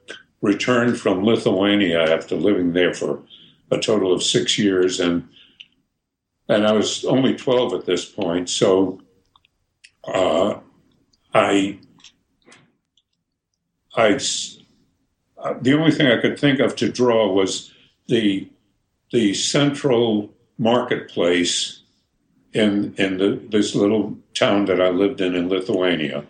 returned 0.43 0.99
from 0.99 1.25
Lithuania 1.25 2.15
after 2.15 2.35
living 2.35 2.73
there 2.73 2.93
for 2.93 3.23
a 3.71 3.79
total 3.79 4.13
of 4.13 4.23
six 4.23 4.59
years, 4.59 4.99
and 5.01 5.29
and 6.51 6.67
I 6.67 6.73
was 6.73 7.05
only 7.05 7.37
12 7.37 7.75
at 7.75 7.87
this 7.87 8.05
point, 8.05 8.51
so 8.51 9.01
uh, 10.05 10.59
I 11.33 11.79
I 13.97 14.19
uh, 15.39 15.55
the 15.61 15.75
only 15.75 15.93
thing 15.93 16.09
I 16.09 16.21
could 16.21 16.39
think 16.39 16.59
of 16.59 16.75
to 16.77 16.91
draw 16.91 17.33
was 17.33 17.73
the 18.09 18.51
the 19.13 19.33
central 19.35 20.35
marketplace 20.59 21.83
in 22.53 22.95
in 22.99 23.19
the, 23.19 23.41
this 23.49 23.77
little 23.77 24.19
town 24.35 24.65
that 24.65 24.81
I 24.81 24.89
lived 24.89 25.21
in 25.21 25.37
in 25.37 25.49
Lithuania. 25.49 26.27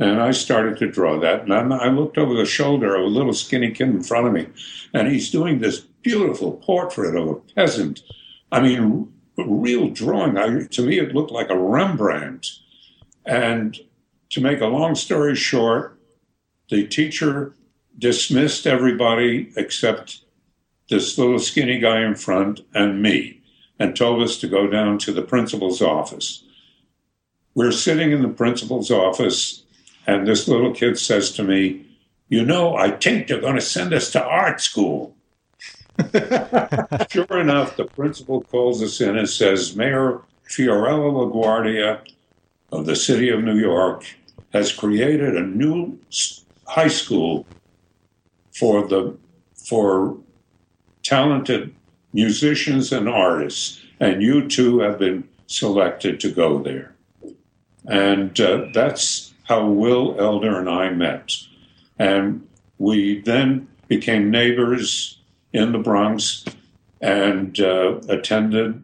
And 0.00 0.22
I 0.22 0.30
started 0.30 0.78
to 0.78 0.86
draw 0.86 1.18
that. 1.18 1.42
And 1.42 1.52
I 1.52 1.88
looked 1.88 2.18
over 2.18 2.32
the 2.32 2.44
shoulder 2.44 2.94
of 2.94 3.02
a 3.02 3.08
little 3.08 3.32
skinny 3.32 3.72
kid 3.72 3.88
in 3.88 4.02
front 4.04 4.28
of 4.28 4.32
me, 4.32 4.46
and 4.94 5.08
he's 5.08 5.28
doing 5.28 5.58
this 5.58 5.80
beautiful 5.80 6.52
portrait 6.52 7.16
of 7.16 7.26
a 7.26 7.34
peasant. 7.34 8.02
I 8.52 8.60
mean, 8.60 9.12
real 9.46 9.88
drawing. 9.90 10.36
I, 10.36 10.64
to 10.64 10.82
me, 10.82 10.98
it 10.98 11.14
looked 11.14 11.30
like 11.30 11.50
a 11.50 11.58
Rembrandt. 11.58 12.46
And 13.24 13.78
to 14.30 14.40
make 14.40 14.60
a 14.60 14.66
long 14.66 14.94
story 14.94 15.34
short, 15.34 15.98
the 16.70 16.86
teacher 16.86 17.54
dismissed 17.98 18.66
everybody 18.66 19.52
except 19.56 20.22
this 20.88 21.18
little 21.18 21.38
skinny 21.38 21.78
guy 21.78 22.02
in 22.02 22.14
front 22.14 22.60
and 22.74 23.02
me 23.02 23.40
and 23.78 23.96
told 23.96 24.22
us 24.22 24.38
to 24.38 24.48
go 24.48 24.66
down 24.66 24.98
to 24.98 25.12
the 25.12 25.22
principal's 25.22 25.80
office. 25.80 26.44
We're 27.54 27.72
sitting 27.72 28.12
in 28.12 28.22
the 28.22 28.28
principal's 28.28 28.90
office, 28.90 29.64
and 30.06 30.26
this 30.26 30.48
little 30.48 30.72
kid 30.72 30.98
says 30.98 31.32
to 31.32 31.44
me, 31.44 31.86
You 32.28 32.44
know, 32.44 32.76
I 32.76 32.90
think 32.90 33.26
they're 33.26 33.40
going 33.40 33.56
to 33.56 33.60
send 33.60 33.92
us 33.92 34.10
to 34.12 34.22
art 34.22 34.60
school. 34.60 35.16
sure 37.10 37.38
enough, 37.38 37.76
the 37.76 37.88
principal 37.94 38.42
calls 38.42 38.82
us 38.82 39.00
in 39.00 39.16
and 39.16 39.28
says, 39.28 39.76
Mayor 39.76 40.22
Fiorello 40.48 41.30
LaGuardia 41.30 42.00
of 42.72 42.86
the 42.86 42.96
city 42.96 43.28
of 43.28 43.42
New 43.42 43.58
York 43.58 44.04
has 44.52 44.72
created 44.72 45.36
a 45.36 45.42
new 45.42 45.98
high 46.66 46.88
school 46.88 47.46
for 48.52 48.86
the 48.86 49.16
for 49.54 50.16
talented 51.02 51.74
musicians 52.12 52.92
and 52.92 53.08
artists, 53.08 53.80
and 54.00 54.22
you 54.22 54.48
two 54.48 54.78
have 54.78 54.98
been 54.98 55.28
selected 55.46 56.20
to 56.20 56.30
go 56.30 56.62
there. 56.62 56.94
And 57.86 58.38
uh, 58.40 58.66
that's 58.72 59.32
how 59.44 59.66
Will 59.66 60.16
Elder 60.18 60.58
and 60.58 60.68
I 60.68 60.90
met. 60.90 61.32
And 61.98 62.46
we 62.78 63.20
then 63.20 63.68
became 63.88 64.30
neighbors 64.30 65.18
in 65.52 65.72
the 65.72 65.78
Bronx 65.78 66.44
and 67.00 67.58
uh, 67.60 67.98
attended 68.08 68.82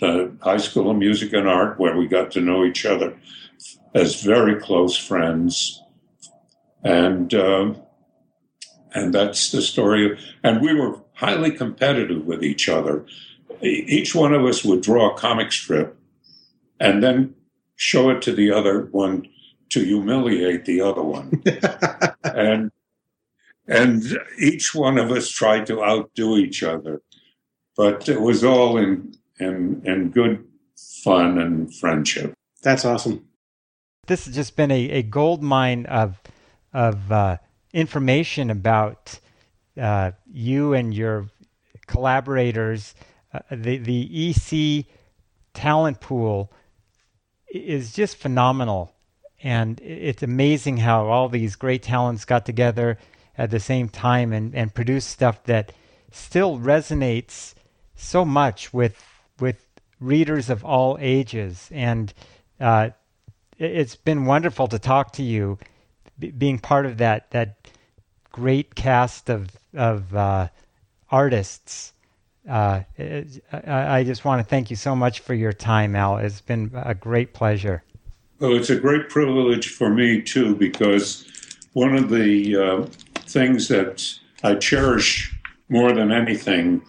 the 0.00 0.36
High 0.40 0.58
School 0.58 0.90
of 0.90 0.96
Music 0.96 1.32
and 1.32 1.48
Art, 1.48 1.78
where 1.78 1.96
we 1.96 2.06
got 2.06 2.30
to 2.32 2.40
know 2.40 2.64
each 2.64 2.84
other 2.84 3.16
as 3.94 4.22
very 4.22 4.60
close 4.60 4.96
friends. 4.96 5.80
And 6.82 7.32
uh, 7.32 7.74
and 8.94 9.12
that's 9.12 9.50
the 9.50 9.62
story. 9.62 10.18
And 10.42 10.60
we 10.60 10.74
were 10.74 11.00
highly 11.14 11.50
competitive 11.50 12.24
with 12.26 12.44
each 12.44 12.68
other. 12.68 13.04
Each 13.60 14.14
one 14.14 14.34
of 14.34 14.44
us 14.44 14.64
would 14.64 14.82
draw 14.82 15.10
a 15.14 15.18
comic 15.18 15.52
strip 15.52 15.96
and 16.78 17.02
then 17.02 17.34
show 17.76 18.10
it 18.10 18.22
to 18.22 18.32
the 18.32 18.50
other 18.50 18.88
one 18.92 19.26
to 19.70 19.84
humiliate 19.84 20.64
the 20.64 20.80
other 20.80 21.02
one. 21.02 21.42
and 22.24 22.70
and 23.66 24.02
each 24.38 24.74
one 24.74 24.98
of 24.98 25.10
us 25.10 25.28
tried 25.28 25.66
to 25.66 25.82
outdo 25.82 26.36
each 26.36 26.62
other. 26.62 27.02
But 27.76 28.08
it 28.08 28.20
was 28.20 28.44
all 28.44 28.76
in 28.76 29.14
in 29.40 29.82
in 29.84 30.10
good 30.10 30.44
fun 31.02 31.38
and 31.38 31.74
friendship. 31.74 32.34
That's 32.62 32.84
awesome. 32.84 33.26
This 34.06 34.26
has 34.26 34.34
just 34.34 34.56
been 34.56 34.70
a, 34.70 34.90
a 34.90 35.02
gold 35.02 35.42
mine 35.42 35.86
of 35.86 36.20
of 36.72 37.10
uh, 37.10 37.38
information 37.72 38.50
about 38.50 39.18
uh, 39.80 40.12
you 40.32 40.74
and 40.74 40.94
your 40.94 41.28
collaborators, 41.86 42.94
uh, 43.32 43.40
the 43.50 43.78
the 43.78 44.30
EC 44.30 44.86
talent 45.52 46.00
pool 46.00 46.52
is 47.48 47.92
just 47.92 48.16
phenomenal, 48.16 48.92
and 49.42 49.80
it's 49.80 50.22
amazing 50.22 50.78
how 50.78 51.06
all 51.06 51.28
these 51.28 51.56
great 51.56 51.82
talents 51.82 52.24
got 52.24 52.46
together 52.46 52.98
at 53.36 53.50
the 53.50 53.60
same 53.60 53.88
time 53.88 54.32
and 54.32 54.54
and 54.54 54.74
produced 54.74 55.08
stuff 55.08 55.42
that 55.44 55.72
still 56.10 56.58
resonates 56.58 57.54
so 57.94 58.24
much 58.24 58.72
with 58.72 59.02
with 59.40 59.66
readers 60.00 60.50
of 60.50 60.64
all 60.64 60.96
ages 61.00 61.68
and 61.72 62.12
uh, 62.60 62.90
it's 63.58 63.96
been 63.96 64.24
wonderful 64.24 64.66
to 64.66 64.78
talk 64.78 65.12
to 65.12 65.22
you 65.22 65.58
b- 66.18 66.30
being 66.30 66.58
part 66.58 66.86
of 66.86 66.98
that 66.98 67.30
that 67.30 67.56
great 68.32 68.74
cast 68.74 69.30
of 69.30 69.48
of 69.74 70.14
uh, 70.14 70.48
artists. 71.10 71.92
Uh, 72.48 72.80
I, 73.52 73.98
I 73.98 74.04
just 74.04 74.24
want 74.24 74.40
to 74.40 74.44
thank 74.44 74.70
you 74.70 74.76
so 74.76 74.94
much 74.94 75.20
for 75.20 75.34
your 75.34 75.52
time, 75.52 75.96
Al. 75.96 76.18
It's 76.18 76.40
been 76.40 76.70
a 76.74 76.94
great 76.94 77.32
pleasure. 77.32 77.82
Well, 78.40 78.54
it's 78.54 78.70
a 78.70 78.76
great 78.76 79.08
privilege 79.08 79.68
for 79.68 79.88
me 79.88 80.20
too, 80.20 80.54
because 80.56 81.24
one 81.72 81.94
of 81.94 82.10
the 82.10 82.56
uh, 82.56 82.86
things 83.26 83.68
that 83.68 84.18
I 84.42 84.54
cherish 84.56 85.34
more 85.68 85.92
than 85.92 86.12
anything 86.12 86.82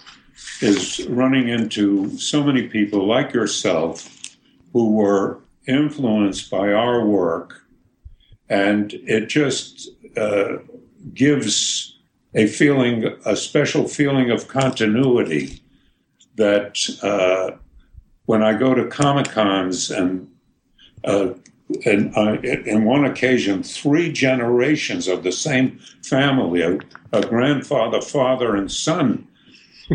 is 0.61 1.05
running 1.09 1.49
into 1.49 2.17
so 2.17 2.43
many 2.43 2.67
people 2.67 3.07
like 3.07 3.33
yourself 3.33 4.37
who 4.73 4.91
were 4.91 5.39
influenced 5.67 6.51
by 6.51 6.71
our 6.71 7.05
work, 7.05 7.63
and 8.49 8.93
it 8.93 9.27
just 9.27 9.89
uh, 10.17 10.57
gives 11.13 11.97
a 12.33 12.47
feeling, 12.47 13.05
a 13.25 13.35
special 13.35 13.87
feeling 13.87 14.29
of 14.29 14.47
continuity 14.47 15.61
that 16.35 16.77
uh, 17.01 17.57
when 18.25 18.43
I 18.43 18.53
go 18.53 18.73
to 18.73 18.87
Comic 18.87 19.29
Cons 19.29 19.89
and 19.89 20.29
uh, 21.05 21.29
and 21.85 22.15
uh, 22.15 22.33
in 22.41 22.85
one 22.85 23.05
occasion, 23.05 23.63
three 23.63 24.11
generations 24.11 25.07
of 25.07 25.23
the 25.23 25.31
same 25.31 25.79
family, 26.03 26.61
a, 26.61 26.77
a 27.11 27.25
grandfather, 27.25 28.01
father, 28.01 28.55
and 28.55 28.71
son, 28.71 29.27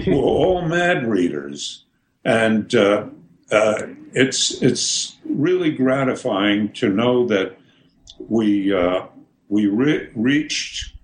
were 0.07 0.15
all 0.15 0.63
mad 0.63 1.07
readers, 1.07 1.85
and 2.25 2.75
uh, 2.75 3.07
uh, 3.53 3.83
it's 4.13 4.61
it's 4.63 5.17
really 5.25 5.71
gratifying 5.71 6.73
to 6.73 6.89
know 6.89 7.27
that 7.27 7.57
we 8.29 8.75
uh, 8.75 9.07
we 9.49 9.67
re- 9.67 10.09
reached 10.17 10.95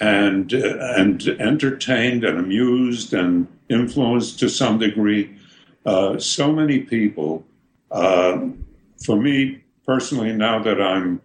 and 0.00 0.52
and 0.52 1.22
entertained 1.38 2.24
and 2.24 2.38
amused 2.38 3.14
and 3.14 3.46
influenced 3.68 4.40
to 4.40 4.48
some 4.48 4.78
degree 4.78 5.36
uh, 5.86 6.18
so 6.18 6.52
many 6.52 6.80
people. 6.80 7.44
Uh, 7.92 8.48
for 9.04 9.16
me 9.16 9.60
personally, 9.90 10.32
now 10.32 10.62
that 10.62 10.80
I'm 10.80 11.20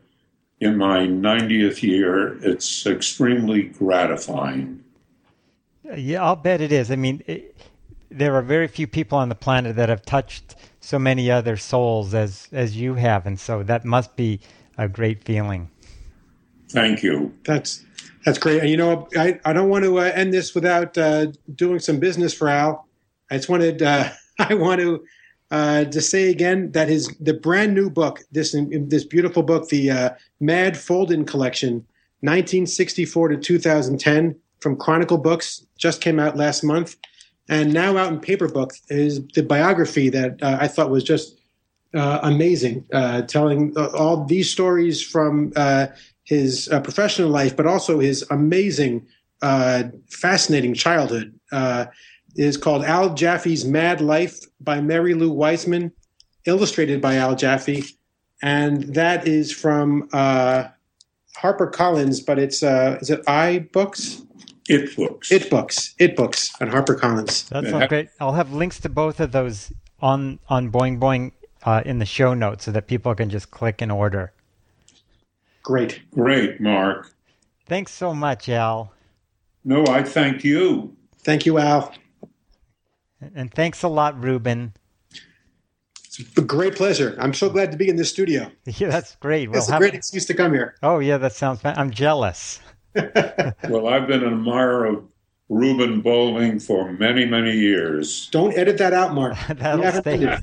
in 0.60 0.76
my 0.76 1.02
90th 1.02 1.84
year, 1.84 2.36
it's 2.44 2.88
extremely 2.88 3.66
gratifying. 3.66 4.84
Yeah, 5.96 6.24
I'll 6.24 6.36
bet 6.36 6.62
it 6.62 6.72
is. 6.72 6.90
I 6.90 6.96
mean, 6.96 7.22
it, 7.28 7.56
there 8.10 8.34
are 8.36 8.42
very 8.42 8.68
few 8.68 8.88
people 8.88 9.20
on 9.20 9.30
the 9.30 9.36
planet 9.36 9.76
that 9.76 9.90
have 9.90 10.04
touched 10.04 10.56
so 10.80 10.98
many 10.98 11.30
other 11.30 11.58
souls 11.58 12.16
as 12.16 12.48
as 12.52 12.76
you 12.76 12.96
have, 12.96 13.28
and 13.28 13.40
so 13.40 13.62
that 13.62 13.86
must 13.86 14.16
be 14.16 14.40
a 14.80 14.90
great 14.90 15.24
feeling. 15.24 15.70
Thank 16.70 17.04
you. 17.04 17.36
That's 17.44 17.86
that's 18.26 18.40
great. 18.40 18.62
And 18.62 18.70
you 18.72 18.78
know, 18.78 19.08
I, 19.16 19.40
I 19.46 19.54
don't 19.54 19.70
want 19.70 19.86
to 19.86 20.00
uh, 20.00 20.12
end 20.16 20.34
this 20.34 20.56
without 20.56 20.98
uh, 20.98 21.28
doing 21.54 21.78
some 21.78 22.00
business 22.00 22.34
for 22.34 22.50
Al. 22.50 22.88
I 23.30 23.36
just 23.38 23.48
wanted 23.48 23.84
uh, 23.84 24.10
I 24.40 24.56
want 24.56 24.82
to 24.82 25.06
uh, 25.52 25.86
to 25.86 26.02
say 26.02 26.30
again 26.30 26.72
that 26.72 26.90
his 26.90 27.08
the 27.20 27.34
brand 27.34 27.74
new 27.74 27.90
book, 27.90 28.22
this 28.32 28.56
this 28.88 29.04
beautiful 29.04 29.44
book, 29.44 29.70
the 29.70 29.92
uh, 29.92 30.10
Mad 30.40 30.78
Fold-In 30.78 31.26
collection, 31.26 31.86
1964 32.22 33.30
to 33.30 33.38
2010 33.38 34.36
from 34.60 34.76
Chronicle 34.76 35.18
Books, 35.18 35.66
just 35.78 36.02
came 36.02 36.20
out 36.20 36.36
last 36.36 36.64
month. 36.64 36.96
And 37.48 37.74
now 37.74 37.96
out 37.98 38.12
in 38.12 38.20
paper 38.20 38.48
book 38.48 38.74
is 38.90 39.26
the 39.36 39.44
biography 39.44 40.10
that 40.10 40.42
uh, 40.42 40.58
I 40.60 40.68
thought 40.68 40.90
was 40.90 41.04
just 41.04 41.38
uh, 41.94 42.20
amazing, 42.24 42.86
uh, 42.92 43.22
telling 43.22 43.72
uh, 43.78 43.88
all 43.92 44.26
these 44.26 44.50
stories 44.50 45.02
from 45.02 45.54
uh, 45.56 45.88
his 46.24 46.68
professional 46.84 47.30
life, 47.30 47.56
but 47.56 47.66
also 47.66 48.00
his 48.00 48.26
amazing, 48.32 49.06
fascinating 50.10 50.74
childhood. 50.74 51.40
Is 52.36 52.58
called 52.58 52.84
Al 52.84 53.14
Jaffee's 53.14 53.66
Mad 53.66 54.02
Life 54.02 54.40
by 54.60 54.82
Mary 54.82 55.14
Lou 55.14 55.34
Weisman, 55.34 55.92
illustrated 56.46 57.02
by 57.02 57.16
Al 57.16 57.36
Jaffee, 57.36 57.84
and 58.42 58.84
that 58.94 59.28
is 59.28 59.52
from 59.52 60.10
Harper 60.12 61.68
Collins, 61.68 62.20
but 62.20 62.38
it's 62.38 62.62
is 62.62 63.10
it 63.10 63.22
I 63.28 63.68
Books? 63.72 64.22
It 64.68 64.96
Books. 64.96 65.32
It 65.32 65.50
Books. 65.50 65.94
It 66.00 66.16
Books 66.16 66.52
on 66.60 66.70
HarperCollins. 66.70 67.50
That 67.50 67.66
sounds 67.66 67.88
great. 67.88 68.10
I'll 68.20 68.34
have 68.34 68.52
links 68.52 68.80
to 68.80 68.90
both 68.90 69.20
of 69.20 69.32
those 69.32 69.72
on 70.02 70.40
on 70.50 70.72
Boing 70.72 71.00
Boing 71.00 71.32
uh, 71.64 71.84
in 71.86 72.00
the 72.00 72.06
show 72.06 72.34
notes 72.34 72.66
so 72.66 72.72
that 72.72 72.88
people 72.88 73.14
can 73.14 73.30
just 73.30 73.52
click 73.52 73.82
and 73.82 73.92
order. 73.92 74.34
Great. 75.64 76.02
Great, 76.12 76.60
Mark. 76.60 77.12
Thanks 77.68 77.92
so 77.92 78.14
much, 78.14 78.50
Al. 78.50 78.92
No, 79.64 79.86
I 79.88 80.04
thank 80.04 80.44
you. 80.44 80.96
Thank 81.20 81.46
you, 81.46 81.58
Al. 81.58 81.94
And 83.36 83.54
thanks 83.54 83.84
a 83.84 83.88
lot, 83.88 84.22
Ruben. 84.22 84.74
It's 86.20 86.38
a 86.38 86.42
great 86.42 86.76
pleasure. 86.76 87.16
I'm 87.20 87.34
so 87.34 87.50
glad 87.50 87.72
to 87.72 87.78
be 87.78 87.90
in 87.90 87.96
this 87.96 88.10
studio. 88.10 88.52
Yeah, 88.66 88.90
that's 88.90 89.16
great. 89.18 89.50
It's 89.50 89.68
we'll 89.68 89.76
a 89.76 89.80
great 89.80 89.94
excuse 89.94 90.26
to 90.26 90.34
come 90.34 90.54
here. 90.54 90.76
Oh, 90.84 91.00
yeah, 91.00 91.18
that 91.18 91.34
sounds 91.34 91.62
fun. 91.62 91.78
I'm 91.78 91.92
jealous. 91.92 92.60
well, 92.96 93.88
I've 93.88 94.08
been 94.08 94.24
an 94.24 94.34
admirer 94.34 94.86
of 94.86 95.04
Ruben 95.50 96.02
Bolling 96.02 96.60
for 96.60 96.92
many, 96.92 97.26
many 97.26 97.52
years. 97.52 98.28
Don't 98.32 98.58
edit 98.58 98.78
that 98.78 98.94
out, 98.94 99.14
Mark. 99.14 99.38
That'll 99.50 100.02
stay. 100.02 100.38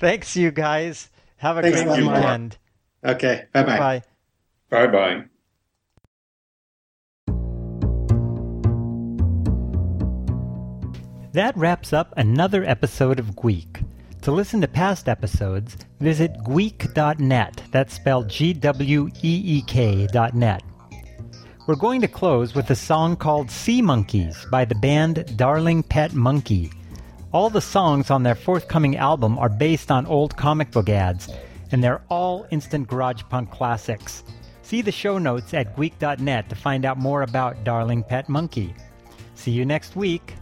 Thanks, 0.00 0.36
you 0.36 0.50
guys. 0.50 1.10
Have 1.36 1.58
a 1.58 1.62
Thanks 1.62 1.82
great 1.82 2.02
weekend. 2.02 2.56
Okay. 3.04 3.44
Bye-bye. 3.52 3.78
Bye. 3.78 4.02
Bye-bye. 4.70 5.24
That 11.34 11.56
wraps 11.56 11.92
up 11.92 12.14
another 12.16 12.62
episode 12.62 13.18
of 13.18 13.34
Gweek. 13.34 13.84
To 14.22 14.30
listen 14.30 14.60
to 14.60 14.68
past 14.68 15.08
episodes, 15.08 15.76
visit 15.98 16.32
Gweek.net. 16.44 17.60
That's 17.72 17.92
spelled 17.92 18.28
G 18.28 18.52
W 18.52 19.08
E 19.20 19.42
E 19.44 19.62
K.net. 19.62 20.62
We're 21.66 21.74
going 21.74 22.00
to 22.02 22.06
close 22.06 22.54
with 22.54 22.70
a 22.70 22.76
song 22.76 23.16
called 23.16 23.50
Sea 23.50 23.82
Monkeys 23.82 24.46
by 24.48 24.64
the 24.64 24.76
band 24.76 25.36
Darling 25.36 25.82
Pet 25.82 26.14
Monkey. 26.14 26.70
All 27.32 27.50
the 27.50 27.60
songs 27.60 28.12
on 28.12 28.22
their 28.22 28.36
forthcoming 28.36 28.96
album 28.96 29.36
are 29.40 29.48
based 29.48 29.90
on 29.90 30.06
old 30.06 30.36
comic 30.36 30.70
book 30.70 30.88
ads, 30.88 31.28
and 31.72 31.82
they're 31.82 32.04
all 32.10 32.46
instant 32.52 32.86
garage 32.86 33.24
punk 33.28 33.50
classics. 33.50 34.22
See 34.62 34.82
the 34.82 34.92
show 34.92 35.18
notes 35.18 35.52
at 35.52 35.74
Gweek.net 35.74 36.48
to 36.48 36.54
find 36.54 36.84
out 36.84 36.98
more 36.98 37.22
about 37.22 37.64
Darling 37.64 38.04
Pet 38.04 38.28
Monkey. 38.28 38.72
See 39.34 39.50
you 39.50 39.64
next 39.64 39.96
week. 39.96 40.34